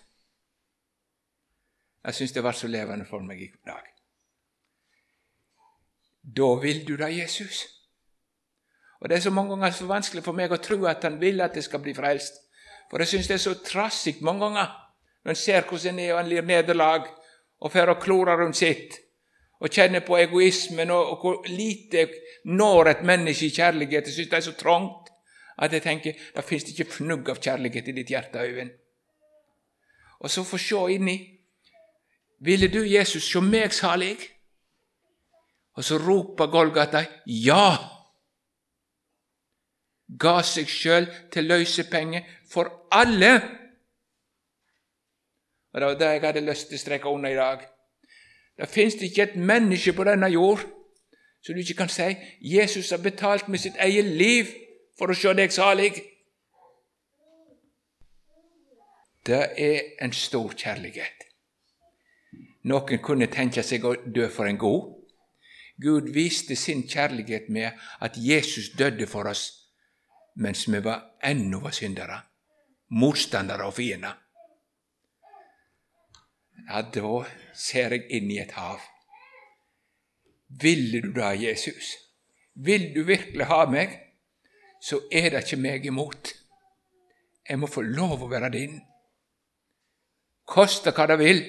Jeg 2.05 2.15
syns 2.15 2.33
det 2.33 2.45
var 2.45 2.57
så 2.57 2.69
levende 2.69 3.07
for 3.09 3.25
meg 3.25 3.45
i 3.45 3.53
dag. 3.65 3.85
Da 6.25 6.51
vil 6.61 6.87
du 6.89 6.97
da 6.97 7.09
Jesus. 7.13 7.74
Og 9.05 9.11
Det 9.11 9.17
er 9.17 9.21
så 9.21 9.31
mange 9.31 9.51
ganger 9.51 9.71
så 9.71 9.85
vanskelig 9.85 10.23
for 10.25 10.33
meg 10.33 10.53
å 10.53 10.57
tro 10.65 10.87
at 10.89 11.03
han 11.05 11.19
vil 11.21 11.43
at 11.45 11.57
jeg 11.57 11.67
skal 11.67 11.83
bli 11.85 11.93
frelst. 11.93 12.39
For 12.89 13.03
jeg 13.03 13.11
syns 13.11 13.27
det 13.29 13.35
er 13.35 13.43
så 13.43 13.53
trassig 13.61 14.15
mange 14.25 14.47
ganger 14.47 14.71
når 15.25 15.33
en 15.35 15.37
ser 15.37 15.67
hvordan 15.69 15.99
en 15.99 16.05
er 16.05 16.13
og 16.15 16.21
en 16.23 16.31
lir 16.31 16.47
nederlag 16.49 17.11
og 17.61 17.73
får 17.73 17.93
og 17.93 18.01
klorer 18.01 18.41
rundt 18.41 18.57
sitt 18.57 18.97
og 19.61 19.69
kjenner 19.69 20.01
på 20.05 20.17
egoismen 20.17 20.91
og, 20.91 21.11
og 21.13 21.21
hvor 21.21 21.49
lite 21.53 22.07
når 22.49 22.89
et 22.89 23.03
menneske 23.05 23.47
i 23.47 23.53
kjærlighet. 23.53 24.09
Jeg 24.09 24.15
syns 24.15 24.31
det 24.33 24.39
er 24.39 24.47
så 24.49 24.57
trangt 24.57 25.13
at 25.61 25.73
jeg 25.73 25.85
tenker 25.85 26.25
det 26.37 26.45
fins 26.45 26.65
ikke 26.65 26.89
fnugg 26.97 27.29
av 27.29 27.41
kjærlighet 27.45 27.89
i 27.89 27.97
ditt 28.01 28.11
hjerte, 28.11 28.41
Øyvind. 28.41 28.71
Og 30.21 30.31
så 30.31 30.45
få 30.45 30.59
se 30.59 30.81
inni. 30.97 31.19
Ville 32.41 32.69
du, 32.73 32.81
Jesus, 32.89 33.29
se 33.29 33.41
meg 33.41 33.73
salig? 33.73 34.17
Og 35.77 35.85
så 35.85 35.99
roper 36.01 36.47
Golgata 36.47 37.05
ja. 37.27 37.94
Ga 40.21 40.43
seg 40.45 40.69
sjøl 40.69 41.07
til 41.33 41.49
løsepenger 41.49 42.27
for 42.51 42.89
alle. 42.93 43.35
Og 45.73 45.81
Det 45.81 45.87
var 45.89 45.95
det 45.99 46.11
jeg 46.13 46.21
hadde 46.21 46.41
lyst 46.41 46.69
til 46.69 46.79
å 46.79 46.81
streke 46.81 47.09
under 47.09 47.31
i 47.31 47.39
dag. 47.39 47.65
Det 48.57 48.69
fins 48.69 48.95
ikke 48.95 49.23
et 49.23 49.37
menneske 49.37 49.93
på 49.93 50.05
denne 50.07 50.29
jord 50.31 50.63
som 51.43 51.55
du 51.55 51.61
ikke 51.61 51.75
kan 51.83 51.91
si 51.93 52.15
Jesus 52.41 52.91
har 52.91 53.03
betalt 53.03 53.49
med 53.49 53.59
sitt 53.59 53.77
eget 53.81 54.05
liv 54.05 54.53
for 54.99 55.11
å 55.11 55.17
se 55.19 55.33
deg 55.35 55.53
salig. 55.53 55.93
Det 59.27 59.43
er 59.57 59.81
en 60.05 60.13
stor 60.13 60.53
kjærlighet. 60.53 61.27
Noen 62.65 63.01
kunne 63.03 63.27
tenke 63.33 63.63
seg 63.63 63.85
å 63.85 63.97
dø 64.07 64.29
for 64.33 64.49
en 64.49 64.61
god. 64.61 64.93
Gud 65.81 66.13
viste 66.15 66.57
sin 66.57 66.85
kjærlighet 66.89 67.51
med 67.51 67.73
at 68.01 68.17
Jesus 68.17 68.71
døde 68.79 69.07
for 69.11 69.29
oss 69.29 69.64
mens 70.35 70.69
vi 70.69 70.81
var 70.85 71.17
ennå 71.23 71.61
var 71.61 71.71
syndere, 71.71 72.21
motstandere 72.91 73.67
og 73.67 73.75
fiender. 73.75 74.15
Ja, 76.69 76.81
da 76.83 77.25
ser 77.55 77.93
jeg 77.93 78.09
inn 78.11 78.31
i 78.33 78.41
et 78.41 78.55
hav. 78.57 78.81
Ville 80.63 81.03
du 81.03 81.13
da, 81.13 81.33
Jesus? 81.37 81.95
Vil 82.55 82.93
du 82.95 83.03
virkelig 83.05 83.47
ha 83.51 83.65
meg? 83.71 83.99
Så 84.83 85.01
er 85.13 85.31
det 85.33 85.45
ikke 85.45 85.61
meg 85.61 85.87
imot. 85.87 86.33
Jeg 87.49 87.59
må 87.61 87.69
få 87.69 87.83
lov 87.85 88.23
å 88.25 88.31
være 88.31 88.53
din. 88.55 88.79
Koste 90.49 90.93
hva 90.95 91.09
det 91.11 91.19
vil. 91.21 91.43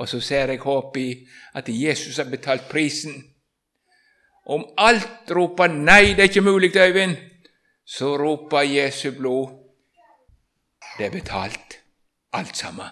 Og 0.00 0.08
så 0.10 0.20
ser 0.24 0.50
jeg 0.50 0.64
håp 0.64 0.96
i 0.98 1.08
at 1.54 1.68
Jesus 1.68 2.18
har 2.18 2.28
betalt 2.30 2.66
prisen. 2.68 3.14
Om 4.46 4.64
alt 4.76 5.30
roper 5.30 5.68
'nei, 5.68 6.12
det 6.12 6.18
er 6.18 6.28
ikke 6.28 6.40
mulig', 6.40 6.76
Øyvind, 6.76 7.16
så 7.84 8.16
roper 8.18 8.62
Jesu 8.62 9.10
blod 9.10 9.48
'det 10.98 11.06
er 11.06 11.10
betalt', 11.10 11.80
alt 12.32 12.56
sammen. 12.56 12.86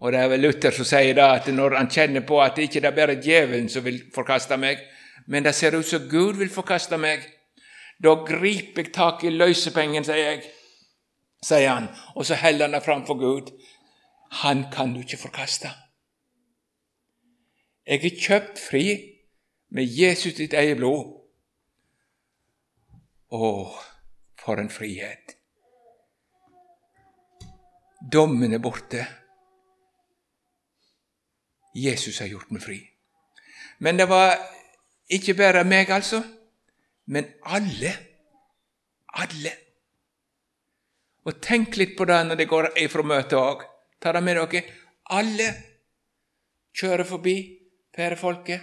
Og 0.00 0.12
det 0.12 0.20
er 0.20 0.28
vel 0.28 0.40
Luther 0.40 0.70
som 0.70 0.84
sier 0.84 1.14
da 1.14 1.30
at 1.34 1.46
når 1.46 1.76
han 1.76 1.90
kjenner 1.90 2.20
på 2.26 2.40
at 2.42 2.56
det 2.56 2.62
ikke 2.62 2.86
er 2.86 2.96
bare 2.96 3.22
djevelen 3.22 3.68
som 3.68 3.84
vil 3.84 4.02
forkaste 4.14 4.56
meg, 4.56 4.78
men 5.26 5.44
det 5.44 5.54
ser 5.54 5.76
ut 5.78 5.86
som 5.86 6.08
Gud 6.10 6.36
vil 6.36 6.50
forkaste 6.50 6.98
meg, 6.98 7.24
da 8.02 8.14
griper 8.26 8.82
jeg 8.82 8.92
tak 8.92 9.24
i 9.24 9.30
løsepengen, 9.30 10.04
sier 10.04 10.16
jeg, 10.16 10.42
sier 11.44 11.68
han, 11.68 11.88
og 12.14 12.26
så 12.26 12.34
heller 12.34 12.66
han 12.66 12.76
det 12.76 12.82
framfor 12.84 13.14
Gud. 13.14 13.50
Han 14.44 14.66
kan 14.72 14.94
du 14.94 15.00
ikke 15.00 15.16
forkaste. 15.16 15.70
Jeg 17.86 18.04
er 18.04 18.20
kjøpt 18.20 18.58
fri 18.58 18.84
med 19.70 19.84
Jesus 19.84 20.34
ditt 20.34 20.52
eget 20.52 20.76
blod. 20.76 21.23
Å, 23.34 23.48
for 24.38 24.60
en 24.62 24.70
frihet! 24.70 25.32
Dommen 27.98 28.52
er 28.54 28.60
borte. 28.62 29.06
Jesus 31.74 32.20
har 32.22 32.30
gjort 32.30 32.52
meg 32.54 32.62
fri. 32.62 32.76
Men 33.82 33.98
det 33.98 34.06
var 34.06 34.36
ikke 35.10 35.34
bare 35.40 35.64
meg, 35.66 35.90
altså, 35.90 36.20
men 37.10 37.32
alle. 37.42 37.94
Alle. 39.18 39.54
Og 41.24 41.40
tenk 41.42 41.80
litt 41.80 41.96
på 41.98 42.06
det 42.06 42.20
når 42.28 42.38
det 42.38 42.48
går 42.50 42.70
ifra 42.84 43.02
møtet 43.08 43.38
òg. 43.40 43.66
Ta 43.98 44.12
det 44.14 44.22
med 44.22 44.38
dere. 44.38 44.62
Alle 45.16 45.50
kjører 46.76 47.08
forbi 47.08 47.36
pærefolket. 47.94 48.62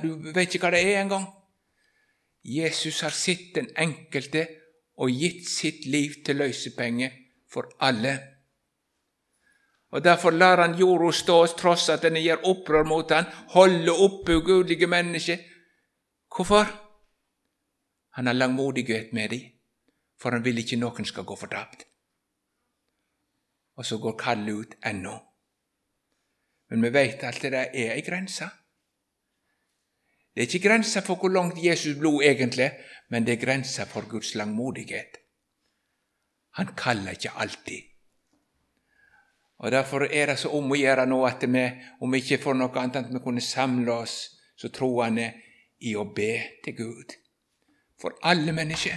Du 0.00 0.30
vet 0.32 0.46
ikke 0.46 0.70
hva 0.70 0.76
det 0.78 0.84
er 0.86 1.02
engang. 1.02 1.26
Jesus 2.42 3.00
har 3.02 3.10
sett 3.10 3.54
den 3.54 3.68
enkelte 3.78 4.46
og 4.98 5.10
gitt 5.10 5.48
sitt 5.48 5.86
liv 5.86 6.22
til 6.26 6.36
løsepenge 6.42 7.10
for 7.50 7.70
alle. 7.80 8.18
Og 9.92 10.04
Derfor 10.04 10.30
lar 10.30 10.60
han 10.62 10.78
jorda 10.78 11.12
stå 11.12 11.38
tross 11.56 11.88
at 11.92 12.02
den 12.02 12.16
gjør 12.16 12.46
opprør 12.48 12.84
mot 12.88 13.10
han, 13.12 13.28
holde 13.52 13.92
oppe 13.92 14.38
ugudelige 14.40 14.86
mennesker. 14.86 15.38
Hvorfor? 16.36 16.64
Han 18.16 18.26
har 18.26 18.32
langmodighet 18.32 19.12
med 19.12 19.28
dem, 19.30 19.50
for 20.20 20.30
han 20.30 20.44
vil 20.44 20.58
ikke 20.58 20.80
noen 20.80 21.04
skal 21.04 21.24
gå 21.24 21.36
fortapt. 21.36 21.84
Og 23.76 23.86
så 23.86 23.98
går 23.98 24.16
kallet 24.18 24.52
ut 24.54 24.74
ennå. 24.84 25.14
Men 26.70 26.82
vi 26.82 26.92
vet 26.92 27.24
at 27.24 27.40
det 27.42 27.54
er 27.54 27.92
ei 27.92 28.00
grense. 28.00 28.48
Det 30.34 30.42
er 30.42 30.48
ikke 30.48 30.68
grensa 30.68 31.00
for 31.04 31.20
hvor 31.20 31.28
langt 31.28 31.64
Jesus 31.64 31.98
blod 31.98 32.22
egentlig, 32.24 32.70
men 33.10 33.26
det 33.26 33.34
er 33.34 33.44
grensa 33.44 33.84
for 33.84 34.08
Guds 34.08 34.34
langmodighet. 34.34 35.18
Han 36.56 36.66
kaller 36.76 37.10
ikke 37.10 37.30
alltid. 37.36 37.82
Og 39.58 39.70
Derfor 39.72 40.06
er 40.10 40.26
det 40.26 40.38
så 40.38 40.48
om 40.48 40.72
å 40.72 40.76
gjøre 40.76 41.06
nå 41.06 41.20
at 41.26 41.44
vi, 41.48 41.64
om 42.00 42.12
vi 42.12 42.18
ikke 42.18 42.40
får 42.42 42.56
noe 42.58 42.80
annet, 42.80 42.96
at 42.96 43.12
vi 43.12 43.20
kunne 43.22 43.40
samle 43.40 43.92
oss 43.92 44.16
så 44.56 44.68
troende 44.68 45.28
i 45.80 45.94
å 45.96 46.04
be 46.14 46.32
til 46.64 46.76
Gud 46.76 47.14
for 48.00 48.16
alle 48.26 48.52
mennesker. 48.52 48.96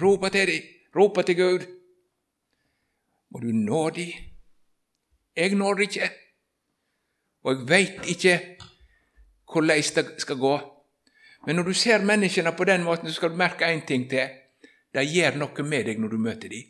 Rope 0.00 0.30
til 0.32 0.48
dem, 0.48 0.68
rope 0.96 1.22
til 1.22 1.36
Gud. 1.36 1.66
Må 3.30 3.40
du 3.42 3.50
nå 3.52 3.90
dem. 3.90 4.12
Jeg 5.36 5.54
når 5.56 5.74
det 5.74 5.82
ikke, 5.88 6.08
og 7.42 7.54
jeg 7.54 7.68
veit 7.68 8.08
ikke 8.12 8.34
hvordan 9.52 9.82
det 9.94 10.20
skal 10.20 10.38
gå. 10.38 10.54
Men 11.46 11.56
når 11.56 11.62
du 11.62 11.74
ser 11.74 12.04
menneskene 12.06 12.52
på 12.56 12.64
den 12.64 12.84
måten, 12.84 13.08
så 13.08 13.14
skal 13.14 13.30
du 13.30 13.36
merke 13.36 13.66
én 13.66 13.84
ting 13.86 14.08
til. 14.10 14.28
Det 14.94 15.04
gjør 15.08 15.38
noe 15.40 15.64
med 15.64 15.86
deg 15.86 16.00
når 16.00 16.08
du 16.08 16.18
møter 16.18 16.52
dem. 16.52 16.68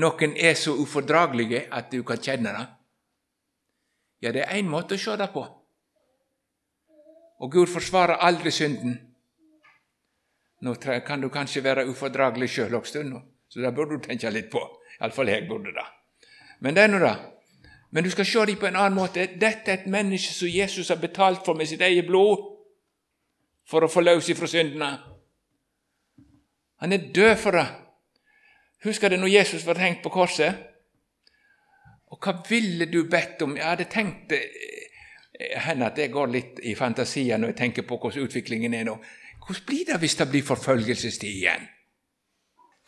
Noen 0.00 0.36
er 0.36 0.54
så 0.56 0.72
ufordragelige 0.80 1.66
at 1.72 1.90
du 1.92 2.02
kan 2.06 2.20
kjenne 2.22 2.52
det. 2.56 2.66
Ja, 4.22 4.32
det 4.32 4.44
er 4.44 4.56
én 4.56 4.68
måte 4.68 4.96
å 4.96 5.00
se 5.00 5.16
det 5.16 5.28
på. 5.32 5.44
Og 7.40 7.52
Gud 7.52 7.70
forsvarer 7.72 8.20
aldri 8.20 8.52
synden. 8.52 8.98
Nå 10.60 10.74
kan 11.06 11.20
du 11.20 11.30
kanskje 11.32 11.64
være 11.64 11.86
ufordragelig 11.88 12.50
sjøl 12.52 12.74
en 12.76 12.84
stund, 12.84 13.14
så 13.48 13.60
det 13.60 13.74
burde 13.74 13.96
du 13.96 14.04
tenke 14.04 14.30
litt 14.30 14.50
på. 14.52 14.60
Iallfall 15.00 15.32
jeg 15.32 15.48
burde 15.48 15.72
det. 15.72 15.86
Men 16.60 16.76
det 16.76 16.82
er 16.84 16.92
nå 16.92 17.00
det. 17.00 17.14
Men 17.90 18.04
du 18.04 18.10
skal 18.10 18.26
se 18.26 18.46
dem 18.46 18.56
på 18.56 18.66
en 18.66 18.76
annen 18.76 18.94
måte. 18.94 19.26
Dette 19.40 19.72
er 19.72 19.80
et 19.80 19.90
menneske 19.90 20.34
som 20.34 20.48
Jesus 20.48 20.88
har 20.88 21.00
betalt 21.02 21.44
for 21.44 21.58
med 21.58 21.68
sitt 21.68 21.82
eget 21.82 22.06
blod 22.06 22.44
for 23.66 23.84
å 23.84 23.90
få 23.90 24.02
løs 24.04 24.28
ifra 24.30 24.46
syndene. 24.50 24.90
Han 26.80 26.92
er 26.92 27.10
død 27.14 27.36
for 27.36 27.58
det. 27.58 27.66
Husker 28.84 29.10
du 29.10 29.18
når 29.20 29.34
Jesus 29.34 29.66
var 29.66 29.82
hengt 29.82 30.02
på 30.02 30.12
korset? 30.14 30.54
Og 32.10 32.18
hva 32.18 32.34
ville 32.48 32.86
du 32.90 33.04
bedt 33.10 33.42
om? 33.42 33.56
Jeg 33.58 33.66
hadde 33.66 33.86
tenkt 33.90 34.32
eh, 34.32 35.58
henne 35.60 35.90
at 35.90 35.98
jeg 35.98 36.12
går 36.14 36.32
litt 36.32 36.62
i 36.66 36.74
fantasien 36.78 37.40
når 37.40 37.52
jeg 37.52 37.58
tenker 37.58 37.86
på 37.86 37.98
hvordan 38.00 38.26
utviklingen 38.26 38.74
er 38.74 38.88
nå. 38.88 38.96
Hvordan 39.44 39.66
blir 39.66 39.84
det 39.90 40.00
hvis 40.00 40.16
det 40.18 40.28
blir 40.30 40.46
forfølgelsestid 40.46 41.30
igjen? 41.30 41.68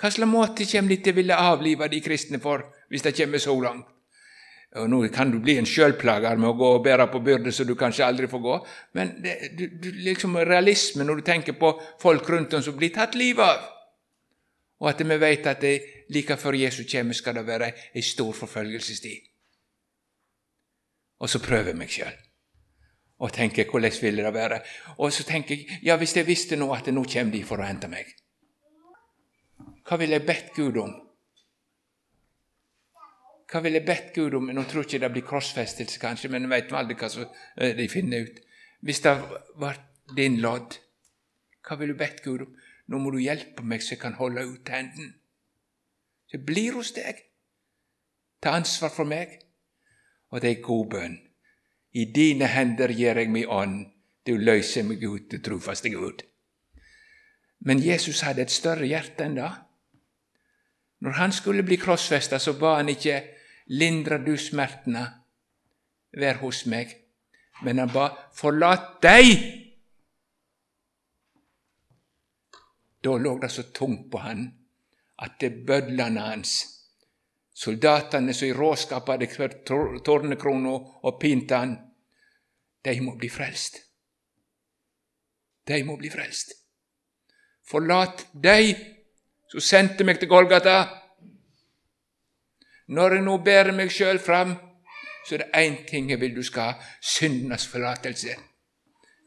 Hva 0.01 0.11
slags 0.11 0.31
måte 0.31 0.67
kommer 0.67 0.95
de 0.95 0.99
til 1.03 1.15
å 1.15 1.19
ville 1.21 1.43
avlive 1.53 1.89
de 1.93 2.01
kristne 2.03 2.41
for 2.43 2.65
hvis 2.91 3.05
det 3.05 3.15
kommer 3.19 3.43
så 3.43 3.55
langt? 3.61 3.87
Og 4.81 4.89
Nå 4.89 5.03
kan 5.13 5.29
du 5.29 5.37
bli 5.43 5.59
en 5.61 5.69
sjølplager 5.69 6.39
med 6.41 6.49
å 6.49 6.57
gå 6.57 6.69
og 6.79 6.85
bære 6.85 7.05
på 7.13 7.21
byrde 7.25 7.53
så 7.53 7.67
du 7.69 7.75
kanskje 7.77 8.07
aldri 8.07 8.29
får 8.31 8.41
gå, 8.41 8.55
men 8.97 9.11
det, 9.21 9.35
du, 9.59 9.67
du, 9.69 9.91
liksom 10.07 10.39
realisme 10.49 11.05
når 11.05 11.21
du 11.21 11.27
tenker 11.27 11.59
på 11.61 11.75
folk 12.01 12.31
rundt 12.33 12.57
om 12.57 12.65
som 12.65 12.79
blir 12.79 12.95
tatt 12.95 13.19
livet 13.21 13.45
av 13.45 13.67
og 14.83 14.89
at 14.91 15.03
vi 15.07 15.17
vet 15.19 15.47
at 15.47 15.61
det, 15.63 15.77
like 16.11 16.37
før 16.37 16.57
Jesus 16.59 16.91
kommer, 16.91 17.15
skal 17.15 17.37
det 17.39 17.47
være 17.47 17.71
ei 17.95 18.03
stor 18.03 18.33
forfølgelsestid. 18.35 19.29
Og 21.23 21.31
så 21.31 21.39
prøver 21.39 21.71
jeg 21.71 21.79
meg 21.79 21.93
sjøl. 21.93 22.17
Og 23.23 23.31
tenker 23.33 23.69
hvordan 23.71 23.95
ville 24.03 24.25
det 24.27 24.35
være? 24.35 24.59
Og 24.99 25.13
så 25.15 25.23
tenker 25.23 25.55
jeg 25.55 25.79
ja, 25.87 25.97
hvis 25.97 26.17
jeg 26.17 26.27
visste 26.27 26.59
nå 26.59 26.67
at 26.75 26.91
nå 26.91 27.05
kommer 27.07 27.33
de 27.33 27.45
for 27.47 27.63
å 27.63 27.69
hente 27.69 27.87
meg, 27.93 28.11
hva 29.87 29.99
ville 30.01 30.19
jeg 30.19 30.27
bedt 30.27 30.51
Gud 30.57 30.81
om? 30.83 30.97
Hva 33.53 33.61
ville 33.61 33.83
jeg 33.83 33.85
bedt 33.87 34.15
Gud 34.17 34.35
om? 34.39 34.49
Nå 34.49 34.65
tror 34.65 34.81
jeg 34.81 34.95
ikke 34.95 35.03
det 35.03 35.13
blir 35.13 35.25
krossfestelse, 35.29 36.01
kanskje, 36.01 36.31
men 36.33 36.47
jeg 36.47 36.53
vet 36.55 36.71
aldri 36.73 36.97
hva 36.97 37.11
eh, 37.61 37.75
de 37.77 37.89
finner 37.93 38.25
ut. 38.25 38.39
Hvis 38.81 39.03
det 39.05 39.13
var 39.61 39.77
din 40.17 40.39
lodd, 40.41 40.79
hva 41.67 41.77
ville 41.77 41.93
du 41.93 42.01
bedt 42.01 42.23
Gud 42.25 42.47
om? 42.47 42.55
Nå 42.89 42.99
må 42.99 43.13
du 43.13 43.21
hjelpe 43.21 43.65
meg 43.65 43.85
så 43.85 43.95
jeg 43.95 44.01
kan 44.03 44.17
holde 44.17 44.47
ut 44.49 44.73
hendene. 44.73 45.13
Så 46.27 46.39
jeg 46.39 46.47
blir 46.49 46.79
hos 46.79 46.95
deg. 46.97 47.21
Ta 48.43 48.57
ansvar 48.57 48.91
for 48.95 49.09
meg. 49.09 49.37
Og 50.33 50.41
det 50.41 50.51
er 50.51 50.65
god 50.65 50.89
bønn. 50.97 51.19
I 51.93 52.07
dine 52.09 52.49
hender 52.49 52.91
gir 52.97 53.21
jeg 53.21 53.31
min 53.31 53.49
ånd. 53.53 53.85
Du 54.27 54.33
løser 54.39 54.87
meg 54.87 55.05
ut, 55.05 55.29
du 55.29 55.43
trofaste 55.45 55.91
Gud. 55.93 56.25
Men 57.61 57.83
Jesus 57.85 58.23
hadde 58.25 58.47
et 58.47 58.55
større 58.55 58.89
hjerte 58.89 59.27
enn 59.27 59.37
det. 59.37 59.51
Når 61.03 61.19
han 61.19 61.33
skulle 61.35 61.67
bli 61.67 61.77
krossfesta, 61.77 62.39
så 62.39 62.55
ba 62.59 62.77
han 62.79 62.89
ikke 62.89 63.21
'lindra 63.69 64.19
du 64.19 64.37
smertene, 64.37 65.05
vær 66.13 66.41
hos 66.43 66.67
meg', 66.67 66.97
men 67.63 67.79
han 67.79 67.93
ba 67.93 68.09
'forlat 68.33 69.03
deg'. 69.03 69.63
Da 73.03 73.17
lå 73.19 73.39
det 73.39 73.51
så 73.51 73.63
tungt 73.63 74.11
på 74.11 74.19
han 74.19 74.59
at 75.19 75.41
det 75.41 75.67
bødlene 75.67 76.21
hans, 76.21 76.53
soldatene 77.55 78.35
som 78.35 78.49
i 78.49 78.53
råskap 78.53 79.09
hadde 79.09 79.27
kvart 79.27 79.65
tårnekrona 80.05 80.75
og 81.03 81.21
pint 81.21 81.51
han, 81.51 81.77
de 82.85 83.01
må 83.01 83.15
bli 83.19 83.29
frelst. 83.29 83.79
De 85.67 85.83
må 85.87 85.97
bli 85.97 86.11
frelst. 86.11 86.57
Forlat 87.63 88.27
deg 88.35 88.73
som 89.53 89.63
sendte 89.63 90.05
meg 90.05 90.19
til 90.19 90.31
Golgata. 90.33 91.02
Når 92.93 93.15
jeg 93.17 93.25
nå 93.25 93.39
bærer 93.41 93.73
meg 93.73 93.91
sjøl 93.93 94.19
fram, 94.21 94.53
så 95.25 95.35
er 95.35 95.45
det 95.45 95.61
én 95.63 95.77
ting 95.89 96.11
jeg 96.11 96.21
vil 96.21 96.35
du 96.37 96.43
skal 96.45 96.73
ha 96.73 96.91
syndenes 97.01 97.65
forlatelse 97.67 98.35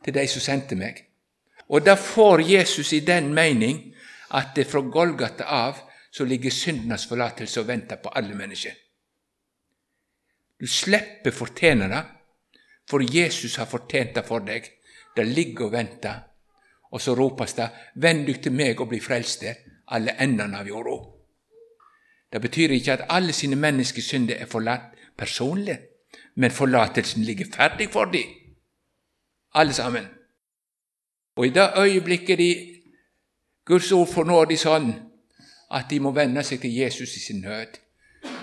til 0.06 0.14
de 0.14 0.26
som 0.30 0.44
sendte 0.44 0.78
meg. 0.78 1.00
Og 1.74 1.82
da 1.86 1.96
får 1.98 2.44
Jesus 2.46 2.94
i 2.94 3.00
den 3.02 3.32
mening 3.34 3.80
at 4.38 4.54
det 4.56 4.68
fra 4.70 4.84
Golgata 4.86 5.48
av 5.50 5.80
så 6.12 6.28
ligger 6.30 6.54
syndenes 6.54 7.08
forlatelse 7.10 7.64
og 7.64 7.68
venter 7.68 7.98
på 8.04 8.12
alle 8.14 8.36
mennesker. 8.38 8.76
Du 10.62 10.68
slipper 10.68 11.34
fortjene 11.36 11.90
det, 11.90 12.04
for 12.90 13.02
Jesus 13.02 13.58
har 13.58 13.66
fortjent 13.66 14.16
det 14.16 14.26
for 14.28 14.46
deg. 14.46 14.70
Det 15.16 15.26
ligger 15.26 15.66
og 15.66 15.74
venter. 15.74 16.22
Og 16.92 17.02
så 17.02 17.16
ropes 17.18 17.58
det 17.58 17.68
Venn 17.96 18.24
deg 18.28 18.44
til 18.44 18.54
meg 18.54 18.80
og 18.80 18.94
bli 18.94 19.02
frelste', 19.02 19.56
alle 19.88 20.16
endene 20.22 20.60
av 20.60 20.68
jorda. 20.68 21.15
Det 22.36 22.42
betyr 22.42 22.72
ikke 22.76 22.94
at 22.94 23.06
alle 23.10 23.34
sine 23.34 23.56
menneskesynder 23.56 24.36
er 24.36 24.46
forlatt 24.46 24.82
personlig, 25.18 25.78
men 26.36 26.52
forlatelsen 26.52 27.24
ligger 27.24 27.46
ferdig 27.54 27.88
for 27.90 28.06
dem, 28.06 28.34
alle 29.54 29.74
sammen. 29.74 30.06
Og 31.36 31.48
i 31.48 31.50
det 31.50 31.70
øyeblikket 31.78 32.38
de 32.38 32.82
Guds 33.66 33.92
ord 33.92 34.08
fornår 34.08 34.46
de 34.52 34.58
sånn 34.58 34.92
at 35.72 35.88
de 35.90 36.02
må 36.04 36.12
venne 36.12 36.44
seg 36.44 36.60
til 36.60 36.76
Jesus 36.76 37.16
i 37.16 37.24
sin 37.24 37.40
nød, 37.40 37.80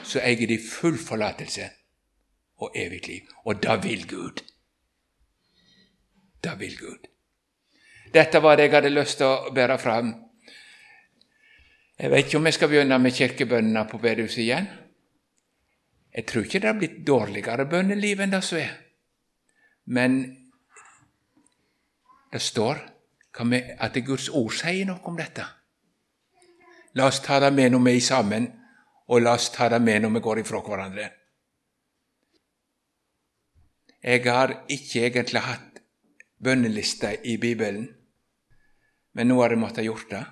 så 0.09 0.25
eier 0.25 0.49
de 0.49 0.59
full 0.71 0.97
forlatelse 0.99 1.69
og 2.65 2.73
evig 2.75 3.07
liv. 3.07 3.29
Og 3.45 3.61
da 3.63 3.77
vil 3.77 4.09
Gud. 4.09 4.41
Da 6.45 6.55
vil 6.55 6.79
Gud. 6.79 7.13
Dette 8.15 8.43
var 8.43 8.57
det 8.57 8.71
jeg 8.71 8.79
hadde 8.79 8.97
lyst 8.97 9.21
til 9.21 9.29
å 9.29 9.53
bære 9.53 9.79
fram. 9.79 10.15
Jeg 12.03 12.11
vet 12.11 12.27
ikke 12.27 12.39
om 12.41 12.47
jeg 12.49 12.55
skal 12.57 12.69
begynne 12.69 12.97
med 12.99 13.15
kirkebønnene 13.15 13.85
på 13.87 13.99
bedehuset 14.03 14.43
igjen. 14.43 14.65
Jeg 16.11 16.27
tror 16.27 16.43
ikke 16.43 16.59
det 16.59 16.67
har 16.67 16.79
blitt 16.81 16.97
dårligere 17.07 17.67
bønneliv 17.71 18.25
enn 18.25 18.35
det 18.35 18.41
som 18.43 18.59
er. 18.59 18.73
Men 19.87 20.17
det 22.33 22.43
står 22.43 22.83
at 23.87 24.01
Guds 24.03 24.27
ord 24.35 24.51
sier 24.59 24.91
noe 24.91 24.99
om 25.07 25.15
dette. 25.17 25.47
La 26.99 27.07
oss 27.07 27.23
ta 27.23 27.39
det 27.41 27.53
med 27.55 27.71
når 27.71 27.87
vi 27.87 27.95
er 27.95 28.05
sammen, 28.05 28.51
og 29.07 29.23
la 29.23 29.39
oss 29.39 29.53
ta 29.55 29.71
det 29.71 29.81
med 29.81 30.03
når 30.03 30.17
vi 30.19 30.27
går 30.27 30.43
ifra 30.43 30.61
hverandre. 30.67 31.09
Jeg 34.03 34.27
har 34.27 34.59
ikke 34.67 35.07
egentlig 35.07 35.47
hatt 35.47 35.83
bønnelister 36.43 37.23
i 37.23 37.39
Bibelen, 37.39 37.87
men 39.15 39.29
nå 39.31 39.39
har 39.39 39.55
jeg 39.55 39.63
måttet 39.63 39.87
gjort 39.87 40.11
det. 40.11 40.27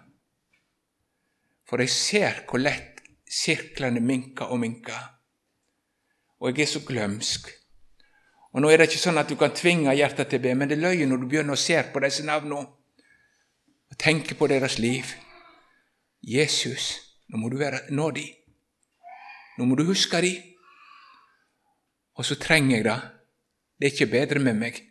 For 1.70 1.78
jeg 1.78 1.94
ser 1.94 2.42
hvor 2.50 2.58
lett 2.58 2.98
sirklene 3.30 4.02
minker 4.02 4.50
og 4.50 4.58
minker, 4.58 4.98
og 6.42 6.50
jeg 6.50 6.64
er 6.64 6.70
så 6.72 6.80
glømsk. 6.82 7.46
Og 8.50 8.64
Nå 8.64 8.70
er 8.70 8.80
det 8.80 8.88
ikke 8.90 9.02
sånn 9.04 9.20
at 9.20 9.30
du 9.30 9.36
kan 9.38 9.54
tvinge 9.54 9.94
hjertet 9.94 10.32
til 10.32 10.40
å 10.40 10.44
be, 10.48 10.54
men 10.58 10.70
det 10.70 10.80
løyer 10.80 11.06
når 11.06 11.22
du 11.22 11.28
begynner 11.30 11.54
å 11.54 11.62
se 11.62 11.78
på 11.92 12.02
disse 12.02 12.26
navnene 12.26 12.64
og 13.90 13.98
tenke 14.02 14.34
på 14.34 14.48
deres 14.50 14.80
liv. 14.82 15.14
Jesus, 16.26 16.90
nå 17.30 17.38
må 17.38 17.52
du 17.52 17.60
være 17.60 17.84
nådig. 17.94 18.26
Nå 19.58 19.70
må 19.70 19.78
du 19.78 19.84
huske 19.86 20.18
de. 20.26 20.34
Og 22.18 22.26
så 22.26 22.34
trenger 22.40 22.76
jeg 22.76 22.88
det. 22.90 22.98
Det 23.78 23.86
er 23.86 23.94
ikke 23.94 24.12
bedre 24.18 24.42
med 24.42 24.58
meg. 24.58 24.82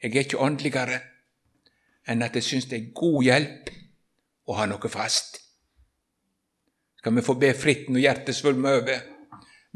Jeg 0.00 0.16
er 0.16 0.24
ikke 0.24 0.40
åndeligere 0.40 1.02
enn 2.08 2.24
at 2.24 2.36
jeg 2.36 2.48
syns 2.48 2.72
det 2.72 2.80
er 2.80 2.92
god 2.96 3.22
hjelp 3.28 3.72
å 4.48 4.56
ha 4.56 4.66
noe 4.72 4.92
fast. 4.92 5.43
Skal 7.04 7.14
vi 7.14 7.22
få 7.22 7.34
be 7.36 7.50
fritt 7.52 7.90
når 7.92 8.00
hjertet 8.00 8.32
svulmer 8.32 8.78
over, 8.78 9.00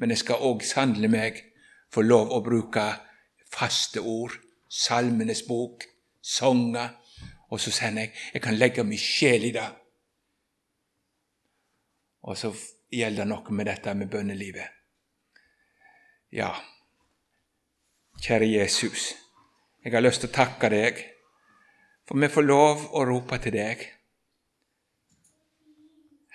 men 0.00 0.14
jeg 0.14 0.22
skal 0.22 0.44
òg 0.48 0.62
sannelig 0.64 1.10
meg 1.12 1.40
få 1.92 2.00
lov 2.00 2.30
å 2.32 2.38
bruke 2.40 2.84
faste 3.52 4.00
ord, 4.00 4.32
Salmenes 4.64 5.42
bok, 5.44 5.84
sanger. 6.24 6.94
Og 7.52 7.60
så 7.60 7.68
sier 7.68 8.00
jeg 8.00 8.14
jeg 8.32 8.44
kan 8.46 8.56
legge 8.56 8.80
min 8.80 9.02
sjel 9.02 9.44
i 9.44 9.52
det. 9.52 9.66
Og 12.24 12.40
så 12.40 12.54
gjelder 12.96 13.26
det 13.26 13.28
noe 13.34 13.58
med 13.60 13.68
dette 13.74 13.92
med 13.92 14.08
bønnelivet. 14.08 14.80
Ja, 16.32 16.54
kjære 18.24 18.48
Jesus, 18.54 19.12
jeg 19.84 19.92
har 19.92 20.00
lyst 20.00 20.24
til 20.24 20.32
å 20.32 20.38
takke 20.40 20.72
deg, 20.72 21.04
for 22.08 22.16
vi 22.16 22.32
får 22.32 22.48
lov 22.48 22.88
å 22.96 23.04
rope 23.12 23.36
til 23.44 23.60
deg. 23.60 23.84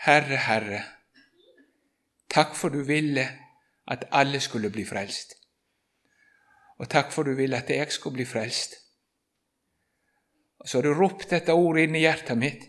Herre, 0.04 0.36
Herre, 0.36 0.82
takk 2.28 2.58
for 2.60 2.74
du 2.76 2.82
ville 2.84 3.24
at 3.88 4.02
alle 4.12 4.42
skulle 4.44 4.68
bli 4.70 4.84
frelst. 4.84 5.38
Og 6.84 6.90
takk 6.92 7.14
for 7.16 7.24
du 7.24 7.38
ville 7.38 7.56
at 7.56 7.70
jeg 7.72 7.88
skulle 7.92 8.18
bli 8.18 8.26
frelst. 8.28 8.76
Og 10.60 10.70
Så 10.70 10.78
har 10.78 10.84
du 10.84 10.94
ropt 10.94 11.30
dette 11.30 11.54
ordet 11.54 11.86
inn 11.88 11.96
i 11.96 12.02
hjertet 12.04 12.38
mitt, 12.38 12.66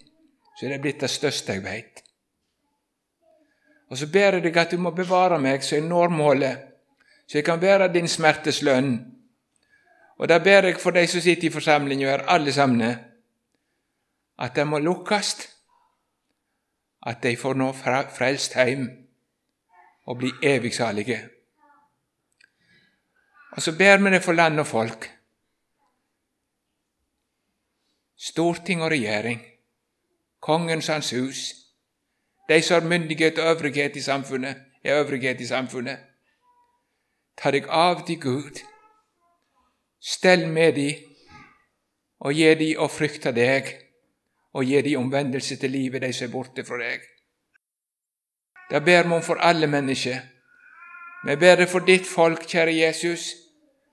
så 0.55 0.67
er 0.67 0.77
det 0.77 0.81
blitt 0.85 1.01
det 1.03 1.11
største 1.11 1.57
jeg 1.57 1.65
veit. 1.65 2.05
Og 3.91 3.99
så 3.99 4.07
ber 4.07 4.39
jeg 4.39 4.45
deg 4.45 4.57
at 4.57 4.71
du 4.71 4.79
må 4.79 4.93
bevare 4.95 5.39
meg 5.39 5.67
så 5.67 5.81
jeg 5.81 5.89
når 5.89 6.15
målet, 6.15 6.61
så 7.27 7.39
jeg 7.39 7.49
kan 7.49 7.63
være 7.63 7.89
din 7.91 8.09
smertes 8.09 8.63
lønn. 8.63 8.95
Og 10.19 10.31
da 10.31 10.39
ber 10.39 10.71
jeg 10.71 10.79
for 10.79 10.95
de 10.95 11.03
som 11.11 11.21
sitter 11.21 11.51
i 11.51 11.51
forsamlinga 11.51 12.11
her, 12.11 12.25
alle 12.31 12.53
sammen, 12.53 12.95
at 14.39 14.55
de 14.55 14.65
må 14.65 14.79
lukkes, 14.79 15.54
at 17.05 17.23
de 17.23 17.37
får 17.37 17.55
nå 17.55 17.73
frelst 18.17 18.57
heim 18.57 18.89
og 20.05 20.19
bli 20.19 20.31
evigsalige. 20.43 21.21
Og 23.53 23.63
så 23.63 23.77
ber 23.79 23.97
vi 23.97 24.11
det 24.11 24.23
for 24.23 24.33
land 24.33 24.61
og 24.61 24.67
folk. 24.67 25.11
Storting 28.17 28.83
og 28.83 28.91
regjering, 28.91 29.41
kongens 30.41 30.87
hans 30.87 31.11
hus, 31.11 31.53
de 32.49 32.63
som 32.63 32.83
har 32.83 32.89
myndighet 32.89 33.39
og 33.39 33.51
øvrighet 33.51 33.97
i 33.97 34.01
samfunnet, 34.01 34.57
er 34.85 35.01
øvrighet 35.01 35.41
i 35.41 35.47
samfunnet. 35.47 35.99
Ta 37.37 37.51
deg 37.51 37.69
av 37.69 38.05
de 38.07 38.17
Gud. 38.17 38.61
Stell 40.01 40.49
med 40.49 40.73
de, 40.73 40.91
og 42.21 42.33
gi 42.33 42.51
de 42.55 42.69
å 42.79 42.89
frykte 42.89 43.33
deg, 43.33 43.84
og 44.55 44.65
gi 44.65 44.81
de 44.83 44.97
omvendelse 44.97 45.57
til 45.57 45.71
livet, 45.71 46.03
de 46.03 46.13
som 46.13 46.29
er 46.29 46.33
borte 46.33 46.65
fra 46.65 46.79
deg. 46.79 47.01
Det 48.71 48.85
ber 48.85 49.09
vi 49.09 49.17
om 49.19 49.23
for 49.23 49.41
alle 49.43 49.67
mennesker. 49.67 50.21
Vi 51.27 51.37
ber 51.37 51.57
det 51.57 51.69
for 51.69 51.85
ditt 51.85 52.07
folk, 52.07 52.47
kjære 52.49 52.75
Jesus 52.75 53.33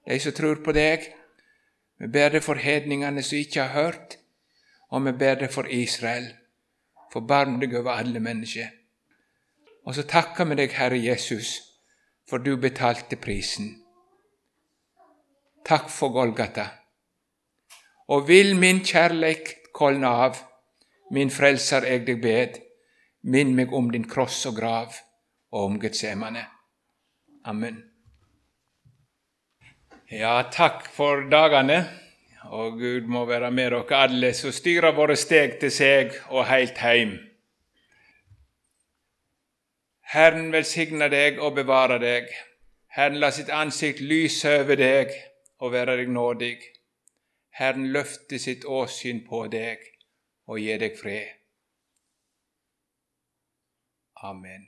de 0.07 0.20
som 0.20 0.34
tror 0.34 0.62
på 0.66 0.74
deg. 0.76 1.05
Vi 1.99 2.07
ber 2.07 2.34
det 2.34 2.43
for 2.43 2.59
hedningene 2.59 3.24
som 3.24 3.38
ikke 3.38 3.62
har 3.62 3.84
hørt, 3.84 4.18
og 4.89 5.05
vi 5.05 5.12
ber 5.12 5.36
det 5.43 5.51
for 5.53 5.70
Israel. 5.70 6.32
Forbarm 7.14 7.59
deg 7.59 7.76
over 7.78 7.91
alle 7.91 8.20
mennesker. 8.20 8.72
Og 9.86 9.95
så 9.95 10.05
takker 10.07 10.45
vi 10.49 10.57
deg, 10.62 10.74
Herre 10.78 10.97
Jesus, 10.97 11.59
for 12.30 12.38
du 12.38 12.55
betalte 12.57 13.18
prisen. 13.18 13.76
Takk 15.66 15.89
for 15.89 16.14
Golgata. 16.14 16.68
Og 18.07 18.28
vil 18.28 18.55
min 18.57 18.82
kjærleik 18.86 19.53
kolne 19.74 20.07
av, 20.07 20.39
min 21.12 21.30
frelser 21.30 21.86
eg 21.91 22.05
deg 22.07 22.22
bed, 22.24 22.59
minn 23.28 23.55
meg 23.55 23.74
om 23.76 23.89
din 23.91 24.07
kross 24.07 24.45
og 24.47 24.55
grav 24.59 24.95
og 25.51 25.66
om 25.66 25.80
Getsemane. 25.82 26.45
Amen. 27.45 27.82
Ja, 30.12 30.38
takk 30.51 30.88
for 30.91 31.26
dagene, 31.32 31.82
og 32.51 32.80
Gud 32.80 33.12
må 33.12 33.26
være 33.28 33.51
med 33.51 33.72
dere 33.76 33.99
alle 34.05 34.32
som 34.36 34.55
styrer 34.55 34.95
våre 34.95 35.18
steg 35.20 35.59
til 35.59 35.72
seg 35.72 36.16
og 36.30 36.47
heilt 36.47 36.80
heim. 36.84 37.18
Herren 40.12 40.51
velsigne 40.51 41.07
deg 41.12 41.39
og 41.39 41.55
bevare 41.59 41.99
deg. 41.99 42.28
Herren 42.91 43.20
la 43.20 43.32
sitt 43.32 43.51
ansikt 43.51 44.03
lyse 44.03 44.59
over 44.64 44.80
deg 44.80 45.16
og 45.59 45.72
være 45.76 46.01
deg 46.01 46.12
nådig. 46.12 46.57
Herren 47.55 47.91
løfte 47.95 48.39
sitt 48.39 48.68
åsyn 48.68 49.24
på 49.28 49.47
deg 49.51 49.90
og 50.52 50.60
gi 50.60 50.76
deg 50.82 50.97
fred. 50.99 51.38
Amen. 54.22 54.68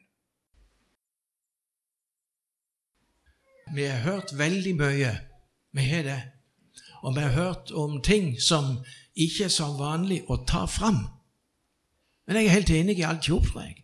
Vi 3.76 3.84
har 3.84 4.00
hørt 4.06 4.38
veldig 4.38 4.76
mye. 4.80 5.12
Vi 5.72 5.84
har 5.90 6.04
det. 6.08 6.22
Og 7.04 7.16
vi 7.16 7.22
har 7.22 7.30
hørt 7.36 7.72
om 7.72 8.02
ting 8.02 8.42
som 8.42 8.78
ikke 9.16 9.44
er 9.44 9.54
så 9.54 9.68
vanlig 9.78 10.24
å 10.32 10.40
ta 10.48 10.66
fram. 10.66 11.04
Men 12.26 12.40
jeg 12.40 12.46
er 12.46 12.56
helt 12.58 12.72
enig 12.72 13.00
i 13.00 13.08
alt 13.08 13.28
Jobb, 13.28 13.48
tror 13.52 13.66
jeg. 13.66 13.84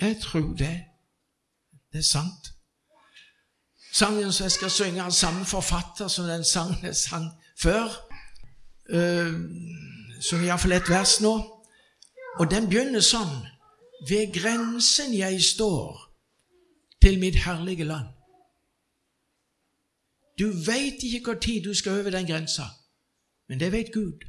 Jeg 0.00 0.20
tror 0.20 0.52
det. 0.58 0.74
Det 1.92 1.98
er 2.02 2.08
sant. 2.10 2.52
Sangen 3.92 4.32
som 4.32 4.44
jeg 4.44 4.52
skal 4.52 4.70
synge, 4.70 5.00
har 5.00 5.10
samme 5.10 5.44
forfatter 5.48 6.08
som 6.12 6.28
den 6.28 6.44
sangen 6.44 6.84
jeg 6.84 6.96
sang 6.96 7.30
før. 7.56 7.88
Uh, 8.92 9.32
som 10.20 10.42
iallfall 10.42 10.72
et 10.72 10.90
vers 10.90 11.20
nå. 11.20 11.34
Og 12.38 12.50
den 12.50 12.68
begynner 12.70 13.04
sånn. 13.04 13.34
Ved 14.08 14.30
grensen 14.34 15.14
jeg 15.14 15.42
står 15.42 15.98
til 17.02 17.18
mitt 17.18 17.42
herlige 17.42 17.84
land. 17.84 18.14
Du 20.38 20.52
veit 20.66 21.02
ikke 21.02 21.32
når 21.32 21.40
tid 21.42 21.64
du 21.64 21.74
skal 21.74 22.00
over 22.00 22.14
den 22.14 22.26
grensa, 22.26 22.62
men 23.48 23.58
det 23.60 23.72
vet 23.72 23.90
Gud. 23.92 24.22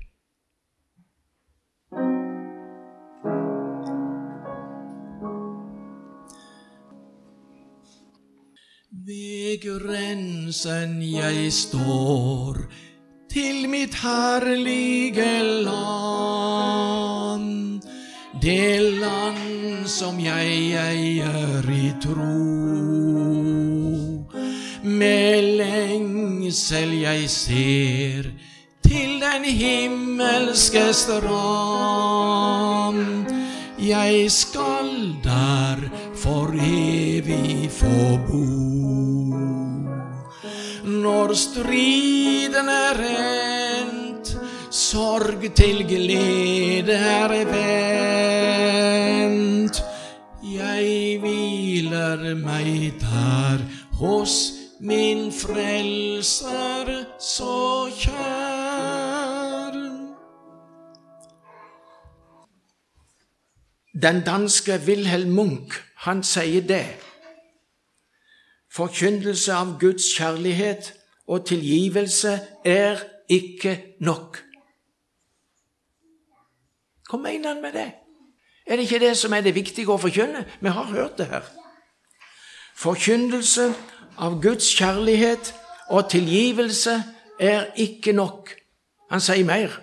Ved 9.05 9.61
grensen 9.61 11.01
jeg 11.01 11.53
står 11.53 12.88
til 13.29 13.69
mitt 13.69 13.95
herlige 14.01 15.43
land. 15.63 17.49
Det 18.41 18.81
land 18.99 19.87
som 19.87 20.19
jeg 20.19 20.73
eier 20.81 21.69
i 21.69 21.93
tro. 22.01 22.37
Med 24.83 25.41
lengsel 25.59 27.01
jeg 27.01 27.29
ser 27.29 28.23
til 28.83 29.21
den 29.21 29.43
himmelske 29.45 30.93
strand. 30.93 31.19
Jeg 33.79 34.31
skal 34.31 35.15
der 35.23 35.77
for 36.15 36.53
evig 36.55 37.71
få 37.71 38.19
bo. 38.27 39.68
Når 40.89 41.33
striden 41.37 42.69
er 42.69 42.97
endt, 43.05 44.37
sorg 44.73 45.43
til 45.55 45.83
glede 45.87 46.93
er 46.93 47.45
vendt. 49.21 49.83
Jeg 50.41 51.19
hviler 51.21 52.35
meg 52.41 52.93
der 53.03 53.57
hos 53.99 54.51
min 54.81 55.31
frelser 55.31 57.05
så 57.21 57.89
kjær. 57.99 59.77
Den 63.93 64.21
danske 64.25 64.81
Wilhelm 64.87 65.31
Munch 65.35 65.77
han 66.05 66.23
sier 66.23 66.61
det. 66.65 67.08
Forkynnelse 68.71 69.53
av 69.53 69.79
Guds 69.79 70.05
kjærlighet 70.17 70.93
og 71.27 71.45
tilgivelse 71.45 72.39
er 72.65 73.01
ikke 73.29 73.95
nok. 73.99 74.43
Hva 77.09 77.17
mener 77.17 77.53
han 77.53 77.61
med 77.61 77.73
det? 77.73 77.91
Er 78.65 78.75
det 78.75 78.85
ikke 78.85 78.99
det 79.01 79.15
som 79.17 79.33
er 79.33 79.41
det 79.41 79.55
viktige 79.55 79.89
å 79.89 79.97
forkynne? 79.97 80.45
Vi 80.61 80.69
har 80.69 80.91
hørt 80.93 81.17
det 81.17 81.25
her. 81.31 81.45
Forkynnelse 82.77 83.71
av 84.21 84.37
Guds 84.41 84.69
kjærlighet 84.77 85.53
og 85.89 86.09
tilgivelse 86.09 86.99
er 87.39 87.71
ikke 87.75 88.13
nok. 88.13 88.53
Han 89.09 89.21
sier 89.21 89.45
mer. 89.45 89.73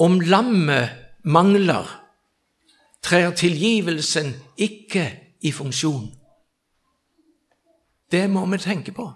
Om 0.00 0.20
lammet 0.20 0.96
mangler, 1.24 1.88
trer 3.02 3.34
tilgivelsen 3.36 4.32
ikke 4.56 5.04
i 5.44 5.52
funksjon. 5.52 6.08
Det 8.12 8.30
må 8.30 8.46
vi 8.46 8.58
tenke 8.58 8.92
på. 8.92 9.12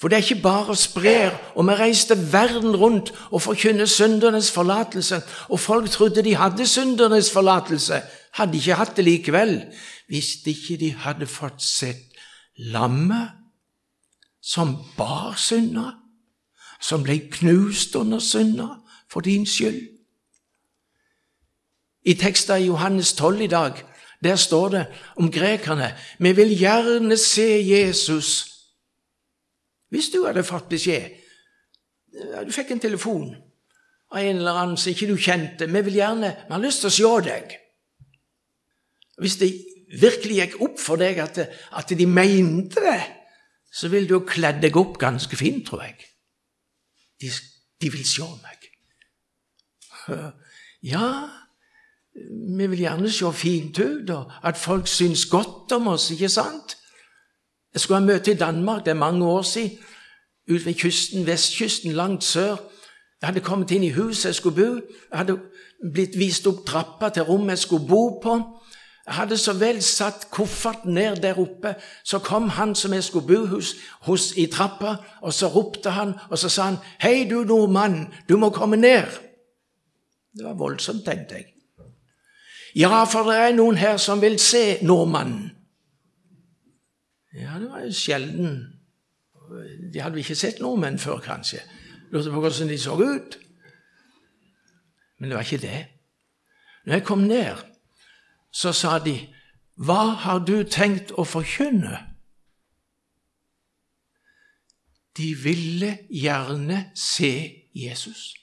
For 0.00 0.08
det 0.08 0.16
er 0.16 0.24
ikke 0.26 0.42
bare 0.42 0.74
å 0.74 0.78
spre, 0.78 1.30
og 1.54 1.68
vi 1.68 1.74
reiste 1.78 2.16
verden 2.32 2.74
rundt 2.74 3.12
og 3.30 3.44
forkynne 3.44 3.86
syndernes 3.86 4.50
forlatelse, 4.50 5.20
og 5.48 5.60
folk 5.62 5.90
trodde 5.94 6.24
de 6.26 6.34
hadde 6.34 6.66
syndernes 6.66 7.30
forlatelse, 7.30 8.00
hadde 8.34 8.58
ikke 8.58 8.78
hatt 8.80 8.96
det 8.96 9.04
likevel, 9.06 9.52
hvis 10.10 10.40
ikke 10.42 10.80
de 10.80 10.90
hadde 11.04 11.28
fått 11.30 11.62
sett 11.62 12.18
lammet 12.58 13.30
som 14.42 14.74
bar 14.96 15.38
synda, 15.38 15.92
som 16.82 17.06
ble 17.06 17.20
knust 17.30 17.94
under 17.96 18.18
synda 18.18 18.68
for 19.06 19.22
din 19.22 19.46
skyld. 19.46 19.84
I 22.02 22.18
teksten 22.18 22.58
i 22.58 22.66
Johannes 22.66 23.12
12 23.14 23.46
i 23.46 23.46
dag 23.46 23.84
der 24.22 24.36
står 24.36 24.68
det 24.68 24.84
om 25.16 25.30
grekerne 25.32 25.92
vi 26.18 26.32
vil 26.32 26.54
gjerne 26.58 27.16
se 27.18 27.48
Jesus. 27.66 28.48
Hvis 29.90 30.10
du 30.10 30.22
hadde 30.26 30.44
fått 30.44 30.70
beskjed 30.72 31.18
Du 32.46 32.52
fikk 32.52 32.70
en 32.70 32.80
telefon 32.80 33.34
av 34.12 34.20
en 34.20 34.36
eller 34.36 34.58
annen 34.60 34.76
som 34.76 34.92
ikke 34.92 35.08
du 35.08 35.16
kjente. 35.16 35.66
Vi 35.66 35.80
vil 35.86 35.94
gjerne, 35.96 36.34
vi 36.44 36.52
har 36.52 36.60
lyst 36.60 36.82
til 36.84 36.90
å 36.90 36.96
se 36.96 37.12
deg. 37.30 37.54
Hvis 39.24 39.38
det 39.40 39.48
virkelig 40.00 40.36
gikk 40.36 40.58
opp 40.66 40.76
for 40.80 41.00
deg 41.00 41.20
at, 41.24 41.40
at 41.72 41.94
de 41.96 42.06
mente 42.06 42.82
det, 42.84 43.00
så 43.72 43.88
ville 43.88 44.08
du 44.08 44.28
kledd 44.28 44.60
deg 44.60 44.76
opp 44.76 44.98
ganske 45.00 45.36
fint, 45.40 45.64
tror 45.68 45.86
jeg. 45.86 45.96
De, 47.20 47.30
de 47.80 47.92
vil 47.96 48.06
se 48.08 48.28
meg. 48.44 48.68
Ja, 50.82 51.28
vi 52.58 52.66
vil 52.66 52.78
gjerne 52.78 53.10
se 53.10 53.32
fint 53.32 53.78
ut, 53.78 54.10
og 54.10 54.32
at 54.44 54.56
folk 54.56 54.86
syns 54.86 55.26
godt 55.26 55.72
om 55.72 55.86
oss, 55.86 56.10
ikke 56.10 56.28
sant? 56.28 56.76
Jeg 57.74 57.80
skulle 57.80 58.00
ha 58.00 58.06
møte 58.06 58.32
i 58.32 58.36
Danmark, 58.36 58.84
det 58.84 58.90
er 58.90 58.94
mange 59.00 59.26
år 59.26 59.42
siden, 59.42 59.78
ut 60.50 60.66
ved 60.66 60.74
kysten, 60.74 61.26
vestkysten, 61.26 61.92
langt 61.92 62.24
sør. 62.24 62.56
Jeg 63.20 63.28
hadde 63.28 63.40
kommet 63.40 63.70
inn 63.70 63.84
i 63.86 63.94
huset 63.94 64.24
jeg 64.24 64.34
skulle 64.34 64.56
bo. 64.56 64.80
Jeg 65.10 65.18
hadde 65.18 65.38
blitt 65.94 66.18
vist 66.18 66.46
opp 66.46 66.64
trappa 66.66 67.08
til 67.08 67.22
rommet 67.22 67.54
jeg 67.54 67.58
skulle 67.58 67.86
bo 67.88 68.18
på. 68.22 68.34
Jeg 69.06 69.14
hadde 69.14 69.38
så 69.38 69.52
vel 69.58 69.82
satt 69.82 70.28
kofferten 70.30 70.94
ned 70.94 71.22
der 71.22 71.38
oppe, 71.38 71.74
så 72.04 72.18
kom 72.18 72.48
han 72.48 72.74
som 72.74 72.92
jeg 72.92 73.04
skulle 73.04 73.26
bo 73.26 73.46
hos, 73.46 73.74
hos 74.06 74.32
i 74.36 74.46
trappa, 74.46 74.96
og 75.22 75.32
så 75.32 75.48
ropte 75.48 75.90
han, 75.90 76.14
og 76.30 76.38
så 76.38 76.48
sa 76.48 76.62
han, 76.62 76.76
'Hei, 77.00 77.28
du 77.30 77.44
nordmann, 77.44 78.12
du 78.28 78.36
må 78.36 78.50
komme 78.50 78.76
ned.' 78.76 79.18
Det 80.36 80.44
var 80.44 80.54
voldsomt, 80.54 81.04
tenkte 81.04 81.34
jeg. 81.34 81.51
Ja, 82.74 83.04
for 83.04 83.28
det 83.28 83.38
er 83.38 83.56
noen 83.56 83.76
her 83.76 83.98
som 84.00 84.20
vil 84.22 84.38
se 84.40 84.78
nordmannen. 84.82 85.50
Ja, 87.32 87.58
det 87.60 87.68
var 87.70 87.84
jo 87.84 87.92
sjelden. 87.92 88.56
De 89.92 90.00
hadde 90.00 90.20
ikke 90.20 90.36
sett 90.36 90.60
nordmenn 90.60 90.98
før, 91.00 91.20
kanskje. 91.20 91.60
Lurte 92.12 92.32
på 92.32 92.40
hvordan 92.40 92.68
de 92.68 92.78
så 92.78 92.96
ut. 92.96 93.38
Men 95.18 95.30
det 95.30 95.36
var 95.36 95.44
ikke 95.44 95.66
det. 95.66 95.86
Når 96.84 96.92
jeg 96.94 97.04
kom 97.04 97.18
ned, 97.18 97.56
så 98.52 98.72
sa 98.72 98.98
de, 98.98 99.34
'Hva 99.76 100.14
har 100.14 100.38
du 100.38 100.64
tenkt 100.64 101.12
å 101.12 101.24
forkynne?' 101.24 102.08
De 105.16 105.34
ville 105.34 105.98
gjerne 106.10 106.90
se 106.94 107.52
Jesus. 107.74 108.34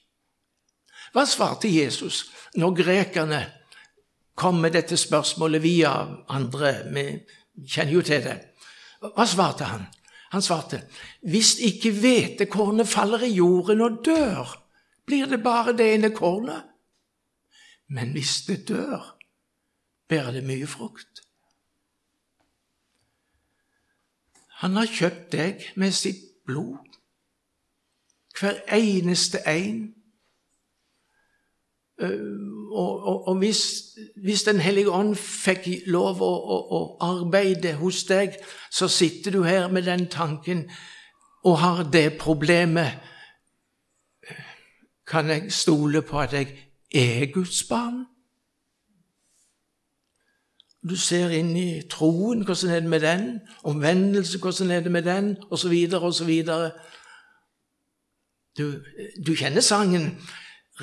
Hva 1.14 1.26
svarte 1.26 1.70
Jesus 1.70 2.26
når 2.56 2.76
grekerne 2.76 3.59
kom 4.40 4.62
med 4.64 4.74
dette 4.78 4.98
spørsmålet 4.98 5.64
via 5.64 5.92
andre. 6.32 6.74
Vi 6.94 7.06
kjenner 7.68 7.94
jo 7.94 8.04
til 8.08 8.24
det. 8.24 8.38
Hva 9.04 9.26
svarte 9.28 9.68
han? 9.68 9.86
Han 10.30 10.44
svarte, 10.46 10.84
hvis 11.26 11.56
ikke 11.66 11.92
hvetekornet 11.92 12.88
faller 12.88 13.24
i 13.26 13.32
jorden 13.34 13.82
og 13.82 14.02
dør, 14.06 14.52
blir 15.06 15.26
det 15.26 15.42
bare 15.44 15.74
det 15.74 15.88
ene 15.96 16.12
kornet. 16.14 16.68
Men 17.90 18.12
hvis 18.14 18.44
det 18.48 18.68
dør, 18.70 19.16
bærer 20.10 20.32
det 20.38 20.44
mye 20.46 20.68
frukt. 20.68 21.24
Han 24.62 24.76
har 24.76 24.92
kjøpt 24.92 25.32
deg 25.34 25.66
med 25.80 25.96
sitt 25.96 26.22
blod, 26.46 26.78
hver 28.40 28.60
eneste 28.76 29.42
en. 29.48 29.96
Og, 32.00 33.08
og, 33.08 33.28
og 33.28 33.36
hvis, 33.36 33.84
hvis, 34.24 34.44
Den 34.44 34.60
hellige 34.60 34.92
ånd 34.92 35.16
fikk 35.16 35.68
lov 35.86 36.22
å, 36.24 36.32
å, 36.32 36.60
å, 36.72 36.80
arbeide 37.04 37.74
hos 37.76 38.04
deg, 38.08 38.38
så 38.72 38.88
sitter 38.88 39.36
du 39.36 39.44
her 39.44 39.68
med 39.68 39.84
den 39.84 40.08
tanken 40.08 40.70
og 41.44 41.58
har 41.60 41.84
det 41.84 42.18
problemet 42.20 43.00
Kan 45.08 45.28
jeg 45.28 45.52
stole 45.52 46.02
på 46.02 46.20
at 46.20 46.34
jeg 46.34 46.56
er 46.96 47.32
Guds 47.34 47.64
barn? 47.64 48.06
Du 50.90 50.96
ser 50.96 51.34
inn 51.36 51.56
i 51.58 51.82
troen, 51.92 52.46
hvordan 52.46 52.72
er 52.72 52.80
det 52.80 52.90
med 52.90 53.02
den? 53.04 53.40
Omvendelse, 53.64 54.40
hvordan 54.40 54.72
er 54.72 54.80
det 54.80 54.92
med 54.92 55.04
den? 55.04 55.38
Og 55.50 55.60
så 55.60 55.70
videre 55.70 56.02
og 56.02 56.14
så 56.14 56.26
videre. 56.26 56.72
Du, 58.58 58.80
du 59.26 59.34
kjenner 59.36 59.62
sangen 59.62 60.14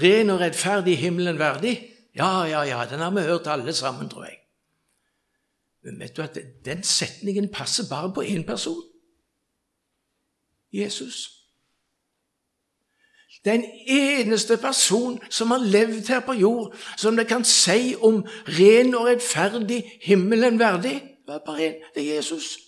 Ren 0.03 0.31
og 0.31 0.41
rettferdig, 0.41 0.99
himmelen 0.99 1.39
verdig. 1.39 1.93
Ja, 2.17 2.45
ja, 2.45 2.63
ja, 2.63 2.85
den 2.91 2.99
har 2.99 3.11
vi 3.11 3.21
hørt 3.21 3.47
alle 3.47 3.73
sammen, 3.73 4.09
tror 4.09 4.25
jeg. 4.25 4.39
Men 5.85 6.01
vet 6.01 6.17
du 6.17 6.23
at 6.23 6.39
den 6.65 6.83
setningen 6.83 7.49
passer 7.53 7.85
bare 7.91 8.13
på 8.15 8.23
én 8.23 8.47
person. 8.47 8.83
Jesus. 10.73 11.31
Den 13.45 13.65
eneste 13.87 14.57
person 14.57 15.21
som 15.31 15.51
har 15.51 15.59
levd 15.59 16.09
her 16.09 16.21
på 16.21 16.33
jord, 16.33 16.77
som 16.97 17.17
det 17.17 17.29
kan 17.29 17.45
si 17.45 17.95
om 17.95 18.27
ren 18.59 18.95
og 18.95 19.07
rettferdig, 19.07 19.85
himmelen 20.03 20.59
verdig. 20.59 21.03
Det 21.27 22.11
er 22.11 22.17
Jesus. 22.17 22.59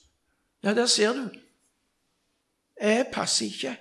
Ja, 0.62 0.74
der 0.74 0.86
ser 0.86 1.12
du. 1.12 1.28
Jeg 2.80 3.06
passer 3.12 3.46
ikke. 3.46 3.76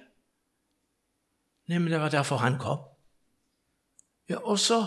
Nei, 1.68 1.78
men 1.78 1.92
det 1.92 2.00
var 2.02 2.10
derfor 2.10 2.38
han 2.38 2.58
kom. 2.60 2.97
Ja, 4.30 4.36
også 4.36 4.86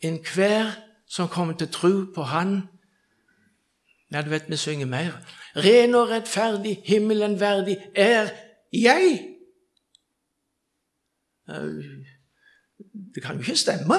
enhver 0.00 0.70
som 1.06 1.28
kommer 1.28 1.56
til 1.56 1.68
tro 1.68 2.12
på 2.14 2.22
Han 2.22 2.62
Ja, 4.12 4.22
du 4.22 4.28
vet 4.30 4.50
vi 4.50 4.56
synger 4.56 4.86
mer. 4.86 5.12
Ren 5.56 5.94
og 5.94 6.08
rettferdig, 6.08 6.82
himmelen 6.84 7.40
verdig 7.40 7.76
er 7.94 8.28
jeg. 8.72 9.30
Det 13.14 13.22
kan 13.22 13.34
jo 13.34 13.40
ikke 13.40 13.56
stemme. 13.56 13.94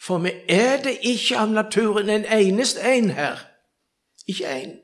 For 0.00 0.18
vi 0.18 0.30
er 0.48 0.82
det 0.82 0.98
ikke 1.02 1.38
av 1.38 1.48
naturen 1.48 2.08
en 2.08 2.24
eneste 2.24 2.80
en 2.80 3.10
her. 3.10 3.36
Ikke 4.26 4.46
en. 4.46 4.78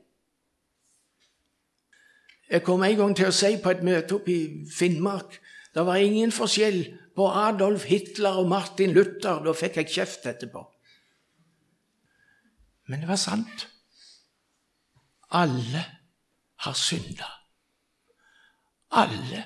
Jeg 2.49 2.63
kom 2.63 2.83
en 2.83 2.97
gang 2.97 3.15
til 3.15 3.27
å 3.27 3.31
si 3.31 3.55
på 3.63 3.69
et 3.69 3.83
møte 3.83 4.15
oppe 4.15 4.33
i 4.33 4.43
Finnmark 4.77 5.39
det 5.77 5.85
var 5.85 5.95
ingen 5.95 6.31
forskjell 6.31 6.79
på 7.17 7.27
Adolf 7.33 7.87
Hitler 7.89 8.37
og 8.41 8.49
Martin 8.51 8.93
Luther. 8.93 9.41
Da 9.41 9.53
fikk 9.57 9.79
jeg 9.81 9.93
kjeft 9.95 10.27
etterpå. 10.29 10.61
Men 12.87 13.01
det 13.01 13.09
var 13.09 13.19
sant. 13.19 13.67
Alle 15.35 15.83
har 16.63 16.77
synda. 16.77 17.27
Alle. 18.95 19.43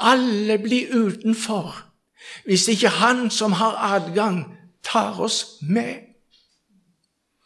Alle 0.00 0.56
blir 0.58 0.90
utenfor 0.96 1.86
hvis 2.44 2.68
ikke 2.68 2.88
Han 2.88 3.30
som 3.30 3.52
har 3.52 3.78
adgang, 3.94 4.44
tar 4.82 5.20
oss 5.20 5.58
med. 5.60 6.04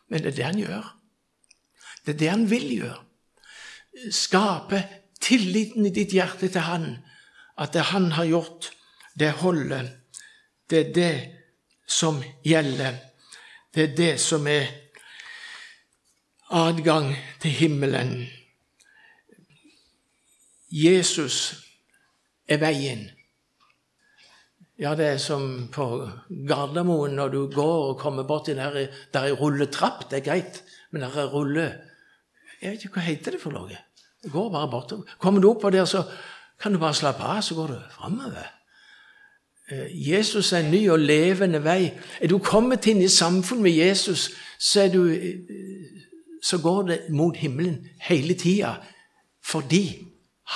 Men 0.08 0.22
det 0.22 0.32
er 0.32 0.36
det 0.36 0.44
han 0.44 0.58
gjør. 0.58 0.88
Det 2.06 2.14
er 2.14 2.18
det 2.18 2.30
han 2.30 2.50
vil 2.50 2.66
gjøre. 2.78 3.00
Skape 4.10 4.82
tilliten 5.22 5.86
i 5.86 5.94
ditt 5.94 6.12
hjerte 6.12 6.48
til 6.48 6.66
Han 6.66 6.88
at 7.58 7.72
det 7.72 7.86
han 7.94 8.10
har 8.12 8.26
gjort, 8.26 8.72
det 9.18 9.32
holder. 9.40 9.88
Det 10.70 10.78
er 10.78 10.92
det 10.94 11.14
som 11.86 12.22
gjelder. 12.44 12.96
Det 13.74 13.82
er 13.82 13.96
det 13.96 14.14
som 14.20 14.46
er 14.46 14.66
adgang 16.50 17.12
til 17.42 17.50
himmelen. 17.50 18.26
Jesus 20.70 21.54
er 22.48 22.58
veien. 22.62 23.06
Ja, 24.78 24.96
det 24.98 25.06
er 25.06 25.18
som 25.22 25.68
på 25.70 25.86
Gardermoen 26.48 27.14
når 27.14 27.30
du 27.30 27.40
går 27.52 27.90
og 27.92 27.98
kommer 28.00 28.26
borti 28.26 28.56
der, 28.58 28.88
der 29.14 29.28
er 29.28 29.38
rulletrapp. 29.38 30.08
Det 30.10 30.18
er 30.18 30.30
greit, 30.30 30.62
men 30.90 31.06
der 31.06 31.14
er 31.22 31.30
rulle... 31.30 31.68
Jeg 32.62 32.72
vet 32.72 32.84
ikke 32.86 32.96
hva 32.96 33.04
heter 33.04 33.34
det 33.34 33.42
for 33.42 33.54
noe. 33.54 33.76
Det 34.24 34.30
går 34.32 34.50
bare 34.50 34.70
bortover. 34.72 35.16
Kommer 35.20 35.42
du 35.42 35.50
opp 35.50 35.60
på 35.62 35.70
der, 35.70 35.84
så 35.84 36.02
kan 36.58 36.72
du 36.72 36.80
bare 36.80 36.96
slappe 36.96 37.22
av, 37.22 37.42
så 37.44 37.54
går 37.54 37.74
du 37.74 37.80
framover. 37.92 38.46
Eh, 39.70 40.08
Jesus 40.10 40.52
er 40.52 40.58
en 40.58 40.70
ny 40.70 40.90
og 40.90 40.98
levende 40.98 41.64
vei. 41.64 41.92
Er 42.20 42.28
du 42.28 42.38
kommet 42.38 42.86
inn 42.86 43.00
i 43.02 43.08
samfunn 43.08 43.62
med 43.64 43.72
Jesus, 43.72 44.30
så, 44.60 44.88
du, 44.92 45.06
eh, 45.08 45.40
så 46.42 46.58
går 46.60 46.82
det 46.82 46.98
mot 47.10 47.36
himmelen 47.36 47.86
hele 48.00 48.34
tida. 48.34 48.74
Fordi 49.44 50.04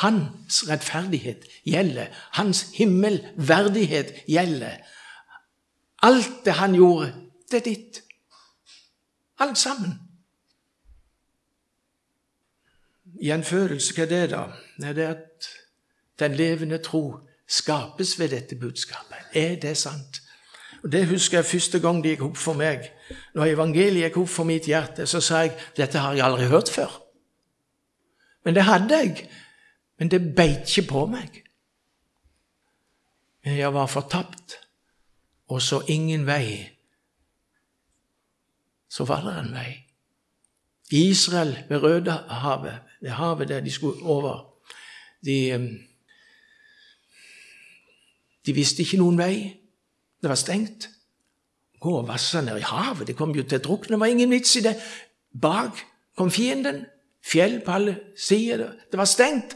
hans 0.00 0.64
rettferdighet 0.68 1.46
gjelder. 1.64 2.12
Hans 2.36 2.66
himmelverdighet 2.74 4.12
gjelder. 4.28 4.76
Alt 6.02 6.44
det 6.44 6.52
han 6.52 6.74
gjorde, 6.74 7.14
det 7.50 7.56
er 7.56 7.64
ditt. 7.64 8.02
Alt 9.38 9.58
sammen. 9.58 9.96
Gjenfødelse, 13.22 13.94
hva 13.94 14.04
er 14.04 14.08
det, 14.08 14.30
da? 14.30 14.44
Det 14.78 15.04
er 15.04 15.10
at 15.16 15.48
den 16.20 16.34
levende 16.34 16.78
tro 16.78 17.27
skapes 17.48 18.18
ved 18.18 18.28
dette 18.28 18.56
budskapet. 18.56 19.16
Er 19.32 19.56
det 19.60 19.76
sant? 19.76 20.22
Og 20.82 20.92
Det 20.92 21.06
husker 21.06 21.38
jeg 21.38 21.44
første 21.44 21.80
gang 21.80 22.02
det 22.02 22.10
gikk 22.10 22.22
opp 22.22 22.36
for 22.36 22.54
meg. 22.54 22.90
Når 23.34 23.54
evangeliet 23.54 24.08
gikk 24.08 24.16
opp 24.22 24.28
for 24.28 24.44
mitt 24.44 24.68
hjerte, 24.68 25.06
så 25.06 25.20
sa 25.20 25.42
jeg 25.46 25.56
dette 25.76 25.98
har 25.98 26.14
jeg 26.14 26.24
aldri 26.24 26.46
hørt 26.46 26.70
før. 26.70 27.02
Men 28.44 28.54
det 28.54 28.62
hadde 28.62 28.98
jeg. 28.98 29.28
Men 29.98 30.10
det 30.10 30.34
beit 30.36 30.68
ikke 30.68 30.88
på 30.88 31.06
meg. 31.06 31.42
Jeg 33.44 33.74
var 33.74 33.86
fortapt 33.86 34.58
og 35.48 35.62
så 35.62 35.82
ingen 35.88 36.26
vei. 36.26 36.68
Så 38.88 39.04
var 39.04 39.24
det 39.24 39.34
en 39.38 39.54
vei. 39.54 39.84
Israel 40.90 41.56
ved 41.68 41.82
Rødehavet, 41.82 42.78
det 43.00 43.10
havet 43.10 43.48
der 43.48 43.60
de 43.60 43.70
skulle 43.70 44.02
over, 44.02 44.54
de 45.24 45.78
de 48.48 48.54
visste 48.56 48.80
ikke 48.80 48.96
noen 49.02 49.18
vei. 49.20 49.34
Det 50.22 50.30
var 50.30 50.38
stengt. 50.40 50.88
Gå 51.78 51.98
og 52.00 52.06
vasse 52.08 52.40
ned 52.42 52.56
i 52.58 52.64
havet. 52.64 53.10
Det 53.10 53.16
kom 53.18 53.34
jo 53.36 53.44
til 53.44 53.60
å 53.60 53.64
drukne. 53.66 53.94
Det 53.94 54.00
var 54.00 54.12
ingen 54.14 54.32
vits 54.32 54.56
i 54.56 54.64
det. 54.64 54.72
Bak 55.36 55.82
kom 56.16 56.32
fienden. 56.32 56.86
Fjell 57.28 57.58
på 57.66 57.74
alle 57.76 57.94
sider. 58.16 58.72
Det 58.88 58.96
var 58.96 59.10
stengt. 59.10 59.52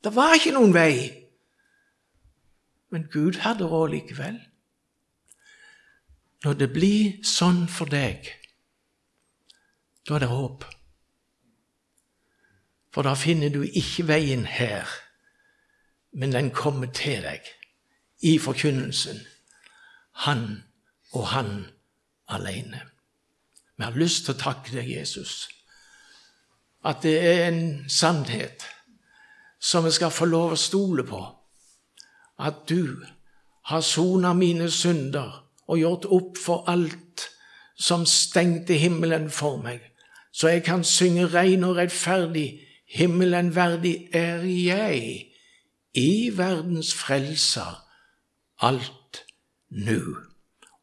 Det 0.00 0.14
var 0.16 0.38
ikke 0.38 0.54
noen 0.56 0.72
vei. 0.72 0.94
Men 2.94 3.04
Gud 3.12 3.42
hadde 3.44 3.68
råd 3.68 3.92
likevel. 3.92 4.38
Når 6.46 6.56
det 6.56 6.70
blir 6.72 7.20
sånn 7.26 7.66
for 7.68 7.90
deg, 7.90 8.30
da 10.06 10.16
er 10.16 10.24
det 10.24 10.30
håp. 10.30 10.64
For 12.94 13.04
da 13.04 13.12
finner 13.18 13.52
du 13.52 13.60
ikke 13.66 14.06
veien 14.08 14.46
her, 14.48 14.88
men 16.16 16.32
den 16.32 16.52
kommer 16.54 16.88
til 16.96 17.20
deg 17.26 17.44
i 18.22 18.38
forkynnelsen. 18.38 19.20
Han 20.12 20.62
og 21.12 21.26
han 21.26 21.66
alene. 22.28 22.80
Vi 23.76 23.84
har 23.84 23.92
lyst 23.96 24.24
til 24.24 24.34
å 24.34 24.40
takke 24.40 24.72
deg, 24.72 24.88
Jesus, 24.88 25.48
at 26.86 27.02
det 27.04 27.16
er 27.20 27.48
en 27.48 27.84
sannhet 27.90 28.64
som 29.60 29.84
vi 29.84 29.92
skal 29.92 30.14
få 30.14 30.28
lov 30.30 30.54
å 30.54 30.60
stole 30.60 31.04
på. 31.04 31.20
At 32.38 32.64
du 32.68 33.02
har 33.68 33.84
sona 33.84 34.32
mine 34.36 34.70
synder 34.70 35.42
og 35.66 35.80
gjort 35.80 36.06
opp 36.14 36.38
for 36.38 36.68
alt 36.70 37.26
som 37.76 38.06
stengte 38.08 38.78
himmelen 38.80 39.28
for 39.30 39.60
meg, 39.60 39.82
så 40.32 40.52
jeg 40.52 40.64
kan 40.64 40.84
synge 40.84 41.26
rein 41.32 41.64
og 41.64 41.76
rettferdig. 41.76 42.62
Himmelen 42.86 43.50
verdig 43.56 44.08
er 44.14 44.44
jeg 44.46 45.00
i 45.96 46.10
verdens 46.36 46.92
frelser 46.94 47.85
alt 48.60 49.24
nu. 49.68 50.16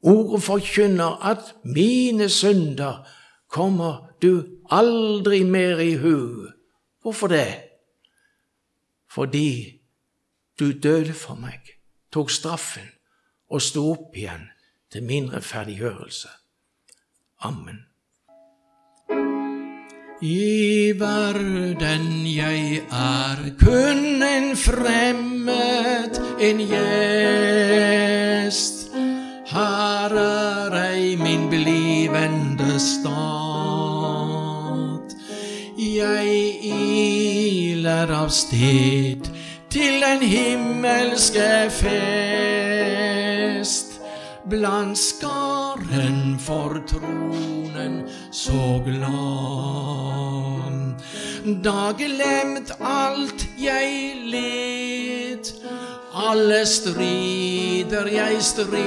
Ordet 0.02 0.44
forkynner 0.44 1.26
at 1.26 1.56
mine 1.64 2.30
synder 2.30 3.08
kommer 3.48 4.16
du 4.22 4.46
aldri 4.70 5.44
mer 5.44 5.80
i 5.80 5.96
hu. 5.96 6.48
Hvorfor 7.02 7.28
det? 7.28 7.62
Fordi 9.10 9.82
du 10.60 10.72
døde 10.72 11.14
for 11.14 11.36
meg, 11.36 11.60
tok 12.12 12.32
straffen 12.32 12.90
og 13.50 13.62
sto 13.62 13.92
opp 13.92 14.18
igjen 14.18 14.50
til 14.92 15.04
min 15.04 15.34
rettferdiggjørelse. 15.34 16.30
Amen. 17.40 17.93
I 20.24 20.96
verden 20.96 22.24
jeg 22.24 22.80
er 22.92 23.40
kun 23.60 24.24
en 24.24 24.56
fremmed, 24.56 26.16
en 26.40 26.58
gjest. 26.70 28.88
Her 29.52 30.16
er 30.16 30.72
ei 30.94 31.20
min 31.20 31.50
blivende 31.52 32.80
stat. 32.80 33.12
Jeg 35.76 36.56
iler 36.72 38.08
av 38.16 38.32
sted 38.32 39.28
til 39.68 40.00
den 40.08 40.24
himmelske 40.24 41.68
fest 41.84 43.83
blant 44.50 44.98
skaren 44.98 46.40
for 46.40 46.82
tronen 46.88 48.04
så 48.32 48.82
glad. 48.86 50.64
Da 51.64 51.92
glemt 51.98 52.72
alt 52.80 53.48
jeg 53.60 54.16
led, 54.32 55.54
alle 56.16 56.66
strider 56.66 58.08
jeg 58.08 58.42
stred, 58.44 58.80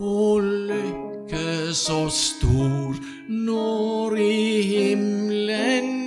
og 0.00 0.40
lykke 0.42 1.74
så 1.74 2.08
stor 2.12 2.94
når 3.28 4.16
i 4.20 4.62
himmelen 4.74 5.99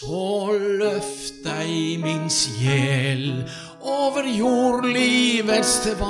Så 0.00 0.56
løft 0.56 1.42
deg 1.44 2.00
min 2.00 2.30
sjel 2.32 3.44
over 3.84 4.24
jordlivets 4.24 5.74
tvang. 5.84 6.00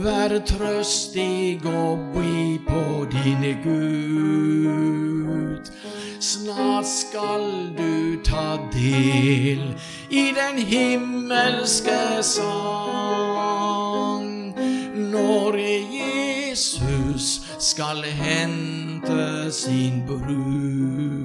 Vær 0.00 0.32
trøstig 0.48 1.60
og 1.68 1.98
by 2.14 2.56
på 2.70 3.04
dine 3.12 3.52
Gud. 3.66 5.60
Snart 6.24 6.88
skal 6.88 7.76
du 7.76 8.16
ta 8.24 8.56
del 8.72 9.76
i 10.08 10.32
den 10.40 10.56
himmelske 10.72 12.22
sang. 12.32 13.44
Når 15.12 15.52
Jesus 15.60 16.23
skal 17.64 18.02
hente 18.04 19.52
sin 19.52 20.02
brud. 20.06 21.24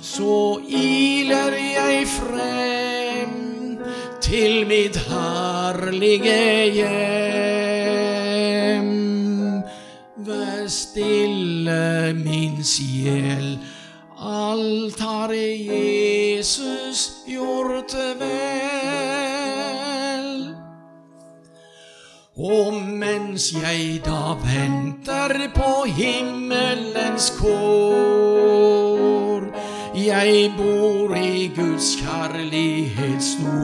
Så 0.00 0.60
iler 0.68 1.52
jeg 1.56 2.06
frem 2.08 3.78
til 4.20 4.66
mitt 4.68 4.96
herlige 5.08 6.72
hjem. 6.76 6.92
Vær 10.28 10.68
stille, 10.68 12.12
min 12.20 12.64
sjel, 12.64 13.58
alt 14.20 15.00
har 15.00 15.32
Jesus 15.32 17.12
gjort 17.26 17.94
vel. 18.20 19.43
Og 22.36 22.74
mens 22.74 23.54
jeg 23.54 24.00
da 24.02 24.34
venter 24.42 25.54
på 25.54 25.84
himmelens 25.86 27.30
kår, 27.38 29.44
jeg 29.94 30.52
bor 30.56 31.14
i 31.14 31.52
Guds 31.54 31.96
kjærlighet 32.00 33.22
stor. 33.22 33.54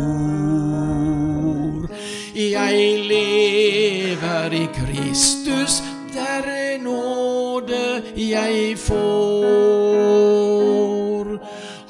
Jeg 2.37 2.99
lever 3.11 4.53
i 4.53 4.69
Kristus, 4.75 5.83
der 6.15 6.79
nåde 6.79 8.03
jeg 8.17 8.79
får. 8.79 9.01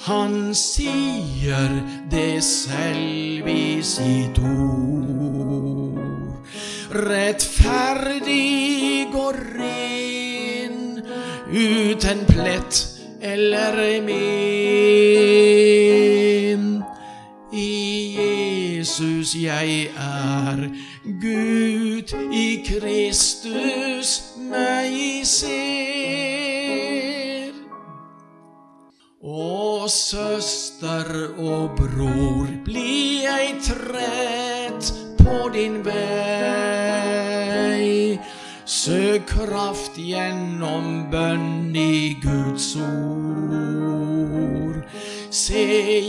Han 0.09 0.55
sier 0.55 1.83
det 2.11 2.45
selv 2.45 3.49
i 3.49 3.83
sitt 3.83 4.39
ord. 4.39 5.70
Rettferdig 6.91 8.27
og 9.15 9.35
ren, 9.55 10.99
uten 11.47 12.27
plett 12.27 12.99
eller 13.23 14.01
men. 14.03 14.91
I 17.53 18.17
Jesus 18.19 19.35
jeg 19.39 19.87
er, 19.95 20.69
Gud 21.23 22.11
i 22.35 22.63
Kristus 22.67 24.23
meg 24.51 25.23
ser. 25.31 25.71
Å, 29.23 29.87
søster 29.87 31.07
og 31.39 31.71
bror, 31.79 32.51
bli 32.67 33.27
ei 33.31 33.55
trett 33.63 35.00
på 35.25 35.49
din 35.53 35.85
vei. 35.85 36.01
Søk 38.65 39.27
kraft 39.27 39.99
gjennom 39.99 41.11
bønn 41.11 41.77
i 41.77 42.17
Guds 42.23 42.77
ord. 42.77 44.85
Se 45.31 45.65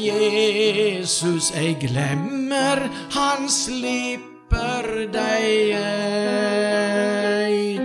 Jesus, 0.06 1.52
jeg 1.56 1.78
glemmer, 1.82 2.90
han 3.16 3.50
slipper 3.50 5.08
deg 5.14 5.74
ei. 5.80 7.80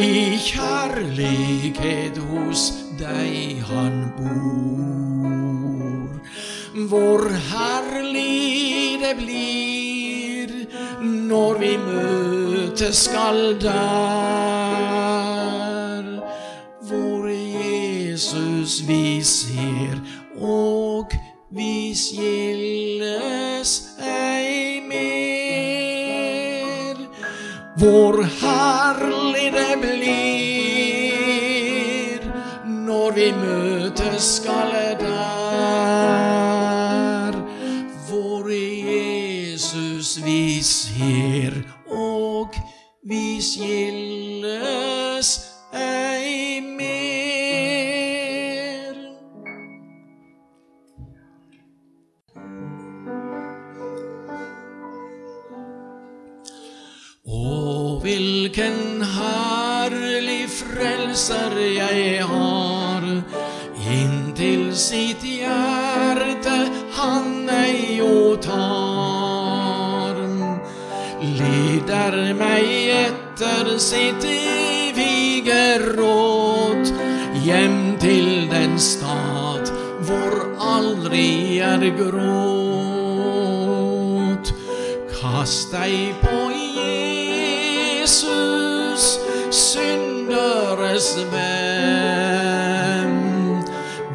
I 0.00 0.36
kjærlighet 0.46 2.18
hos 2.30 2.72
deg 2.98 3.62
han 3.70 4.12
bor. 4.18 6.08
Hvor 6.90 7.22
herlig 7.50 9.00
det 9.02 9.14
blir 9.18 9.99
når 11.02 11.58
vi 11.58 11.76
møtes 11.76 12.96
skal 12.96 13.60
der. 13.60 13.70
Hvor 16.82 17.28
Jesus 17.28 18.88
vi 18.88 19.22
ser, 19.22 20.00
og 20.40 21.06
vi 21.50 21.94
skilles 21.94 23.82
ei 23.98 24.80
mer. 24.88 26.96
Hvor 27.76 28.22
herlig 28.22 29.52
det 29.52 29.80
blir 29.80 30.10
når 32.66 33.10
vi 33.16 33.32
møtes 33.32 34.22
skal 34.22 34.69
Leder 72.10 72.34
meg 72.34 72.66
etter 72.90 73.78
sitt 73.78 74.24
evige 74.26 75.78
råd, 75.94 76.90
hjem 77.44 77.98
til 78.02 78.50
den 78.50 78.78
stad 78.82 79.70
hvor 80.08 80.34
aldri 80.58 81.58
er 81.62 81.78
gråt. 81.94 82.20
Kast 85.20 85.70
deg 85.76 86.14
på 86.24 86.50
Jesus, 88.02 89.04
synderes 89.54 91.14
venn. 91.30 93.14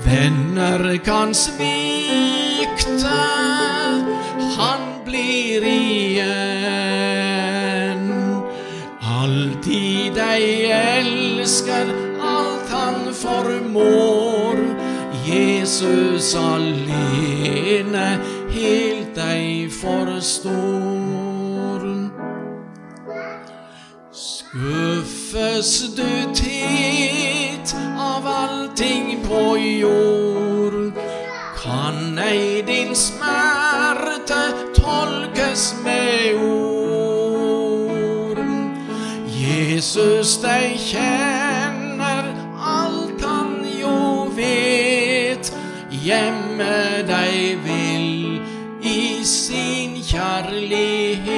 Venner 0.04 0.98
kan 1.08 1.32
svikte, 1.32 3.22
han 4.60 4.84
blir 5.08 5.64
igjen. 5.64 6.95
Alltid 9.66 10.14
deg 10.14 10.70
elsker, 10.70 11.88
alt 12.22 12.70
han 12.70 13.14
formår. 13.18 14.60
Jesus 15.26 16.36
alene 16.38 18.20
helt 18.54 19.16
deg 19.18 19.72
forstår. 19.74 20.62
Skuffes 24.14 25.96
du 25.98 26.14
tit 26.38 27.74
av 27.98 28.28
allting 28.28 29.18
på 29.26 29.58
jord, 29.58 30.94
kan 31.64 32.20
ei 32.22 32.62
din 32.70 32.94
smerte 32.94 34.44
tolkes 34.78 35.74
med 35.82 36.36
ord. 36.38 36.55
Jesus 39.86 40.42
deg 40.42 40.80
kjenner, 40.82 42.26
alt 42.58 43.22
han 43.22 43.62
jo 43.70 44.26
vet, 44.34 45.52
gjemme 45.94 47.06
deg 47.06 47.62
vil 47.62 48.42
i 48.82 49.22
sin 49.30 50.02
kjærlighet. 50.02 51.30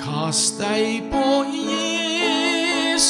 Kast 0.00 0.56
deg 0.62 1.12
på 1.12 1.44
Jesus, 1.60 3.04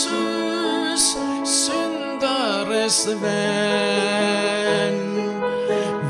synderes 1.46 2.98
venn. 3.22 4.98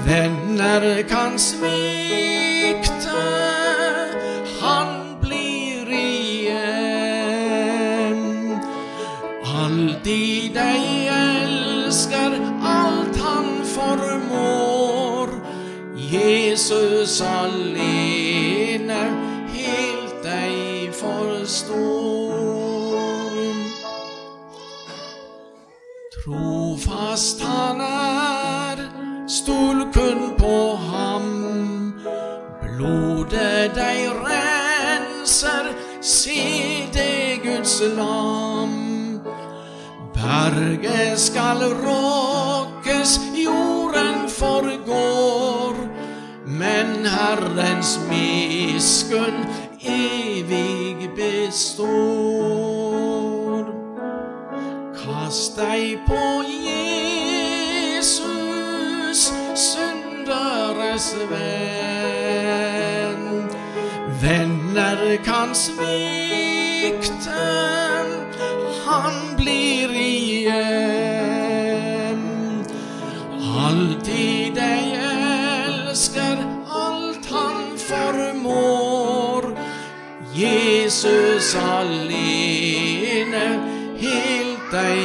Venner 0.08 1.04
kan 1.04 1.36
svikte, 1.36 2.03
lam. 37.96 38.94
Berget 40.14 41.20
skal 41.20 41.58
råkes, 41.84 43.20
jorden 43.34 44.28
forgår, 44.28 45.74
men 46.46 47.06
Herrens 47.06 48.00
miskunn 48.10 49.46
evig 49.80 51.10
består. 51.16 51.94
Kast 55.04 55.56
deg 55.58 55.98
på 56.06 56.42
Jesus, 57.98 58.22
synderes 59.54 61.16
venn. 61.30 63.24
Venner 64.22 65.16
kan 65.24 65.54
svikte, 65.54 66.43
han 68.94 69.36
blir 69.36 69.90
igjen. 70.00 70.54
Alltid 73.64 74.54
deg 74.58 74.84
elsker, 75.10 76.36
alt 76.82 77.26
han 77.32 77.78
formår. 77.88 79.42
Jesus 80.34 81.54
alene 81.54 83.46
helt 84.02 84.64
deg 84.74 85.03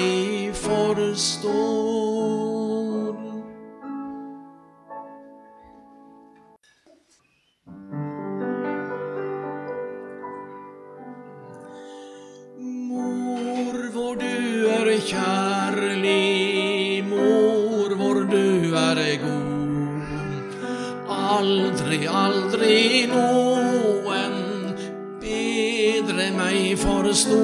kjærlig, 15.10 17.03
mor, 17.10 17.95
hvor 17.95 18.14
du 18.14 18.76
er 18.76 19.18
god. 19.24 20.01
Aldri, 21.10 21.99
aldri 22.05 23.07
noen 23.10 24.36
bedre 25.22 26.28
meg 26.38 26.78
forsto. 26.82 27.41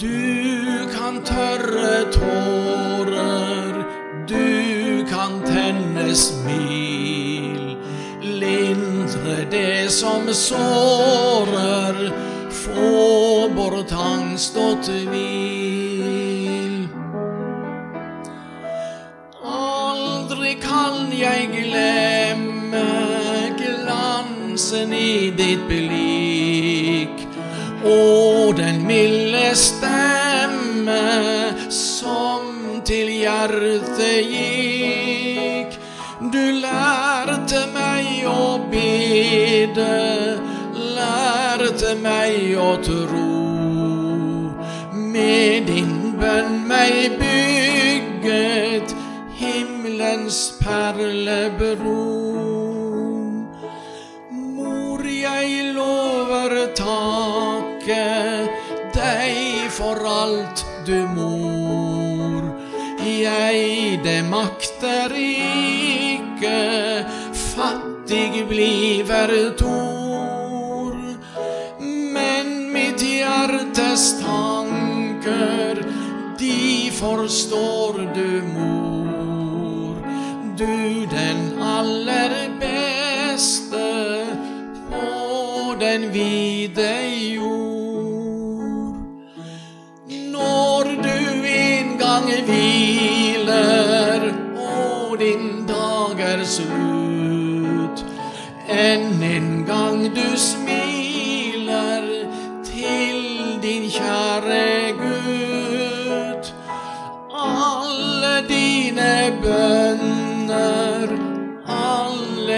Du 0.00 0.88
kan 0.94 1.20
tørre 1.24 1.94
tårer, 2.12 3.84
du 4.28 5.04
kan 5.08 5.40
tenne 5.48 6.08
smil. 6.16 7.76
Lindre 8.40 9.44
det 9.52 9.90
som 9.92 10.28
sårer, 10.32 12.29
få 12.74 13.48
bort 13.56 13.92
angst 13.92 14.56
og 14.56 14.82
tvil. 14.84 16.76
Aldri 19.44 20.54
kan 20.62 21.10
jeg 21.14 21.48
glemme 21.54 22.86
glansen 23.60 24.92
i 24.92 25.30
ditt 25.36 25.66
blikk 25.68 27.26
og 27.84 28.56
den 28.56 28.86
milde 28.86 29.50
stemme 29.56 31.02
som 31.72 32.80
til 32.84 33.08
hjertet 33.22 34.26
gikk. 34.30 35.78
Du 36.20 36.42
lærte 36.60 37.62
meg 37.72 38.26
å 38.28 38.58
bede, 38.70 40.29
lærte 41.70 41.94
meg 42.02 42.56
å 42.58 42.70
tro. 42.82 43.26
Med 44.90 45.66
din 45.66 46.16
bønn 46.18 46.66
meg 46.66 47.14
bygget 47.20 48.94
himmelens 49.38 50.58
perlebro. 50.58 51.94
Mor, 54.30 55.04
jeg 55.06 55.74
lover 55.76 56.56
takke 56.74 58.02
deg 58.94 59.70
for 59.70 60.02
alt 60.10 60.64
du 60.86 61.06
mor. 61.14 62.50
Jeg 62.98 64.00
det 64.02 64.24
makter 64.26 65.14
ikke, 65.14 66.58
fattig 67.54 68.48
blir 68.50 69.06
tor. 69.58 69.79
Hjertes 73.40 74.20
tanker, 74.20 75.84
de 76.38 76.90
forstår 76.92 77.92
du, 78.14 78.42
mor. 78.54 79.96
Du 80.56 81.06
den 81.06 81.62
aller 81.62 82.50
beste 82.60 84.26
på 84.90 85.74
den 85.80 86.12
vide 86.12 86.92
jord. 87.34 88.96
Når 90.32 90.84
du 91.02 91.46
en 91.48 91.98
gang 91.98 92.28
hviler 92.46 94.20
og 94.56 95.18
din 95.18 95.66
dag 95.68 96.20
er 96.20 96.44
slutt, 96.44 98.04
enn 98.68 99.22
en 99.22 99.52
gang 99.66 100.04
du 100.14 100.26
smiler 100.36 100.59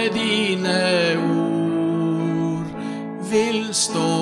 dine 0.08 1.16
ord 1.18 2.66
vil 3.30 3.74
stå 3.74 4.21